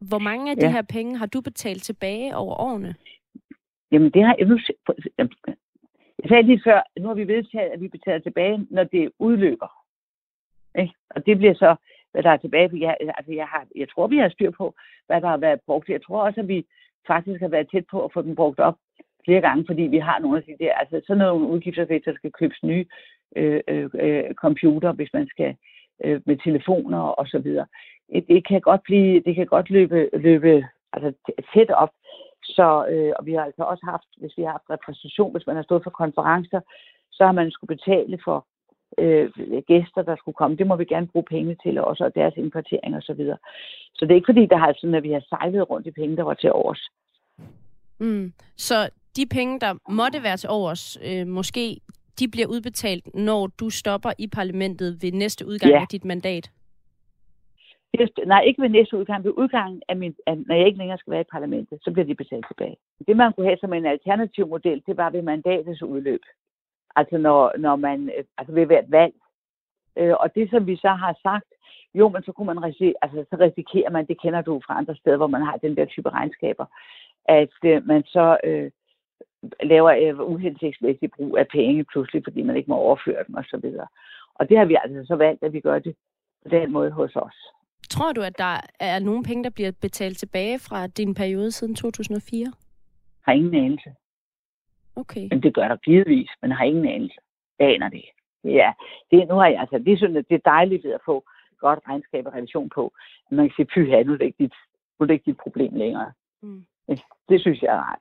Hvor 0.01 0.19
mange 0.19 0.51
af 0.51 0.57
de 0.57 0.65
Ja. 0.65 0.71
her 0.71 0.81
penge 0.81 1.17
har 1.17 1.25
du 1.25 1.41
betalt 1.41 1.83
tilbage 1.83 2.35
over 2.35 2.55
årene? 2.55 2.95
Jamen, 3.91 4.11
det 4.11 4.23
har 4.23 4.35
jeg 6.25 6.29
sagde 6.29 6.43
lige 6.43 6.61
før, 6.63 6.81
nu 6.99 7.07
har 7.07 7.15
vi 7.15 7.27
vedtaget, 7.27 7.69
at 7.69 7.81
vi 7.81 7.87
betaler 7.87 8.19
tilbage, 8.19 8.67
når 8.69 8.83
det 8.83 9.11
udløber. 9.19 9.71
Ikke? 10.79 10.93
Og 11.09 11.25
det 11.25 11.37
bliver 11.37 11.53
så, 11.53 11.75
hvad 12.11 12.23
der 12.23 12.29
er 12.29 12.37
tilbage. 12.37 12.69
For 12.69 12.77
jeg, 12.77 12.97
altså 12.99 13.31
jeg, 13.33 13.47
har, 13.47 13.65
jeg 13.75 13.89
tror, 13.89 14.07
vi 14.07 14.17
har 14.17 14.29
styr 14.29 14.51
på, 14.51 14.75
hvad 15.07 15.21
der 15.21 15.27
har 15.27 15.37
været 15.37 15.61
brugt. 15.65 15.89
Jeg 15.89 16.01
tror 16.03 16.21
også, 16.21 16.39
at 16.39 16.47
vi 16.47 16.65
faktisk 17.07 17.41
har 17.41 17.47
været 17.47 17.67
tæt 17.71 17.85
på 17.91 18.05
at 18.05 18.13
få 18.13 18.21
den 18.21 18.35
brugt 18.35 18.59
op 18.59 18.77
flere 19.25 19.41
gange, 19.41 19.65
fordi 19.67 19.81
vi 19.81 19.97
har 19.97 20.19
nogle 20.19 20.37
af 20.37 20.43
de 20.43 20.63
der, 20.63 20.73
altså 20.73 21.01
sådan 21.07 21.17
nogle 21.17 21.47
udgifter, 21.47 21.85
hvis 21.85 22.03
der 22.05 22.13
skal 22.15 22.31
købes 22.31 22.63
nye 22.63 22.85
øh, 23.35 23.61
øh, 23.67 23.89
øh, 23.99 24.33
computer, 24.33 24.91
hvis 24.91 25.13
man 25.13 25.27
skal 25.27 25.55
øh, 26.03 26.21
med 26.25 26.37
telefoner 26.43 26.99
og 26.99 27.27
så 27.27 27.39
videre. 27.39 27.65
Det, 28.13 28.27
Det 28.27 28.47
kan 28.47 28.61
godt 28.61 28.83
blive, 28.83 29.21
det 29.25 29.35
kan 29.35 29.45
godt 29.45 29.69
løbe, 29.69 30.09
løbe 30.13 30.65
altså 30.93 31.13
tæt 31.53 31.69
op. 31.69 31.91
Så, 32.45 32.85
øh, 32.89 33.13
og 33.19 33.25
vi 33.25 33.33
har 33.33 33.43
altså 33.43 33.63
også 33.63 33.85
haft, 33.85 34.09
hvis 34.17 34.37
vi 34.37 34.43
har 34.43 34.51
haft 34.51 34.69
repræsentation, 34.69 35.31
hvis 35.31 35.47
man 35.47 35.55
har 35.55 35.63
stået 35.63 35.83
for 35.83 35.89
konferencer, 35.89 36.59
så 37.11 37.25
har 37.25 37.31
man 37.31 37.51
skulle 37.51 37.75
betale 37.75 38.19
for 38.23 38.45
øh, 38.97 39.29
gæster, 39.67 40.01
der 40.01 40.15
skulle 40.15 40.35
komme. 40.35 40.57
Det 40.57 40.67
må 40.67 40.75
vi 40.75 40.85
gerne 40.85 41.07
bruge 41.07 41.25
penge 41.29 41.57
til 41.63 41.79
også, 41.79 42.03
og 42.03 42.15
deres 42.15 42.33
indkvartering 42.37 42.95
og 42.95 43.01
så 43.01 43.13
videre. 43.13 43.37
Så 43.95 44.05
det 44.05 44.11
er 44.11 44.15
ikke 44.15 44.31
fordi, 44.33 44.45
der 44.45 44.57
har 44.57 44.73
sådan, 44.77 44.95
at 44.95 45.03
vi 45.03 45.11
har 45.11 45.23
sejlet 45.29 45.69
rundt 45.69 45.87
i 45.87 45.91
penge, 45.91 46.17
der 46.17 46.23
var 46.23 46.33
til 46.33 46.51
års. 46.51 46.89
Mm. 47.99 48.33
Så 48.55 48.89
de 49.15 49.25
penge, 49.25 49.59
der 49.59 49.73
måtte 49.89 50.23
være 50.23 50.37
til 50.37 50.49
overs, 50.49 50.97
øh, 51.05 51.27
måske, 51.27 51.79
de 52.19 52.27
bliver 52.27 52.47
udbetalt, 52.47 53.15
når 53.15 53.47
du 53.47 53.69
stopper 53.69 54.11
i 54.17 54.27
parlamentet 54.27 54.97
ved 55.01 55.11
næste 55.11 55.47
udgang 55.47 55.71
ja. 55.71 55.81
af 55.81 55.87
dit 55.87 56.05
mandat? 56.05 56.51
Nej, 58.25 58.41
ikke 58.41 58.61
ved 58.61 58.69
næste 58.69 58.97
udgang. 58.97 59.23
Ved 59.23 59.33
udgangen 59.37 59.81
af 59.89 59.95
min, 59.95 60.15
af, 60.27 60.37
når 60.37 60.55
jeg 60.55 60.65
ikke 60.65 60.77
længere 60.77 60.97
skal 60.97 61.11
være 61.11 61.21
i 61.21 61.31
parlamentet, 61.31 61.79
så 61.81 61.91
bliver 61.91 62.05
de 62.05 62.15
betalt 62.15 62.45
tilbage. 62.47 62.77
Det, 63.07 63.17
man 63.17 63.33
kunne 63.33 63.47
have 63.47 63.57
som 63.57 63.73
en 63.73 63.85
alternativ 63.85 64.47
model, 64.47 64.83
det 64.87 64.97
var 64.97 65.09
ved 65.09 65.21
mandatets 65.21 65.81
udløb. 65.81 66.21
Altså 66.95 67.17
når, 67.17 67.57
når 67.57 67.75
man, 67.75 68.09
øh, 68.17 68.23
altså 68.37 68.53
ved 68.53 68.65
hvert 68.65 68.91
valg. 68.91 69.13
Øh, 69.97 70.13
og 70.19 70.35
det, 70.35 70.49
som 70.49 70.67
vi 70.67 70.75
så 70.75 70.89
har 70.89 71.15
sagt, 71.23 71.49
jo, 71.93 72.09
men 72.09 72.23
så 72.23 72.31
kunne 72.31 72.45
man 72.45 72.63
risikere, 72.63 72.93
altså 73.01 73.25
så 73.29 73.35
risikerer 73.39 73.89
man, 73.89 74.05
det 74.05 74.21
kender 74.21 74.41
du 74.41 74.61
fra 74.65 74.77
andre 74.77 74.95
steder, 74.95 75.17
hvor 75.17 75.27
man 75.27 75.41
har 75.41 75.57
den 75.57 75.77
der 75.77 75.85
type 75.85 76.09
regnskaber, 76.09 76.65
at 77.25 77.57
øh, 77.65 77.87
man 77.87 78.03
så 78.03 78.37
øh, 78.43 78.71
laver 79.63 79.91
øh, 79.91 80.29
uhensigtsmæssig 80.31 81.11
brug 81.11 81.37
af 81.37 81.47
penge 81.47 81.83
pludselig, 81.83 82.23
fordi 82.23 82.41
man 82.41 82.55
ikke 82.55 82.71
må 82.71 82.75
overføre 82.75 83.23
dem 83.27 83.35
osv. 83.35 83.65
Og, 83.79 83.87
og 84.35 84.49
det 84.49 84.57
har 84.57 84.65
vi 84.65 84.77
altså 84.83 85.07
så 85.07 85.15
valgt, 85.15 85.43
at 85.43 85.53
vi 85.53 85.59
gør 85.59 85.79
det 85.79 85.95
på 86.43 86.49
den 86.49 86.71
måde 86.71 86.91
hos 86.91 87.15
os. 87.15 87.35
Tror 87.89 88.11
du, 88.11 88.21
at 88.21 88.37
der 88.37 88.61
er 88.79 88.99
nogle 88.99 89.23
penge, 89.23 89.43
der 89.43 89.49
bliver 89.49 89.71
betalt 89.71 90.17
tilbage 90.17 90.59
fra 90.59 90.87
din 90.87 91.13
periode 91.13 91.51
siden 91.51 91.75
2004? 91.75 92.53
Har 93.21 93.33
ingen 93.33 93.55
anelse. 93.55 93.89
Okay. 94.95 95.27
Men 95.31 95.43
det 95.43 95.53
gør 95.53 95.67
der 95.67 95.75
givetvis, 95.75 96.29
men 96.41 96.51
har 96.51 96.65
ingen 96.65 96.87
anelse. 96.87 97.17
Jeg 97.59 97.73
aner 97.73 97.89
det. 97.89 98.05
Ja, 98.43 98.73
det, 99.11 99.27
nu 99.27 99.35
har 99.35 99.47
jeg, 99.47 99.59
altså, 99.59 99.77
det, 99.77 99.97
synes, 99.97 100.25
det 100.29 100.35
er 100.35 100.49
dejligt 100.49 100.85
at 100.85 101.01
få 101.05 101.23
godt 101.59 101.79
regnskab 101.87 102.25
og 102.25 102.33
revision 102.33 102.69
på. 102.69 102.93
Man 103.31 103.47
kan 103.47 103.55
sige, 103.55 103.65
pyha, 103.65 104.03
nu 104.03 104.13
er 104.13 104.17
det 104.17 104.25
ikke 104.25 104.43
dit, 104.43 104.55
nu 104.99 105.03
er 105.03 105.07
det 105.07 105.13
ikke 105.13 105.31
dit 105.31 105.37
problem 105.37 105.75
længere. 105.75 106.11
Mm. 106.41 106.65
Det 107.29 107.41
synes 107.41 107.61
jeg 107.61 107.71
er 107.75 107.79
rart. 107.79 107.99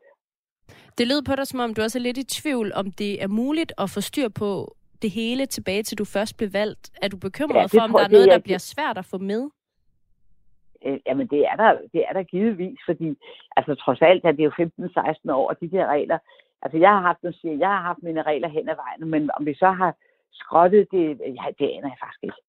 Det 0.98 1.08
lød 1.08 1.22
på 1.22 1.34
dig, 1.36 1.46
som 1.46 1.60
om 1.60 1.74
du 1.74 1.82
også 1.82 1.98
er 1.98 2.02
lidt 2.02 2.18
i 2.18 2.24
tvivl, 2.24 2.72
om 2.74 2.90
det 2.90 3.22
er 3.22 3.28
muligt 3.28 3.72
at 3.78 3.90
få 3.90 4.00
styr 4.00 4.28
på 4.28 4.76
det 5.02 5.10
hele 5.10 5.46
tilbage 5.46 5.82
til 5.82 5.98
du 5.98 6.04
først 6.04 6.36
blev 6.36 6.52
valgt. 6.52 6.90
Er 7.02 7.08
du 7.08 7.16
bekymret 7.16 7.74
ja, 7.74 7.78
for, 7.78 7.80
om 7.80 7.92
der 7.92 8.04
er 8.04 8.08
noget, 8.08 8.28
der 8.28 8.38
bliver 8.38 8.58
svært 8.58 8.98
at 8.98 9.04
få 9.04 9.18
med? 9.18 9.50
Øh, 10.86 10.98
jamen, 11.06 11.26
det 11.26 11.40
er, 11.50 11.56
der, 11.56 11.70
det 11.92 12.04
er 12.08 12.12
der 12.12 12.22
givetvis, 12.22 12.78
fordi 12.86 13.16
altså, 13.56 13.74
trods 13.74 14.02
alt 14.02 14.24
er 14.24 14.32
det 14.32 14.44
jo 14.44 14.50
15-16 14.50 15.32
år, 15.32 15.48
og 15.50 15.60
de 15.60 15.70
der 15.70 15.86
regler, 15.86 16.18
altså 16.62 16.78
jeg 16.78 16.90
har 16.90 17.00
haft, 17.00 17.36
siger, 17.40 17.56
jeg 17.58 17.68
har 17.68 17.82
haft 17.82 18.02
mine 18.02 18.22
regler 18.22 18.48
hen 18.48 18.68
ad 18.68 18.76
vejen, 18.84 19.10
men 19.10 19.30
om 19.36 19.46
vi 19.46 19.54
så 19.54 19.70
har 19.70 19.94
skrottet 20.32 20.86
det, 20.90 21.04
ja, 21.38 21.46
det 21.58 21.66
aner 21.76 21.88
jeg 21.92 22.00
faktisk 22.04 22.22
ikke. 22.22 22.40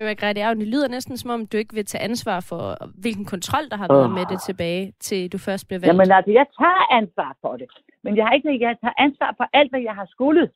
Margrethe 0.00 0.44
Augen, 0.44 0.60
det 0.60 0.68
lyder 0.68 0.88
næsten 0.88 1.16
som 1.16 1.30
om, 1.30 1.46
du 1.46 1.56
ikke 1.56 1.74
vil 1.74 1.86
tage 1.86 2.04
ansvar 2.04 2.38
for, 2.50 2.62
hvilken 3.04 3.24
kontrol, 3.24 3.64
der 3.70 3.76
har 3.76 3.88
været 3.88 4.10
oh. 4.10 4.16
med 4.18 4.26
det 4.32 4.40
tilbage, 4.48 4.92
til 5.00 5.32
du 5.32 5.38
først 5.38 5.68
blev 5.68 5.76
valgt. 5.76 5.88
Jamen 5.88 6.10
altså, 6.18 6.32
jeg 6.40 6.46
tager 6.60 6.82
ansvar 7.00 7.36
for 7.42 7.56
det. 7.60 7.68
Men 8.04 8.16
jeg 8.16 8.24
har 8.26 8.32
ikke 8.32 8.66
jeg 8.66 8.76
tager 8.82 8.96
ansvar 9.06 9.34
for 9.36 9.46
alt, 9.52 9.70
hvad 9.72 9.82
jeg 9.88 9.94
har 9.94 10.06
skuldet. 10.14 10.50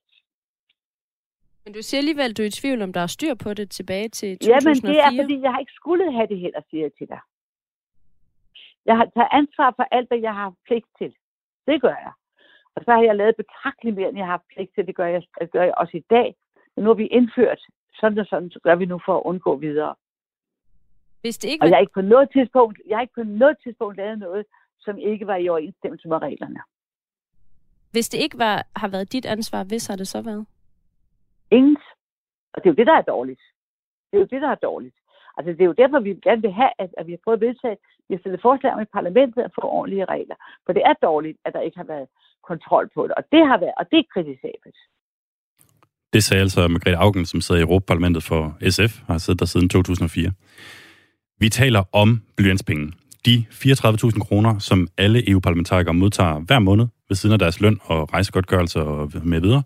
Men 1.67 1.73
du 1.75 1.83
siger 1.83 1.99
alligevel, 1.99 2.31
at 2.31 2.37
du 2.37 2.43
er 2.43 2.47
i 2.47 2.51
tvivl, 2.61 2.83
om 2.83 2.93
der 2.93 3.01
er 3.01 3.07
styr 3.07 3.35
på 3.35 3.55
det 3.55 3.71
tilbage 3.71 4.09
til 4.09 4.39
2004. 4.39 4.55
Jamen, 4.55 4.77
det 4.89 4.99
er, 5.05 5.23
fordi 5.23 5.37
jeg 5.45 5.51
har 5.53 5.59
ikke 5.59 5.79
skulle 5.81 6.13
have 6.13 6.27
det 6.27 6.39
heller, 6.39 6.61
siger 6.71 6.83
jeg 6.83 6.93
til 6.99 7.09
dig. 7.09 7.21
Jeg 8.89 8.97
har 8.97 9.07
taget 9.15 9.29
ansvar 9.33 9.73
for 9.77 9.87
alt, 9.91 10.09
hvad 10.09 10.19
jeg 10.19 10.35
har 10.35 10.55
pligt 10.67 10.87
til. 10.99 11.15
Det 11.67 11.81
gør 11.81 11.97
jeg. 12.07 12.13
Og 12.75 12.83
så 12.85 12.91
har 12.91 13.03
jeg 13.03 13.17
lavet 13.17 13.37
betragteligt 13.37 13.97
mere, 13.97 14.09
end 14.09 14.19
jeg 14.19 14.27
har 14.27 14.43
pligt 14.53 14.75
til. 14.75 14.87
Det 14.87 14.97
gør 14.97 15.07
jeg, 15.07 15.23
det 15.41 15.51
gør 15.51 15.63
jeg 15.63 15.75
også 15.77 15.97
i 15.97 16.05
dag. 16.11 16.37
Men 16.75 16.85
nu 16.85 16.91
har 16.91 16.95
vi 16.95 17.07
indført 17.07 17.61
sådan 18.01 18.19
og 18.19 18.27
sådan, 18.27 18.51
så 18.51 18.61
gør 18.63 18.75
vi 18.75 18.87
nu 18.87 19.01
for 19.07 19.17
at 19.19 19.23
undgå 19.25 19.57
videre. 19.57 19.95
Hvis 21.21 21.39
det 21.39 21.49
ikke 21.49 21.61
var... 21.61 21.67
Og 21.67 21.71
jeg 21.71 21.77
har 21.77 21.81
ikke 21.81 21.99
på 22.01 22.01
noget 22.15 22.29
tidspunkt, 22.33 22.81
jeg 22.89 22.97
har 22.97 23.03
ikke 23.03 23.15
på 23.15 23.23
noget 23.23 23.57
tidspunkt 23.63 23.97
lavet 23.97 24.19
noget, 24.19 24.45
som 24.81 24.99
ikke 24.99 25.27
var 25.27 25.37
i 25.37 25.49
overensstemmelse 25.49 26.09
med 26.09 26.23
reglerne. 26.23 26.61
Hvis 27.91 28.09
det 28.09 28.19
ikke 28.19 28.39
var, 28.39 28.67
har 28.77 28.89
været 28.89 29.13
dit 29.13 29.27
ansvar, 29.27 29.65
hvis 29.65 29.87
har 29.87 29.97
det 29.97 30.09
så 30.09 30.23
været? 30.23 30.47
Ingen. 31.51 31.77
Og 32.55 32.59
det 32.63 32.67
er 32.69 32.73
jo 32.75 32.81
det, 32.81 32.87
der 32.87 32.99
er 32.99 33.03
dårligt. 33.15 33.43
Det 34.11 34.17
er 34.17 34.21
jo 34.21 34.29
det, 34.33 34.43
der 34.43 34.51
er 34.51 34.65
dårligt. 34.69 34.97
Altså, 35.37 35.51
det 35.53 35.61
er 35.61 35.71
jo 35.73 35.81
derfor, 35.83 36.01
vi 36.01 36.11
gerne 36.29 36.43
vil 36.43 36.53
have, 36.53 36.73
at, 36.79 36.91
at 36.99 37.07
vi 37.07 37.13
har 37.13 37.23
prøvet 37.25 37.39
at 37.43 37.47
vedtage, 37.49 37.77
vi 38.09 38.15
har 38.15 38.21
stillet 38.21 38.41
forslag 38.43 38.73
om 38.73 38.81
i 38.81 38.95
parlamentet 38.99 39.43
at 39.43 39.55
få 39.55 39.61
ordentlige 39.61 40.05
regler. 40.05 40.37
For 40.65 40.73
det 40.73 40.83
er 40.91 40.95
dårligt, 41.09 41.39
at 41.45 41.53
der 41.53 41.61
ikke 41.61 41.77
har 41.77 41.89
været 41.95 42.09
kontrol 42.51 42.91
på 42.95 43.03
det. 43.07 43.15
Og 43.19 43.25
det 43.33 43.43
har 43.51 43.59
været, 43.59 43.77
og 43.81 43.85
det 43.91 43.99
er 43.99 44.13
kritisabelt. 44.15 44.79
Det 46.13 46.25
sagde 46.25 46.43
altså 46.43 46.69
Margrethe 46.69 46.97
Augen, 46.97 47.27
som 47.27 47.41
sidder 47.41 47.61
i 47.61 47.65
Europaparlamentet 47.65 48.23
for 48.23 48.43
SF, 48.71 48.93
har 49.07 49.19
siddet 49.19 49.41
der 49.41 49.47
siden 49.47 49.69
2004. 49.69 50.33
Vi 51.39 51.49
taler 51.49 51.83
om 51.93 52.23
blyantspenge. 52.37 52.93
De 53.27 53.45
34.000 53.51 54.21
kroner, 54.27 54.59
som 54.59 54.89
alle 54.99 55.31
EU-parlamentarikere 55.31 55.95
modtager 55.95 56.39
hver 56.39 56.59
måned 56.59 56.87
ved 57.09 57.17
siden 57.17 57.33
af 57.33 57.39
deres 57.39 57.61
løn 57.61 57.81
og 57.83 58.13
rejsegodtgørelse 58.13 58.81
og 58.81 59.13
med 59.25 59.41
videre. 59.41 59.63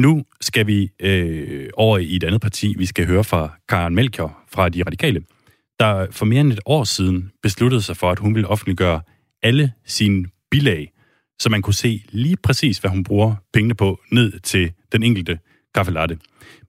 Nu 0.00 0.24
skal 0.40 0.66
vi 0.66 0.90
øh, 1.00 1.70
over 1.74 1.98
i 1.98 2.16
et 2.16 2.24
andet 2.24 2.40
parti. 2.40 2.74
Vi 2.78 2.86
skal 2.86 3.06
høre 3.06 3.24
fra 3.24 3.58
Karen 3.68 3.94
Melchior 3.94 4.38
fra 4.48 4.68
De 4.68 4.82
Radikale, 4.82 5.22
der 5.80 6.06
for 6.10 6.26
mere 6.26 6.40
end 6.40 6.52
et 6.52 6.60
år 6.66 6.84
siden 6.84 7.30
besluttede 7.42 7.82
sig 7.82 7.96
for, 7.96 8.10
at 8.10 8.18
hun 8.18 8.34
ville 8.34 8.48
offentliggøre 8.48 9.00
alle 9.42 9.72
sine 9.86 10.24
bilag 10.50 10.92
så 11.40 11.48
man 11.48 11.62
kunne 11.62 11.74
se 11.74 12.04
lige 12.08 12.36
præcis, 12.36 12.78
hvad 12.78 12.90
hun 12.90 13.04
bruger 13.04 13.34
pengene 13.52 13.74
på, 13.74 14.00
ned 14.12 14.40
til 14.40 14.72
den 14.92 15.02
enkelte 15.02 15.38
kaffe 15.74 15.92
latte. 15.92 16.18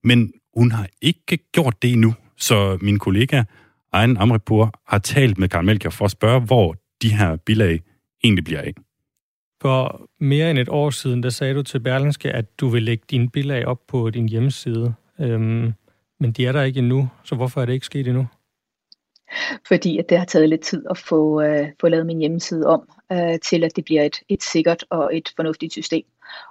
Men 0.03 0.33
hun 0.57 0.71
har 0.71 0.87
ikke 1.01 1.37
gjort 1.53 1.81
det 1.81 1.91
endnu, 1.91 2.13
så 2.37 2.77
min 2.81 2.99
kollega 2.99 3.43
Ejn 3.93 4.17
Amrepur 4.17 4.73
har 4.87 4.97
talt 4.97 5.37
med 5.37 5.49
Karen 5.49 5.65
Melchior 5.65 5.91
for 5.91 6.05
at 6.05 6.11
spørge, 6.11 6.41
hvor 6.41 6.75
de 7.01 7.09
her 7.09 7.35
bilag 7.35 7.81
egentlig 8.23 8.43
bliver 8.43 8.61
af. 8.61 8.73
For 9.61 10.09
mere 10.19 10.49
end 10.51 10.59
et 10.59 10.69
år 10.69 10.89
siden, 10.89 11.23
der 11.23 11.29
sagde 11.29 11.53
du 11.53 11.63
til 11.63 11.79
Berlingske, 11.79 12.31
at 12.31 12.59
du 12.59 12.67
vil 12.67 12.83
lægge 12.83 13.03
dine 13.09 13.29
billeder 13.29 13.65
op 13.65 13.79
på 13.87 14.09
din 14.09 14.29
hjemmeside. 14.29 14.93
Øhm, 15.19 15.73
men 16.19 16.31
de 16.31 16.45
er 16.45 16.51
der 16.51 16.63
ikke 16.63 16.79
endnu, 16.79 17.09
så 17.23 17.35
hvorfor 17.35 17.61
er 17.61 17.65
det 17.65 17.73
ikke 17.73 17.85
sket 17.85 18.07
endnu? 18.07 18.27
fordi 19.67 19.97
at 19.97 20.09
det 20.09 20.17
har 20.17 20.25
taget 20.25 20.49
lidt 20.49 20.61
tid 20.61 20.85
at 20.89 20.97
få, 20.97 21.41
øh, 21.41 21.67
få 21.81 21.87
lavet 21.87 22.05
min 22.05 22.19
hjemmeside 22.19 22.65
om 22.65 22.89
øh, 23.11 23.39
til, 23.39 23.63
at 23.63 23.75
det 23.75 23.85
bliver 23.85 24.03
et, 24.03 24.15
et 24.29 24.43
sikkert 24.43 24.85
og 24.89 25.17
et 25.17 25.33
fornuftigt 25.35 25.71
system. 25.71 26.03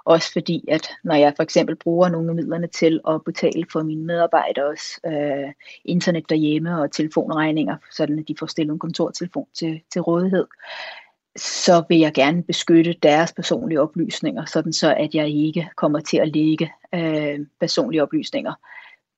Også 0.05 0.33
fordi, 0.33 0.65
at 0.67 0.89
når 1.03 1.15
jeg 1.15 1.33
for 1.35 1.43
eksempel 1.43 1.75
bruger 1.75 2.09
nogle 2.09 2.29
af 2.29 2.35
midlerne 2.35 2.67
til 2.67 2.99
at 3.07 3.23
betale 3.23 3.65
for 3.71 3.83
mine 3.83 4.05
medarbejderes 4.05 4.99
øh, 5.05 5.53
internet 5.85 6.29
derhjemme 6.29 6.81
og 6.81 6.91
telefonregninger, 6.91 7.77
sådan 7.91 8.19
at 8.19 8.27
de 8.27 8.35
får 8.39 8.45
stillet 8.45 8.73
en 8.73 8.79
kontortelefon 8.79 9.47
til, 9.53 9.81
til 9.91 10.01
rådighed, 10.01 10.45
så 11.35 11.83
vil 11.89 11.99
jeg 11.99 12.13
gerne 12.13 12.43
beskytte 12.43 12.93
deres 13.03 13.33
personlige 13.33 13.81
oplysninger, 13.81 14.45
sådan 14.45 14.73
så 14.73 14.95
at 14.95 15.15
jeg 15.15 15.29
ikke 15.29 15.69
kommer 15.75 15.99
til 15.99 16.17
at 16.17 16.35
lægge 16.35 16.71
øh, 16.95 17.39
personlige 17.59 18.03
oplysninger 18.03 18.53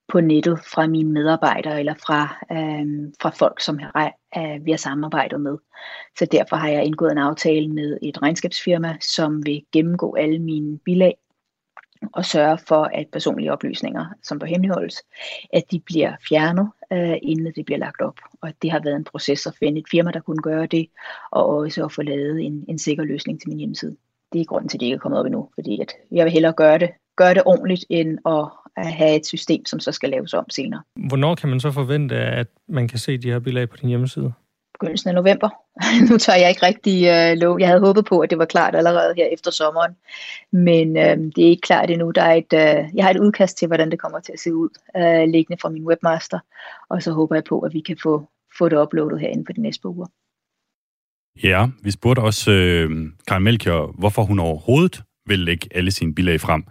på 0.07 0.21
nettet 0.21 0.59
fra 0.73 0.87
mine 0.87 1.11
medarbejdere 1.11 1.79
eller 1.79 1.93
fra, 1.93 2.45
øh, 2.51 3.13
fra 3.21 3.29
folk, 3.29 3.61
som 3.61 3.79
jeg, 3.79 4.11
øh, 4.37 4.65
vi 4.65 4.71
har 4.71 4.77
samarbejdet 4.77 5.41
med. 5.41 5.57
Så 6.19 6.25
derfor 6.25 6.55
har 6.55 6.69
jeg 6.69 6.85
indgået 6.85 7.11
en 7.11 7.17
aftale 7.17 7.67
med 7.67 7.97
et 8.01 8.21
regnskabsfirma, 8.21 8.97
som 9.01 9.45
vil 9.45 9.65
gennemgå 9.71 10.15
alle 10.15 10.39
mine 10.39 10.79
bilag 10.79 11.17
og 12.11 12.25
sørge 12.25 12.57
for, 12.67 12.83
at 12.83 13.07
personlige 13.11 13.51
oplysninger, 13.51 14.05
som 14.23 14.39
bør 14.39 14.47
hemmeligholdes, 14.47 15.03
at 15.53 15.63
de 15.71 15.79
bliver 15.79 16.13
fjernet, 16.29 16.69
øh, 16.93 17.17
inden 17.21 17.53
det 17.55 17.65
bliver 17.65 17.79
lagt 17.79 18.01
op. 18.01 18.17
Og 18.41 18.53
det 18.61 18.71
har 18.71 18.81
været 18.83 18.95
en 18.95 19.03
proces 19.03 19.47
at 19.47 19.55
finde 19.59 19.79
et 19.79 19.85
firma, 19.91 20.11
der 20.11 20.19
kunne 20.19 20.41
gøre 20.41 20.65
det, 20.65 20.87
og 21.31 21.47
også 21.47 21.85
at 21.85 21.91
få 21.91 22.01
lavet 22.01 22.41
en, 22.41 22.65
en 22.67 22.79
sikker 22.79 23.03
løsning 23.03 23.41
til 23.41 23.49
min 23.49 23.57
hjemmeside. 23.57 23.95
Det 24.33 24.41
er 24.41 24.45
grunden 24.45 24.69
til, 24.69 24.77
at 24.77 24.79
det 24.79 24.85
ikke 24.85 24.95
er 24.95 24.99
kommet 24.99 25.19
op 25.19 25.25
endnu, 25.25 25.49
fordi 25.55 25.81
at 25.81 25.93
jeg 26.11 26.25
vil 26.25 26.33
hellere 26.33 26.53
gøre 26.53 26.77
det, 26.77 26.89
gøre 27.15 27.33
det 27.33 27.43
ordentligt, 27.45 27.85
end 27.89 28.17
at 28.25 28.49
at 28.77 28.93
have 28.93 29.15
et 29.15 29.25
system, 29.25 29.65
som 29.65 29.79
så 29.79 29.91
skal 29.91 30.09
laves 30.09 30.33
om 30.33 30.49
senere. 30.49 30.81
Hvornår 30.95 31.35
kan 31.35 31.49
man 31.49 31.59
så 31.59 31.71
forvente, 31.71 32.15
at 32.15 32.47
man 32.67 32.87
kan 32.87 32.99
se 32.99 33.17
de 33.17 33.31
her 33.31 33.39
bilag 33.39 33.69
på 33.69 33.77
din 33.77 33.89
hjemmeside? 33.89 34.33
Begyndelsen 34.83 35.09
af 35.09 35.15
november. 35.15 35.49
nu 36.09 36.17
tør 36.17 36.33
jeg 36.33 36.49
ikke 36.49 36.65
rigtig 36.65 36.97
øh, 37.13 37.37
lov. 37.41 37.59
Jeg 37.59 37.67
havde 37.67 37.79
håbet 37.79 38.05
på, 38.05 38.19
at 38.19 38.29
det 38.29 38.37
var 38.37 38.45
klart 38.45 38.75
allerede 38.75 39.13
her 39.17 39.25
efter 39.25 39.51
sommeren, 39.51 39.93
men 40.51 40.97
øh, 40.97 41.17
det 41.35 41.43
er 41.45 41.49
ikke 41.49 41.61
klart 41.61 41.89
endnu. 41.89 42.11
Der 42.11 42.21
er 42.21 42.33
et, 42.33 42.53
øh, 42.53 42.95
jeg 42.95 43.05
har 43.05 43.11
et 43.11 43.19
udkast 43.19 43.57
til, 43.57 43.67
hvordan 43.67 43.91
det 43.91 43.99
kommer 43.99 44.19
til 44.19 44.33
at 44.33 44.39
se 44.39 44.55
ud, 44.55 44.69
øh, 44.97 45.29
liggende 45.33 45.61
fra 45.61 45.69
min 45.69 45.85
webmaster, 45.85 46.39
og 46.89 47.03
så 47.03 47.11
håber 47.11 47.35
jeg 47.35 47.43
på, 47.43 47.59
at 47.59 47.73
vi 47.73 47.79
kan 47.79 47.97
få, 48.03 48.29
få 48.57 48.69
det 48.69 48.77
uploadet 48.77 49.19
her 49.19 49.43
på 49.47 49.53
de 49.53 49.61
næste 49.61 49.87
uger. 49.87 50.07
Ja, 51.43 51.67
vi 51.83 51.91
spurgte 51.91 52.19
også 52.19 52.51
øh, 52.51 52.89
Karen 53.27 53.43
Melchior, 53.43 53.95
hvorfor 53.99 54.23
hun 54.23 54.39
overhovedet 54.39 55.01
vil 55.25 55.39
lægge 55.39 55.67
alle 55.71 55.91
sine 55.91 56.15
bilag 56.15 56.41
frem, 56.41 56.63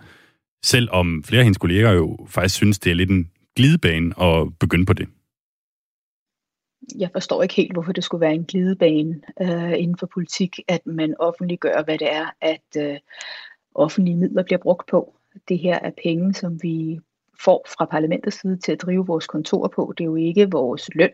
selvom 0.64 1.24
flere 1.24 1.40
af 1.40 1.44
hendes 1.44 1.58
kolleger 1.58 1.92
jo 1.92 2.18
faktisk 2.28 2.54
synes, 2.54 2.78
det 2.78 2.90
er 2.90 2.94
lidt 2.94 3.10
en 3.10 3.30
glidebane 3.56 4.22
at 4.22 4.58
begynde 4.60 4.86
på 4.86 4.92
det 4.92 5.08
jeg 6.98 7.10
forstår 7.12 7.42
ikke 7.42 7.54
helt, 7.54 7.72
hvorfor 7.72 7.92
det 7.92 8.04
skulle 8.04 8.20
være 8.20 8.34
en 8.34 8.44
glidebane 8.44 9.20
øh, 9.40 9.72
inden 9.78 9.98
for 9.98 10.06
politik, 10.06 10.60
at 10.68 10.86
man 10.86 11.14
offentliggør, 11.18 11.82
hvad 11.82 11.98
det 11.98 12.12
er, 12.12 12.26
at 12.40 12.76
øh, 12.76 12.98
offentlige 13.74 14.16
midler 14.16 14.42
bliver 14.42 14.58
brugt 14.58 14.88
på. 14.88 15.14
Det 15.48 15.58
her 15.58 15.78
er 15.78 15.90
penge, 16.02 16.34
som 16.34 16.62
vi 16.62 17.00
får 17.44 17.66
fra 17.76 17.84
parlamentets 17.84 18.40
side 18.40 18.56
til 18.56 18.72
at 18.72 18.82
drive 18.82 19.06
vores 19.06 19.26
kontor 19.26 19.68
på. 19.68 19.94
Det 19.98 20.04
er 20.04 20.08
jo 20.08 20.16
ikke 20.16 20.50
vores 20.50 20.90
løn, 20.94 21.10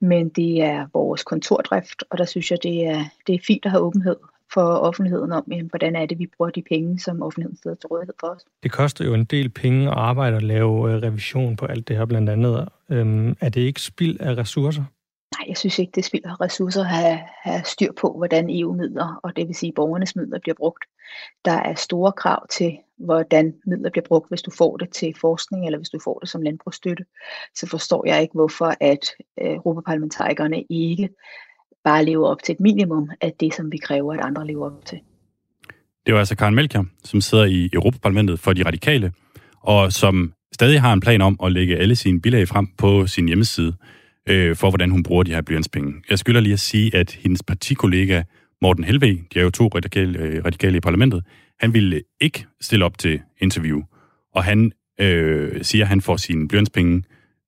men 0.00 0.28
det 0.28 0.62
er 0.62 0.86
vores 0.92 1.24
kontordrift, 1.24 2.04
og 2.10 2.18
der 2.18 2.24
synes 2.24 2.50
jeg, 2.50 2.62
det 2.62 2.86
er, 2.86 3.04
det 3.26 3.34
er 3.34 3.38
fint 3.46 3.64
at 3.64 3.70
have 3.70 3.82
åbenhed 3.82 4.16
for 4.54 4.62
offentligheden 4.62 5.32
om, 5.32 5.44
jamen, 5.50 5.66
hvordan 5.66 5.96
er 5.96 6.06
det, 6.06 6.18
vi 6.18 6.26
bruger 6.36 6.50
de 6.50 6.62
penge, 6.62 6.98
som 6.98 7.22
offentligheden 7.22 7.56
stiller 7.56 7.76
til 7.76 7.86
rådighed 7.86 8.14
for 8.20 8.26
os. 8.26 8.44
Det 8.62 8.72
koster 8.72 9.04
jo 9.04 9.14
en 9.14 9.24
del 9.24 9.48
penge 9.48 9.88
at 9.88 9.94
arbejde 9.96 10.36
og 10.36 10.42
lave 10.42 10.92
øh, 10.92 11.02
revision 11.02 11.56
på 11.56 11.66
alt 11.66 11.88
det 11.88 11.96
her 11.96 12.04
blandt 12.04 12.30
andet. 12.30 12.68
Øhm, 12.90 13.36
er 13.40 13.48
det 13.48 13.60
ikke 13.60 13.80
spild 13.80 14.20
af 14.20 14.36
ressourcer? 14.36 14.84
Nej, 15.38 15.48
jeg 15.48 15.56
synes 15.56 15.78
ikke, 15.78 15.92
det 15.94 16.04
spilder 16.04 16.40
ressourcer 16.40 16.80
at 16.80 16.86
have, 16.86 17.18
have 17.42 17.62
styr 17.64 17.92
på, 18.00 18.14
hvordan 18.16 18.50
EU-midler, 18.50 19.20
og 19.22 19.36
det 19.36 19.46
vil 19.46 19.54
sige 19.54 19.72
borgernes 19.72 20.16
midler, 20.16 20.38
bliver 20.38 20.54
brugt. 20.54 20.84
Der 21.44 21.52
er 21.52 21.74
store 21.74 22.12
krav 22.12 22.46
til, 22.48 22.78
hvordan 22.98 23.54
midler 23.66 23.90
bliver 23.90 24.04
brugt, 24.04 24.28
hvis 24.28 24.42
du 24.42 24.50
får 24.50 24.76
det 24.76 24.90
til 24.90 25.14
forskning, 25.20 25.66
eller 25.66 25.78
hvis 25.78 25.88
du 25.88 25.98
får 26.04 26.18
det 26.18 26.28
som 26.28 26.42
landbrugsstøtte. 26.42 27.04
Så 27.54 27.66
forstår 27.66 28.06
jeg 28.06 28.22
ikke, 28.22 28.34
hvorfor 28.34 28.74
at 28.80 29.10
øh, 29.40 29.54
europaparlamentarikerne 29.54 30.62
ikke 30.70 31.08
bare 31.84 32.04
lever 32.04 32.28
op 32.28 32.42
til 32.42 32.52
et 32.52 32.60
minimum 32.60 33.10
af 33.20 33.32
det, 33.40 33.54
som 33.54 33.72
vi 33.72 33.76
kræver, 33.76 34.14
at 34.14 34.20
andre 34.20 34.46
lever 34.46 34.66
op 34.66 34.86
til. 34.86 34.98
Det 36.06 36.14
var 36.14 36.20
altså 36.20 36.36
Karen 36.36 36.54
Melchior, 36.54 36.86
som 37.04 37.20
sidder 37.20 37.44
i 37.44 37.70
Europaparlamentet 37.72 38.40
for 38.40 38.52
de 38.52 38.62
radikale, 38.62 39.12
og 39.60 39.92
som 39.92 40.32
stadig 40.54 40.80
har 40.80 40.92
en 40.92 41.00
plan 41.00 41.20
om 41.20 41.36
at 41.44 41.52
lægge 41.52 41.76
alle 41.76 41.96
sine 41.96 42.20
bilag 42.20 42.48
frem 42.48 42.66
på 42.78 43.06
sin 43.06 43.26
hjemmeside 43.26 43.74
øh, 44.28 44.56
for, 44.56 44.70
hvordan 44.70 44.90
hun 44.90 45.02
bruger 45.02 45.22
de 45.22 45.34
her 45.34 45.42
blyantspenge. 45.42 45.94
Jeg 46.10 46.18
skylder 46.18 46.40
lige 46.40 46.52
at 46.52 46.60
sige, 46.60 46.96
at 46.96 47.10
hendes 47.12 47.42
partikollega 47.42 48.22
Morten 48.62 48.84
Helve, 48.84 49.06
de 49.06 49.38
er 49.38 49.42
jo 49.42 49.50
to 49.50 49.70
radikale, 49.74 50.18
øh, 50.18 50.44
radikale 50.44 50.76
i 50.76 50.80
parlamentet, 50.80 51.24
han 51.60 51.74
ville 51.74 52.02
ikke 52.20 52.46
stille 52.60 52.84
op 52.84 52.98
til 52.98 53.20
interview, 53.40 53.82
og 54.34 54.44
han 54.44 54.72
øh, 55.00 55.64
siger, 55.64 55.84
at 55.84 55.88
han 55.88 56.00
får 56.00 56.16
sine 56.16 56.48
blyantspenge 56.48 57.02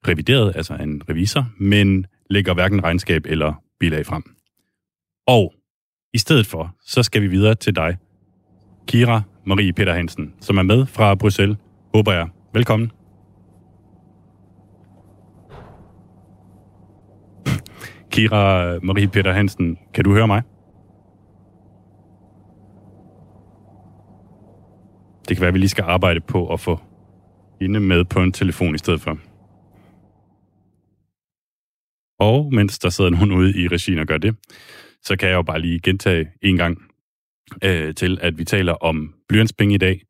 revideret, 0.09 0.53
altså 0.57 0.74
en 0.74 1.03
revisor, 1.09 1.47
men 1.59 2.07
lægger 2.30 2.55
hverken 2.55 2.85
regnskab 2.85 3.26
eller 3.26 3.64
bilag 3.81 4.07
frem. 4.07 4.22
Og 5.27 5.55
i 6.14 6.18
stedet 6.18 6.47
for, 6.47 6.75
så 6.81 7.03
skal 7.03 7.22
vi 7.22 7.27
videre 7.27 7.55
til 7.55 7.77
dig, 7.77 7.97
Kira 8.87 9.22
Marie 9.45 9.72
Peter 9.72 9.95
Hansen, 9.95 10.35
som 10.41 10.59
er 10.59 10.62
med 10.62 10.87
fra 10.87 11.14
Bruxelles, 11.14 11.57
håber 11.95 12.12
jeg. 12.12 12.29
Velkommen. 12.53 12.91
Kira 18.11 18.79
Marie 18.83 19.09
Peter 19.09 19.33
Hansen, 19.33 19.79
kan 19.95 20.05
du 20.05 20.12
høre 20.12 20.27
mig? 20.27 20.43
Det 25.29 25.37
kan 25.37 25.41
være, 25.41 25.49
at 25.49 25.55
vi 25.55 25.59
lige 25.59 25.68
skal 25.68 25.85
arbejde 25.85 26.20
på 26.20 26.53
at 26.53 26.61
få 26.61 26.81
hende 27.61 27.81
med 27.81 28.05
på 28.05 28.20
en 28.20 28.33
telefon 28.33 28.75
i 28.75 28.79
stedet 28.79 29.01
for. 29.01 29.18
Og 32.25 32.55
mens 32.55 32.79
der 32.79 32.89
sidder 32.89 33.11
nogen 33.11 33.33
ude 33.33 33.62
i 33.62 33.68
regien 33.68 33.99
og 33.99 34.07
gør 34.07 34.18
det, 34.18 34.37
så 35.03 35.16
kan 35.16 35.29
jeg 35.29 35.35
jo 35.35 35.43
bare 35.43 35.61
lige 35.61 35.81
gentage 35.81 36.31
en 36.43 36.57
gang 36.57 36.83
øh, 37.64 37.95
til, 37.95 38.18
at 38.22 38.39
vi 38.39 38.45
taler 38.45 38.72
om 38.72 39.14
blyantspenge 39.29 39.75
i 39.75 39.79
dag. 39.79 40.03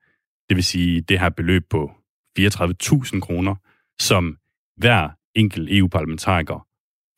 Det 0.49 0.57
vil 0.57 0.65
sige 0.65 1.01
det 1.01 1.21
her 1.21 1.29
beløb 1.29 1.63
på 1.71 1.91
34.000 2.39 3.21
kroner, 3.21 3.55
som 4.01 4.37
hver 4.77 5.09
enkelt 5.35 5.69
EU-parlamentariker 5.73 6.67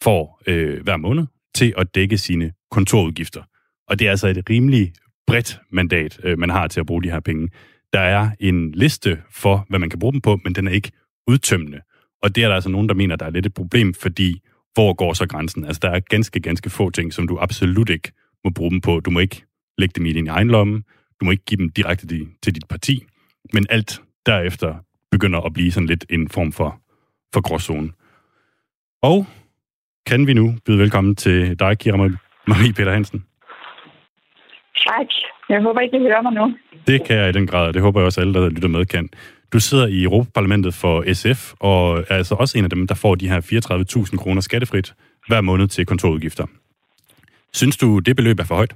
får 0.03 0.42
øh, 0.47 0.82
hver 0.82 0.97
måned 0.97 1.26
til 1.55 1.74
at 1.76 1.94
dække 1.94 2.18
sine 2.18 2.53
kontorudgifter. 2.70 3.42
Og 3.88 3.99
det 3.99 4.07
er 4.07 4.11
altså 4.11 4.28
et 4.28 4.51
rimelig 4.51 4.92
bredt 5.26 5.61
mandat, 5.70 6.20
øh, 6.24 6.38
man 6.38 6.51
har 6.51 6.68
til 6.68 6.80
at 6.80 6.86
bruge 6.86 7.03
de 7.03 7.11
her 7.11 7.20
penge. 7.20 7.49
Der 7.92 8.01
er 8.01 8.30
en 8.40 8.72
liste 8.72 9.22
for, 9.30 9.66
hvad 9.68 9.78
man 9.78 9.90
kan 9.90 9.99
bruge 9.99 10.12
dem 10.12 10.20
på, 10.20 10.40
men 10.44 10.55
den 10.55 10.66
er 10.68 10.72
ikke 10.72 10.90
udtømmende. 11.26 11.80
Og 12.22 12.34
det 12.34 12.44
er 12.44 12.49
der 12.49 12.55
altså 12.55 12.70
nogen, 12.70 12.88
der 12.88 12.94
mener, 12.94 13.16
der 13.16 13.26
er 13.26 13.30
lidt 13.30 13.47
et 13.47 13.55
problem, 13.55 13.94
fordi 13.94 14.42
hvor 14.77 14.93
går 14.95 15.12
så 15.12 15.27
grænsen? 15.29 15.64
Altså, 15.64 15.81
der 15.83 15.91
er 15.91 16.01
ganske, 16.01 16.41
ganske 16.41 16.70
få 16.70 16.91
ting, 16.91 17.12
som 17.12 17.29
du 17.29 17.39
absolut 17.41 17.91
ikke 17.91 18.12
må 18.45 18.51
bruge 18.51 18.70
dem 18.70 18.81
på. 18.81 19.01
Du 19.01 19.11
må 19.11 19.20
ikke 19.20 19.43
lægge 19.79 19.93
dem 19.97 20.07
i 20.07 20.12
din 20.12 20.29
egen 20.29 20.49
lomme. 20.49 20.83
Du 21.20 21.24
må 21.24 21.31
ikke 21.31 21.45
give 21.45 21.59
dem 21.59 21.70
direkte 21.70 22.07
til 22.43 22.55
dit 22.55 22.68
parti. 22.68 23.05
Men 23.53 23.66
alt 23.70 24.03
derefter 24.27 24.74
begynder 25.11 25.41
at 25.41 25.53
blive 25.53 25.72
sådan 25.72 25.87
lidt 25.87 26.05
en 26.11 26.29
form 26.29 26.53
for, 26.53 26.81
for 27.35 27.41
gråzone. 27.41 27.91
Og 29.03 29.27
kan 30.07 30.27
vi 30.27 30.33
nu 30.33 30.55
byde 30.66 30.79
velkommen 30.79 31.16
til 31.16 31.59
dig, 31.59 31.79
Kira 31.79 31.97
Marie 32.47 32.72
Peter 32.72 32.93
Hansen. 32.93 33.24
Tak. 34.87 35.07
Jeg 35.49 35.62
håber 35.62 35.81
ikke, 35.81 35.97
I 35.97 36.01
hører 36.01 36.22
mig 36.22 36.33
nu. 36.33 36.57
Det 36.87 37.05
kan 37.07 37.16
jeg 37.16 37.29
i 37.29 37.33
den 37.33 37.47
grad, 37.47 37.72
det 37.72 37.83
håber 37.83 38.01
jeg 38.01 38.07
også 38.07 38.20
alle, 38.20 38.35
der 38.35 38.49
lytter 38.49 38.68
med, 38.68 38.87
kan. 38.87 39.09
Du 39.57 39.61
sidder 39.61 39.86
i 39.86 39.98
Europaparlamentet 40.09 40.74
for 40.74 40.94
SF, 41.20 41.40
og 41.61 41.82
er 42.11 42.16
altså 42.20 42.34
også 42.34 42.59
en 42.59 42.64
af 42.64 42.70
dem, 42.70 42.86
der 42.86 42.94
får 42.94 43.14
de 43.14 43.28
her 43.28 43.40
34.000 43.40 44.16
kroner 44.22 44.40
skattefrit 44.40 44.94
hver 45.28 45.40
måned 45.40 45.66
til 45.68 45.86
kontorudgifter. 45.86 46.46
Synes 47.52 47.76
du, 47.76 47.98
det 47.98 48.16
beløb 48.16 48.38
er 48.38 48.44
for 48.44 48.54
højt? 48.54 48.74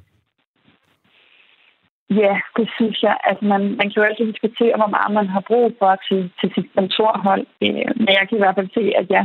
Ja, 2.11 2.35
det 2.57 2.69
synes 2.77 3.03
jeg. 3.03 3.17
Altså 3.25 3.45
man, 3.45 3.63
man 3.81 3.87
kan 3.89 3.97
jo 3.97 4.03
altid 4.03 4.27
diskutere, 4.33 4.75
hvor 4.81 4.91
meget 4.97 5.11
man 5.19 5.27
har 5.35 5.43
brug 5.51 5.67
for 5.79 5.93
til, 6.09 6.21
til 6.41 6.49
sit 6.55 6.69
kontorhold. 6.77 7.47
Øh, 7.65 7.91
men 8.03 8.13
jeg 8.19 8.25
kan 8.29 8.39
i 8.39 8.43
hvert 8.45 8.59
fald 8.59 8.71
se, 8.79 8.85
at 9.01 9.07
jeg 9.15 9.23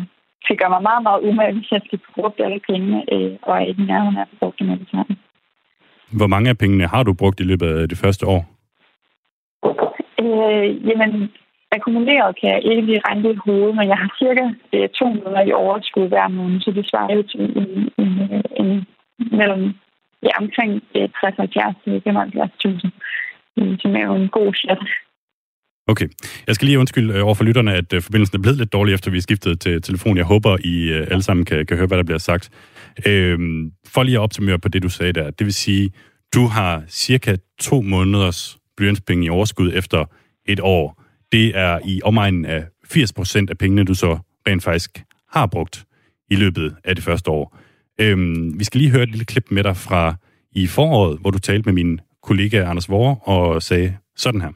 gør 0.61 0.69
mig 0.75 0.81
meget, 0.89 1.03
meget 1.07 1.23
umage, 1.27 1.53
hvis 1.53 1.71
jeg 1.71 1.81
skal 1.85 1.99
bruge 2.13 2.45
alle 2.45 2.59
pengene, 2.69 2.99
øh, 3.13 3.33
og 3.47 3.51
er 3.61 3.65
ikke 3.65 3.83
nærheden 3.91 4.17
af 4.17 4.21
at 4.21 4.37
bruge 4.39 4.53
dem 4.59 4.69
alle 4.69 4.87
sammen. 4.91 5.15
Hvor 6.19 6.27
mange 6.27 6.49
af 6.49 6.57
pengene 6.57 6.87
har 6.93 7.03
du 7.03 7.13
brugt 7.13 7.39
i 7.39 7.43
løbet 7.43 7.67
af 7.81 7.89
det 7.89 7.97
første 7.97 8.25
år? 8.35 8.41
Øh, 10.25 10.87
jamen, 10.89 11.11
akkumuleret 11.75 12.37
kan 12.39 12.49
jeg 12.53 12.61
ikke 12.69 12.85
lige 12.89 13.01
regne 13.07 13.29
ud 13.29 13.33
i 13.35 13.43
hovedet, 13.45 13.75
men 13.75 13.87
jeg 13.91 13.97
har 14.03 14.09
cirka 14.21 14.45
øh, 14.73 14.87
to 14.99 15.05
måneder 15.19 15.43
i 15.45 15.57
overskud 15.63 16.07
hver 16.07 16.27
måned, 16.27 16.59
så 16.61 16.71
det 16.71 16.89
svarer 16.89 17.13
jo 17.17 17.23
til 17.31 17.39
en, 17.61 17.89
en, 18.03 18.11
en, 18.29 18.41
en 18.61 18.69
mellem 19.39 19.63
ja, 20.23 20.33
omkring 20.41 20.71
60 20.93 21.35
til 21.83 21.93
75.000, 22.07 22.89
som 23.81 23.95
er 23.95 24.03
jo 24.09 24.15
en 24.15 24.29
god 24.37 24.53
chat. 24.53 24.79
Okay. 25.87 26.07
Jeg 26.47 26.55
skal 26.55 26.65
lige 26.65 26.79
undskylde 26.79 27.13
øh, 27.13 27.25
over 27.25 27.35
for 27.35 27.43
lytterne, 27.43 27.73
at 27.73 27.93
øh, 27.93 28.01
forbindelsen 28.01 28.37
er 28.37 28.41
blevet 28.41 28.57
lidt 28.57 28.73
dårlig, 28.73 28.93
efter 28.93 29.11
vi 29.11 29.21
skiftede 29.21 29.55
til 29.55 29.81
telefon. 29.81 30.17
Jeg 30.17 30.25
håber, 30.25 30.57
I 30.63 30.89
øh, 30.89 31.07
alle 31.11 31.23
sammen 31.23 31.45
kan, 31.45 31.65
kan 31.65 31.77
høre, 31.77 31.87
hvad 31.87 31.97
der 31.97 32.03
bliver 32.03 32.17
sagt. 32.17 32.49
Øhm, 33.07 33.71
for 33.87 34.03
lige 34.03 34.15
at 34.15 34.21
optimere 34.21 34.59
på 34.59 34.69
det, 34.69 34.83
du 34.83 34.89
sagde 34.89 35.13
der. 35.13 35.31
Det 35.31 35.45
vil 35.45 35.53
sige, 35.53 35.91
du 36.33 36.45
har 36.45 36.83
cirka 36.87 37.35
to 37.59 37.81
måneders 37.81 38.57
blyantspenge 38.77 39.25
i 39.25 39.29
overskud 39.29 39.71
efter 39.75 40.05
et 40.45 40.59
år. 40.59 41.04
Det 41.35 41.47
er 41.57 41.79
i 41.85 42.01
omegnen 42.03 42.45
af 42.45 42.61
80% 42.85 43.45
af 43.49 43.57
pengene, 43.57 43.83
du 43.83 43.93
så 43.93 44.11
rent 44.47 44.63
faktisk 44.63 44.91
har 45.35 45.47
brugt 45.55 45.85
i 46.33 46.35
løbet 46.35 46.75
af 46.83 46.95
det 46.95 47.03
første 47.03 47.31
år. 47.31 47.57
Øhm, 48.01 48.59
vi 48.59 48.63
skal 48.63 48.79
lige 48.81 48.91
høre 48.91 49.03
et 49.03 49.09
lille 49.09 49.25
klip 49.25 49.47
med 49.51 49.63
dig 49.63 49.75
fra 49.87 50.15
i 50.51 50.67
foråret, 50.67 51.19
hvor 51.21 51.31
du 51.31 51.39
talte 51.39 51.65
med 51.69 51.73
min 51.73 52.01
kollega 52.21 52.57
Anders 52.71 52.89
Vore 52.89 53.15
og 53.33 53.61
sagde 53.61 53.97
sådan 54.15 54.41
her. 54.41 54.51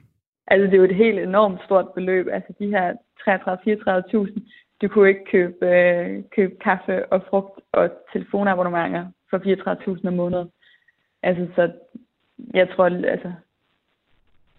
Altså, 0.48 0.66
det 0.66 0.74
er 0.74 0.78
jo 0.78 0.92
et 0.92 0.96
helt 1.06 1.20
enormt 1.20 1.60
stort 1.66 1.88
beløb. 1.96 2.26
Altså, 2.32 2.54
de 2.60 2.68
her 2.76 2.88
33-34.000, 3.28 4.40
du 4.82 4.88
kunne 4.88 5.10
ikke 5.10 5.26
købe, 5.32 5.66
øh, 5.76 6.24
købe 6.36 6.54
kaffe 6.64 7.14
og 7.14 7.20
frugt 7.30 7.60
og 7.74 7.90
telefonabonnementer 8.14 9.06
for 9.30 9.38
34.000 9.38 10.08
om 10.08 10.14
måneden. 10.14 10.50
Altså, 11.24 11.48
så 11.56 11.72
jeg 12.54 12.68
tror, 12.76 12.86
altså, 12.86 13.32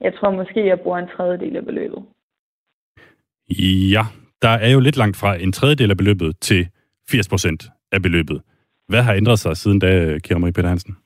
jeg 0.00 0.14
tror 0.14 0.30
måske, 0.30 0.66
jeg 0.66 0.80
bruger 0.80 0.98
en 0.98 1.08
tredjedel 1.16 1.56
af 1.56 1.64
beløbet. 1.64 2.02
Ja, 3.94 4.02
der 4.42 4.48
er 4.48 4.70
jo 4.72 4.80
lidt 4.80 4.96
langt 4.96 5.16
fra 5.16 5.34
en 5.36 5.52
tredjedel 5.52 5.90
af 5.90 5.96
beløbet 5.96 6.36
til 6.40 6.68
80 7.10 7.28
procent 7.28 7.62
af 7.92 8.02
beløbet. 8.02 8.42
Hvad 8.88 9.02
har 9.02 9.14
ændret 9.14 9.38
sig 9.38 9.56
siden 9.56 9.78
da, 9.78 10.18
Kira 10.18 10.38
Marie 10.38 10.52
Peter 10.52 10.68
Hansen? 10.68 10.96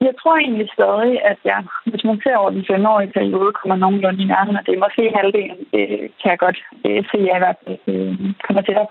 Jeg 0.00 0.14
tror 0.20 0.36
egentlig 0.36 0.68
stadig, 0.76 1.12
at 1.30 1.38
jeg, 1.44 1.60
hvis 1.90 2.04
man 2.04 2.20
ser 2.22 2.36
over 2.36 2.50
den 2.50 2.64
femårige 2.70 3.12
periode, 3.12 3.52
kommer 3.52 3.76
nogenlunde 3.76 4.22
i 4.22 4.30
nærheden 4.32 4.56
af 4.56 4.64
det. 4.64 4.78
Måske 4.84 5.12
halvdelen, 5.16 5.58
det 5.72 5.86
kan 6.20 6.30
jeg 6.32 6.38
godt 6.46 6.58
øh, 6.86 7.00
se, 7.10 7.16
at 7.18 7.26
jeg 7.28 7.36
i 7.36 7.44
hvert 7.44 7.60
fald 7.64 7.78
øh, 7.92 8.14
kommer 8.46 8.62
til 8.62 8.76
at. 8.82 8.86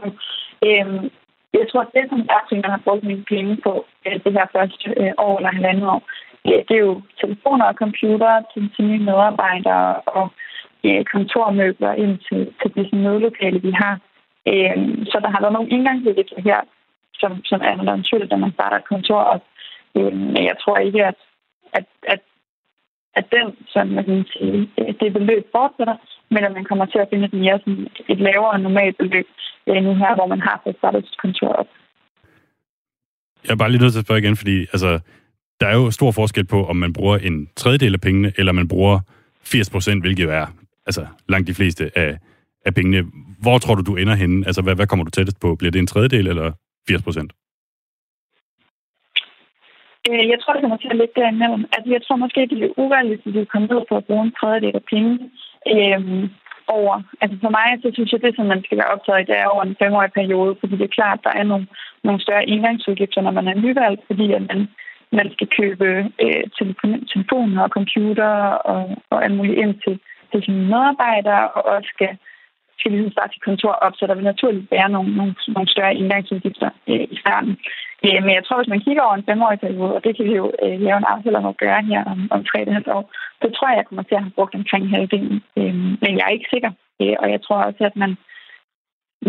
Øh, 0.67 0.87
Jeg 1.59 1.65
tror, 1.69 1.81
at 1.85 1.93
det, 1.95 2.03
som 2.09 2.19
er, 2.35 2.61
man 2.65 2.75
har 2.75 2.81
brugt 2.85 3.03
mine 3.03 3.25
penge 3.33 3.53
på 3.65 3.71
øh, 4.05 4.17
det 4.23 4.31
her 4.37 4.47
første 4.55 4.85
øh, 5.01 5.13
år 5.25 5.35
eller 5.37 5.51
halvandet 5.57 5.85
år, 5.95 6.01
det 6.45 6.75
er 6.77 6.85
jo 6.89 7.01
telefoner 7.21 7.65
og 7.65 7.75
computer 7.83 8.41
til, 8.53 8.71
til 8.75 8.85
nye 8.85 9.05
medarbejdere 9.09 9.95
og 9.95 10.25
øh, 10.85 11.05
kontormøbler 11.13 11.93
ind 11.93 12.19
til, 12.27 12.53
til 12.61 12.71
disse 12.75 12.95
mødelokale, 12.95 13.61
vi 13.61 13.71
har. 13.71 13.95
Øh, 14.51 14.77
så 15.11 15.17
der 15.23 15.29
har 15.33 15.41
været 15.41 15.53
nogle 15.53 15.69
indgangsudgifter 15.69 16.41
her, 16.41 16.59
som, 17.13 17.31
som 17.45 17.59
er 17.63 17.75
naturligt, 17.95 18.31
når 18.31 18.37
man 18.37 18.53
starter 18.53 18.77
et 18.77 18.91
kontor 18.93 19.21
op. 19.33 19.43
Øh, 19.97 20.13
men 20.33 20.43
jeg 20.51 20.55
tror 20.63 20.77
ikke, 20.77 21.05
at, 21.05 21.15
at, 21.73 21.85
at, 22.13 22.21
at 23.15 23.25
den, 23.35 23.47
som 23.67 23.87
man 23.87 24.05
kan 24.05 24.25
sige, 24.33 24.69
det 24.99 25.13
beløb 25.13 25.43
fortsætter, 25.51 25.95
men 26.29 26.43
at 26.43 26.53
man 26.53 26.65
kommer 26.65 26.85
til 26.85 26.99
at 26.99 27.07
finde 27.09 27.25
et 27.25 27.33
mere 27.33 27.59
sådan, 27.59 27.87
et 28.09 28.19
lavere 28.19 28.59
normalt 28.59 28.97
beløb 28.97 29.27
nu 29.67 29.93
her, 30.03 30.15
hvor 30.15 30.27
man 30.27 30.41
har 30.41 30.61
fået 30.63 30.75
startet 30.77 31.07
sit 31.07 31.17
kontor 31.17 31.47
op. 31.47 31.67
Jeg 33.45 33.51
er 33.51 33.55
bare 33.55 33.71
lige 33.71 33.81
nødt 33.81 33.93
til 33.93 33.99
at 33.99 34.05
spørge 34.05 34.21
igen, 34.21 34.35
fordi 34.35 34.59
altså, 34.59 34.99
der 35.61 35.67
er 35.67 35.75
jo 35.75 35.91
stor 35.91 36.11
forskel 36.11 36.45
på, 36.45 36.65
om 36.65 36.75
man 36.75 36.93
bruger 36.93 37.17
en 37.17 37.49
tredjedel 37.55 37.93
af 37.93 38.01
pengene, 38.01 38.33
eller 38.37 38.51
man 38.51 38.67
bruger 38.67 38.99
80 39.43 39.69
procent, 39.69 40.03
hvilket 40.03 40.29
er 40.29 40.47
altså, 40.85 41.05
langt 41.29 41.47
de 41.47 41.53
fleste 41.53 41.91
af, 41.95 42.17
af 42.65 42.73
pengene. 42.73 43.03
Hvor 43.41 43.57
tror 43.57 43.75
du, 43.75 43.81
du 43.81 43.95
ender 43.95 44.15
henne? 44.15 44.45
Altså, 44.47 44.61
hvad, 44.61 44.75
hvad 44.75 44.87
kommer 44.87 45.05
du 45.05 45.11
tættest 45.11 45.39
på? 45.39 45.55
Bliver 45.55 45.71
det 45.71 45.79
en 45.79 45.87
tredjedel 45.87 46.27
eller 46.27 46.51
80 46.87 47.03
procent? 47.03 47.33
Øh, 50.09 50.25
jeg 50.31 50.37
tror, 50.39 50.53
det 50.53 50.61
kommer 50.61 50.77
til 50.77 50.93
at 50.93 50.99
ligge 51.01 51.15
derimellem. 51.21 51.63
Altså, 51.75 51.89
jeg 51.95 52.01
tror 52.03 52.15
måske, 52.15 52.41
det 52.49 52.63
er 52.63 52.79
urealistisk, 52.83 53.35
at 53.35 53.41
vi 53.41 53.45
kommer 53.45 53.67
ned 53.73 53.81
på 53.89 53.95
at 53.97 54.05
bruge 54.05 54.23
en 54.25 54.35
tredjedel 54.39 54.75
af 54.75 54.85
penge 54.93 55.13
øhm, 55.73 56.29
over. 56.67 56.95
Altså 57.21 57.37
for 57.43 57.51
mig, 57.57 57.67
så 57.81 57.87
synes 57.93 58.11
jeg, 58.11 58.21
det 58.21 58.35
som 58.35 58.45
man 58.45 58.63
skal 58.63 58.77
være 58.77 58.93
optaget 58.95 59.21
i, 59.21 59.29
det 59.29 59.37
er 59.37 59.47
over 59.53 59.63
en 59.63 59.79
femårig 59.83 60.11
periode, 60.19 60.55
fordi 60.59 60.73
det 60.77 60.87
er 60.87 60.97
klart, 60.99 61.19
der 61.27 61.33
er 61.39 61.43
nogle, 61.51 61.67
nogle 62.03 62.21
større 62.21 62.49
engangsudgifter, 62.49 63.21
når 63.21 63.31
man 63.39 63.47
er 63.47 63.61
nyvalgt, 63.65 64.01
fordi 64.09 64.25
at 64.37 64.43
man, 64.49 64.59
man 65.19 65.27
skal 65.35 65.47
købe 65.59 65.87
øh, 66.23 66.43
telefon, 66.59 67.07
telefoner 67.13 67.61
og 67.63 67.69
computer 67.77 68.33
og, 68.71 68.81
og 69.09 69.23
alt 69.23 69.35
muligt 69.37 69.59
ind 69.63 69.73
til, 69.85 69.95
til 70.31 70.39
sine 70.45 70.63
medarbejdere, 70.73 71.43
og 71.55 71.61
også 71.75 71.89
skal 71.95 72.11
skal 72.83 72.91
ligesom 72.91 73.15
starte 73.15 73.33
sit 73.33 73.47
kontor 73.49 73.73
op, 73.85 73.95
så 73.95 74.03
der 74.07 74.15
vil 74.15 74.31
naturligt 74.31 74.71
være 74.71 74.89
nogle, 74.95 75.09
nogle, 75.19 75.35
nogle 75.55 75.69
større 75.73 75.95
indgangsudgifter 75.95 76.69
øh, 76.89 77.05
i 77.15 77.17
starten. 77.23 77.53
Øh, 78.05 78.19
men 78.25 78.33
jeg 78.37 78.43
tror, 78.43 78.57
hvis 78.57 78.73
man 78.73 78.85
kigger 78.85 79.03
over 79.03 79.15
en 79.15 79.29
femårig 79.29 79.59
periode, 79.59 79.93
og 79.97 80.03
det 80.03 80.11
kan 80.15 80.25
vi 80.25 80.35
jo 80.41 80.47
øh, 80.63 80.77
lave 80.85 80.97
en 80.97 81.11
aftale 81.13 81.37
om 81.37 81.45
at 81.45 81.57
gøre 81.63 81.81
her 81.91 82.01
om, 82.13 82.19
om 82.35 82.41
tre 82.49 82.59
år, 82.95 83.03
så 83.41 83.47
tror 83.55 83.67
jeg, 83.69 83.77
jeg 83.77 83.87
kommer 83.87 84.03
til 84.03 84.15
at 84.15 84.25
have 84.25 84.37
brugt 84.37 84.55
omkring 84.55 84.83
halvdelen. 84.89 85.37
Øh, 85.59 85.75
men 86.03 86.11
jeg 86.17 86.25
er 86.25 86.37
ikke 86.37 86.53
sikker, 86.53 86.71
øh, 87.01 87.15
og 87.21 87.27
jeg 87.33 87.39
tror 87.41 87.59
også, 87.67 87.81
at 87.89 87.95
man, 88.03 88.11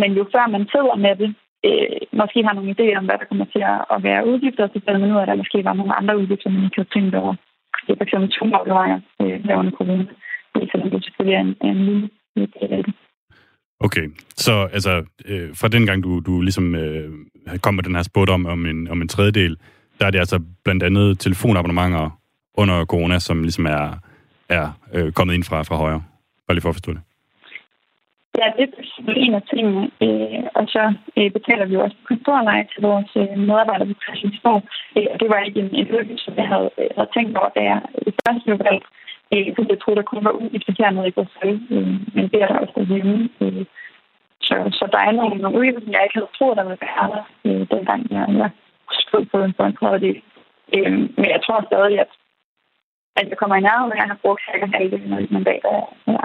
men 0.01 0.11
jo 0.19 0.25
før 0.35 0.47
man 0.47 0.65
sidder 0.73 0.97
med 1.07 1.15
det, 1.23 1.31
øh, 1.67 2.01
måske 2.21 2.39
har 2.47 2.55
nogle 2.55 2.75
idéer 2.75 2.99
om, 3.01 3.07
hvad 3.07 3.19
der 3.21 3.31
kommer 3.31 3.47
til 3.55 3.63
at 3.95 3.99
være 4.09 4.27
udgifter, 4.31 4.63
og 4.65 4.71
så 4.73 4.81
finder 4.85 5.01
man 5.01 5.13
ud 5.13 5.19
af, 5.19 5.23
at 5.23 5.29
der 5.29 5.43
måske 5.43 5.65
var 5.69 5.75
nogle 5.81 5.97
andre 6.01 6.19
udgifter, 6.21 6.51
man 6.51 6.65
ikke 6.65 6.79
havde 6.79 6.95
tænkt 6.95 7.15
over. 7.23 7.35
Det 7.85 7.91
er 7.93 7.99
f.eks. 7.99 8.09
eksempel 8.09 8.31
to 8.39 8.45
øh, 9.23 9.45
her 9.47 9.57
under 9.61 9.73
corona, 9.79 10.05
selvom 10.71 10.91
det 10.91 11.05
selvfølgelig 11.05 11.37
er 11.37 11.45
en, 11.47 11.55
en 11.71 11.79
lille 12.35 12.53
del 12.61 12.73
af 12.79 12.83
det. 12.85 12.95
Okay, 13.81 14.07
så 14.37 14.69
altså, 14.73 15.05
øh, 15.29 15.49
fra 15.61 15.69
den 15.69 15.87
gang, 15.87 16.05
du, 16.05 16.21
du 16.21 16.41
ligesom 16.41 16.75
øh, 16.75 17.11
kom 17.63 17.75
med 17.75 17.85
den 17.85 17.95
her 17.95 18.03
spot 18.03 18.29
om, 18.29 18.47
om, 18.47 18.67
en, 18.67 18.89
om 18.89 19.03
en 19.03 19.09
tredjedel, 19.09 19.57
der 19.99 20.07
er 20.07 20.11
det 20.11 20.19
altså 20.19 20.41
blandt 20.65 20.83
andet 20.83 21.19
telefonabonnementer 21.19 22.21
under 22.55 22.85
corona, 22.85 23.19
som 23.19 23.43
ligesom 23.43 23.67
er, 23.67 23.99
er 24.49 24.79
øh, 24.95 25.13
kommet 25.13 25.35
ind 25.35 25.45
fra, 25.45 25.63
fra 25.63 25.77
højre. 25.77 26.03
Bare 26.47 26.55
lige 26.55 26.63
for 26.63 26.69
at 26.69 26.75
forstå 26.75 26.93
det. 26.93 27.01
Ja, 28.41 28.47
det 28.59 28.65
er 29.09 29.25
en 29.27 29.35
af 29.35 29.43
tingene. 29.43 29.91
Øh, 30.05 30.43
og 30.55 30.65
så 30.75 30.83
øh, 31.17 31.31
betaler 31.37 31.67
vi 31.67 31.75
jo 31.75 31.83
også 31.83 31.97
kontorleje 32.09 32.67
til 32.73 32.83
vores 32.83 33.11
øh, 33.17 33.39
medarbejdere 33.49 33.89
på 33.89 33.95
Christiansborg. 34.03 34.63
Øh, 34.97 35.07
og 35.13 35.17
det 35.21 35.29
var 35.29 35.41
ikke 35.41 35.61
en, 35.61 35.71
en 35.81 35.87
øvelse, 35.95 36.25
som 36.25 36.35
jeg 36.41 36.49
havde, 36.53 36.71
øh, 36.79 36.91
havde 36.97 37.11
tænkt 37.15 37.39
over, 37.39 37.51
da 37.57 37.61
jeg 37.73 37.81
øh, 37.99 38.13
først 38.23 38.45
blev 38.45 38.59
valgt. 38.69 38.87
Øh, 39.33 39.49
fordi 39.55 39.69
jeg 39.71 39.81
troede, 39.81 39.99
der 40.01 40.11
kun 40.11 40.25
var 40.25 40.39
udgifter 40.41 40.73
hernede 40.79 41.09
i 41.09 41.17
Bruxelles, 41.17 41.63
øh, 41.75 41.89
men 42.15 42.25
det 42.31 42.39
er 42.43 42.49
der 42.49 42.59
også 42.63 42.75
derhjemme. 42.79 43.29
Øh, 43.43 43.65
så, 44.47 44.55
så 44.79 44.85
der 44.95 45.01
er 45.07 45.13
nogle, 45.19 45.37
nogle 45.43 45.59
udgifter, 45.59 45.83
som 45.85 45.93
jeg 45.95 46.05
ikke 46.05 46.19
havde 46.19 46.35
troet, 46.39 46.57
der 46.59 46.65
ville 46.69 46.85
være 46.87 47.07
der, 47.15 47.25
øh, 47.47 47.63
dengang 47.73 48.01
jeg, 48.11 48.25
jeg 48.43 48.51
stod 49.07 49.25
på 49.33 49.37
en, 49.45 49.53
på. 49.59 49.65
Øh, 50.77 50.93
men 51.21 51.29
jeg 51.35 51.41
tror 51.45 51.67
stadig, 51.71 51.97
at, 52.05 52.11
at 53.17 53.29
jeg 53.31 53.39
kommer 53.39 53.57
i 53.57 53.67
nærheden, 53.67 53.89
når 53.89 54.01
jeg 54.03 54.11
har 54.13 54.23
brugt 54.23 54.43
cirka 54.47 54.67
halvdelen 54.77 55.13
af 55.13 55.27
mandater 55.31 55.71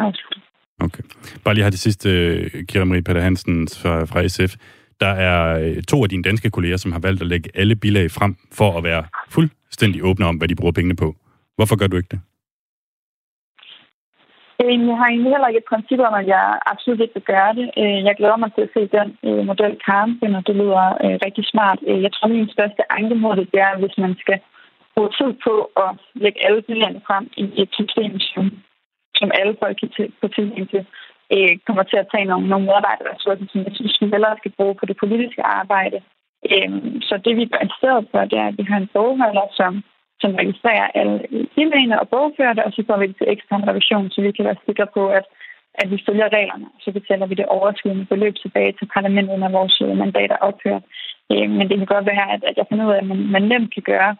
afsluttet. 0.05 0.48
Okay. 0.79 1.03
Bare 1.43 1.53
lige 1.53 1.63
har 1.63 1.69
det 1.69 1.79
sidste, 1.79 2.09
øh, 2.09 2.65
Kira 2.69 2.85
Marie 2.85 3.03
Peter 3.03 3.21
Hansen 3.21 3.67
fra, 3.67 4.05
fra 4.05 4.27
SF. 4.27 4.55
Der 4.99 5.13
er 5.27 5.59
øh, 5.59 5.83
to 5.83 6.03
af 6.03 6.09
dine 6.09 6.23
danske 6.23 6.49
kolleger, 6.49 6.77
som 6.77 6.91
har 6.91 6.99
valgt 6.99 7.21
at 7.21 7.27
lægge 7.27 7.49
alle 7.55 7.75
bilag 7.75 8.11
frem 8.11 8.35
for 8.51 8.77
at 8.77 8.83
være 8.83 9.03
fuldstændig 9.29 10.03
åbne 10.03 10.25
om, 10.25 10.35
hvad 10.35 10.47
de 10.47 10.55
bruger 10.55 10.71
pengene 10.71 10.95
på. 10.95 11.15
Hvorfor 11.55 11.75
gør 11.75 11.87
du 11.87 11.97
ikke 11.97 12.11
det? 12.11 12.21
Jeg 14.59 14.97
har 15.01 15.07
egentlig 15.09 15.31
heller 15.35 15.47
ikke 15.47 15.63
et 15.63 15.71
princip 15.73 15.99
om, 15.99 16.13
at 16.21 16.27
jeg 16.27 16.59
absolut 16.71 17.01
ikke 17.01 17.17
vil 17.17 17.29
gøre 17.33 17.53
det. 17.59 17.67
Øh, 17.79 17.99
jeg 18.07 18.15
glæder 18.19 18.37
mig 18.37 18.51
til 18.53 18.63
at 18.67 18.73
se 18.75 18.81
den 18.97 19.09
model, 19.45 19.73
Karen 19.85 20.17
finder. 20.21 20.41
Det 20.41 20.55
lyder 20.55 20.85
rigtig 21.25 21.45
smart. 21.51 21.79
Jeg 22.05 22.11
tror, 22.13 22.27
min 22.27 22.55
største 22.55 22.81
anke 22.97 23.15
mod 23.15 23.35
det 23.35 23.59
er, 23.67 23.79
hvis 23.81 23.97
man 23.97 24.15
skal 24.23 24.39
bruge 24.95 25.11
tid 25.19 25.31
på 25.45 25.53
at 25.83 25.89
lægge 26.23 26.39
alle 26.45 26.61
bilagene 26.61 27.01
frem 27.07 27.25
i 27.37 27.45
et 27.63 27.71
system, 27.79 28.11
som, 28.19 28.43
som 29.19 29.31
alle 29.39 29.53
folk 29.61 29.75
kan 29.79 29.89
få 30.21 30.27
tilgang 30.27 30.69
til, 30.73 30.83
øh, 31.33 31.53
kommer 31.67 31.83
til 31.83 31.97
at 32.01 32.09
tage 32.13 32.29
nogle, 32.31 32.47
nogle 32.51 32.65
medarbejderressourcer, 32.65 33.45
som 33.49 33.61
jeg 33.67 33.73
synes, 33.75 34.01
vi 34.01 34.07
hellere 34.13 34.39
skal 34.39 34.55
bruge 34.57 34.75
på 34.79 34.85
det 34.89 34.97
politiske 35.03 35.43
arbejde. 35.59 35.97
Øhm, 36.51 37.01
så 37.07 37.13
det, 37.25 37.33
vi 37.39 37.45
gør 37.51 37.63
i 37.69 37.75
stedet 37.77 38.05
for, 38.11 38.19
det 38.31 38.37
er, 38.43 38.47
at 38.47 38.57
vi 38.57 38.63
har 38.69 38.77
en 38.77 38.89
bogholder, 38.93 39.47
som 39.59 39.73
som 40.23 40.31
registrerer 40.41 40.87
alle 40.99 41.17
e-mailene 41.61 41.99
og 42.01 42.09
bogfører 42.09 42.53
det, 42.53 42.63
og 42.63 42.71
så 42.71 42.83
får 42.87 42.97
vi 42.97 43.07
det 43.07 43.17
til 43.17 43.31
ekstern 43.33 43.67
revision, 43.69 44.09
så 44.09 44.21
vi 44.21 44.31
kan 44.31 44.45
være 44.45 44.63
sikre 44.65 44.87
på, 44.93 45.03
at, 45.19 45.25
at 45.81 45.91
vi 45.91 46.03
følger 46.07 46.33
reglerne. 46.37 46.67
Så 46.83 46.91
betaler 46.91 47.25
vi 47.25 47.35
det 47.35 47.45
overskydende 47.45 48.05
beløb 48.05 48.35
tilbage 48.35 48.73
til 48.79 48.87
parlamentet, 48.95 49.39
når 49.39 49.49
vores 49.49 49.81
øh, 49.85 49.97
mandater 49.97 50.37
ophører. 50.47 50.81
Øh, 51.31 51.49
men 51.57 51.69
det 51.69 51.77
kan 51.77 51.93
godt 51.95 52.05
være, 52.05 52.27
at, 52.35 52.43
at 52.49 52.55
jeg 52.57 52.65
finder 52.69 52.85
ud 52.87 52.93
af, 52.93 53.01
at 53.01 53.07
man, 53.11 53.19
man 53.35 53.43
nemt 53.51 53.73
kan 53.73 53.83
gøre 53.93 54.15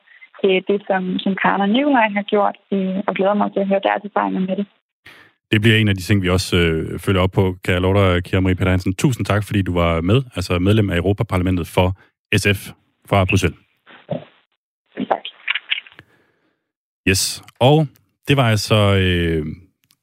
øh, 0.46 0.62
det, 0.70 0.80
som, 0.88 1.20
som 1.24 1.36
Karen 1.42 1.62
og 1.62 1.70
Nikolaj 1.70 2.10
har 2.20 2.26
gjort, 2.34 2.58
øh, 2.72 3.00
og 3.08 3.14
glæder 3.18 3.34
mig 3.34 3.52
til 3.52 3.60
at 3.60 3.72
høre 3.72 3.88
deres 3.88 4.04
erfaringer 4.10 4.40
med 4.40 4.56
det. 4.60 4.68
Det 5.52 5.62
bliver 5.62 5.78
en 5.78 5.88
af 5.88 5.96
de 5.96 6.02
ting, 6.02 6.22
vi 6.22 6.30
også 6.30 6.58
øh, 6.58 7.00
følger 7.00 7.22
op 7.22 7.32
på, 7.32 7.56
kan 7.64 7.74
jeg 7.74 7.82
love 7.82 8.14
dig, 8.14 8.24
Kira 8.24 8.40
Marie 8.40 8.56
Peter 8.56 8.70
Hansen. 8.70 8.94
Tusind 8.94 9.26
tak, 9.26 9.44
fordi 9.44 9.62
du 9.62 9.74
var 9.74 10.02
med, 10.02 10.24
altså 10.36 10.60
medlem 10.60 10.90
af 10.90 10.98
Europaparlamentet 10.98 11.68
for 11.68 11.98
SF 12.38 12.70
fra 13.10 13.26
Bruxelles. 13.26 13.60
Yes, 17.08 17.44
og 17.60 17.88
det 18.28 18.38
var 18.38 18.50
altså 18.50 18.96
øh, 18.96 19.46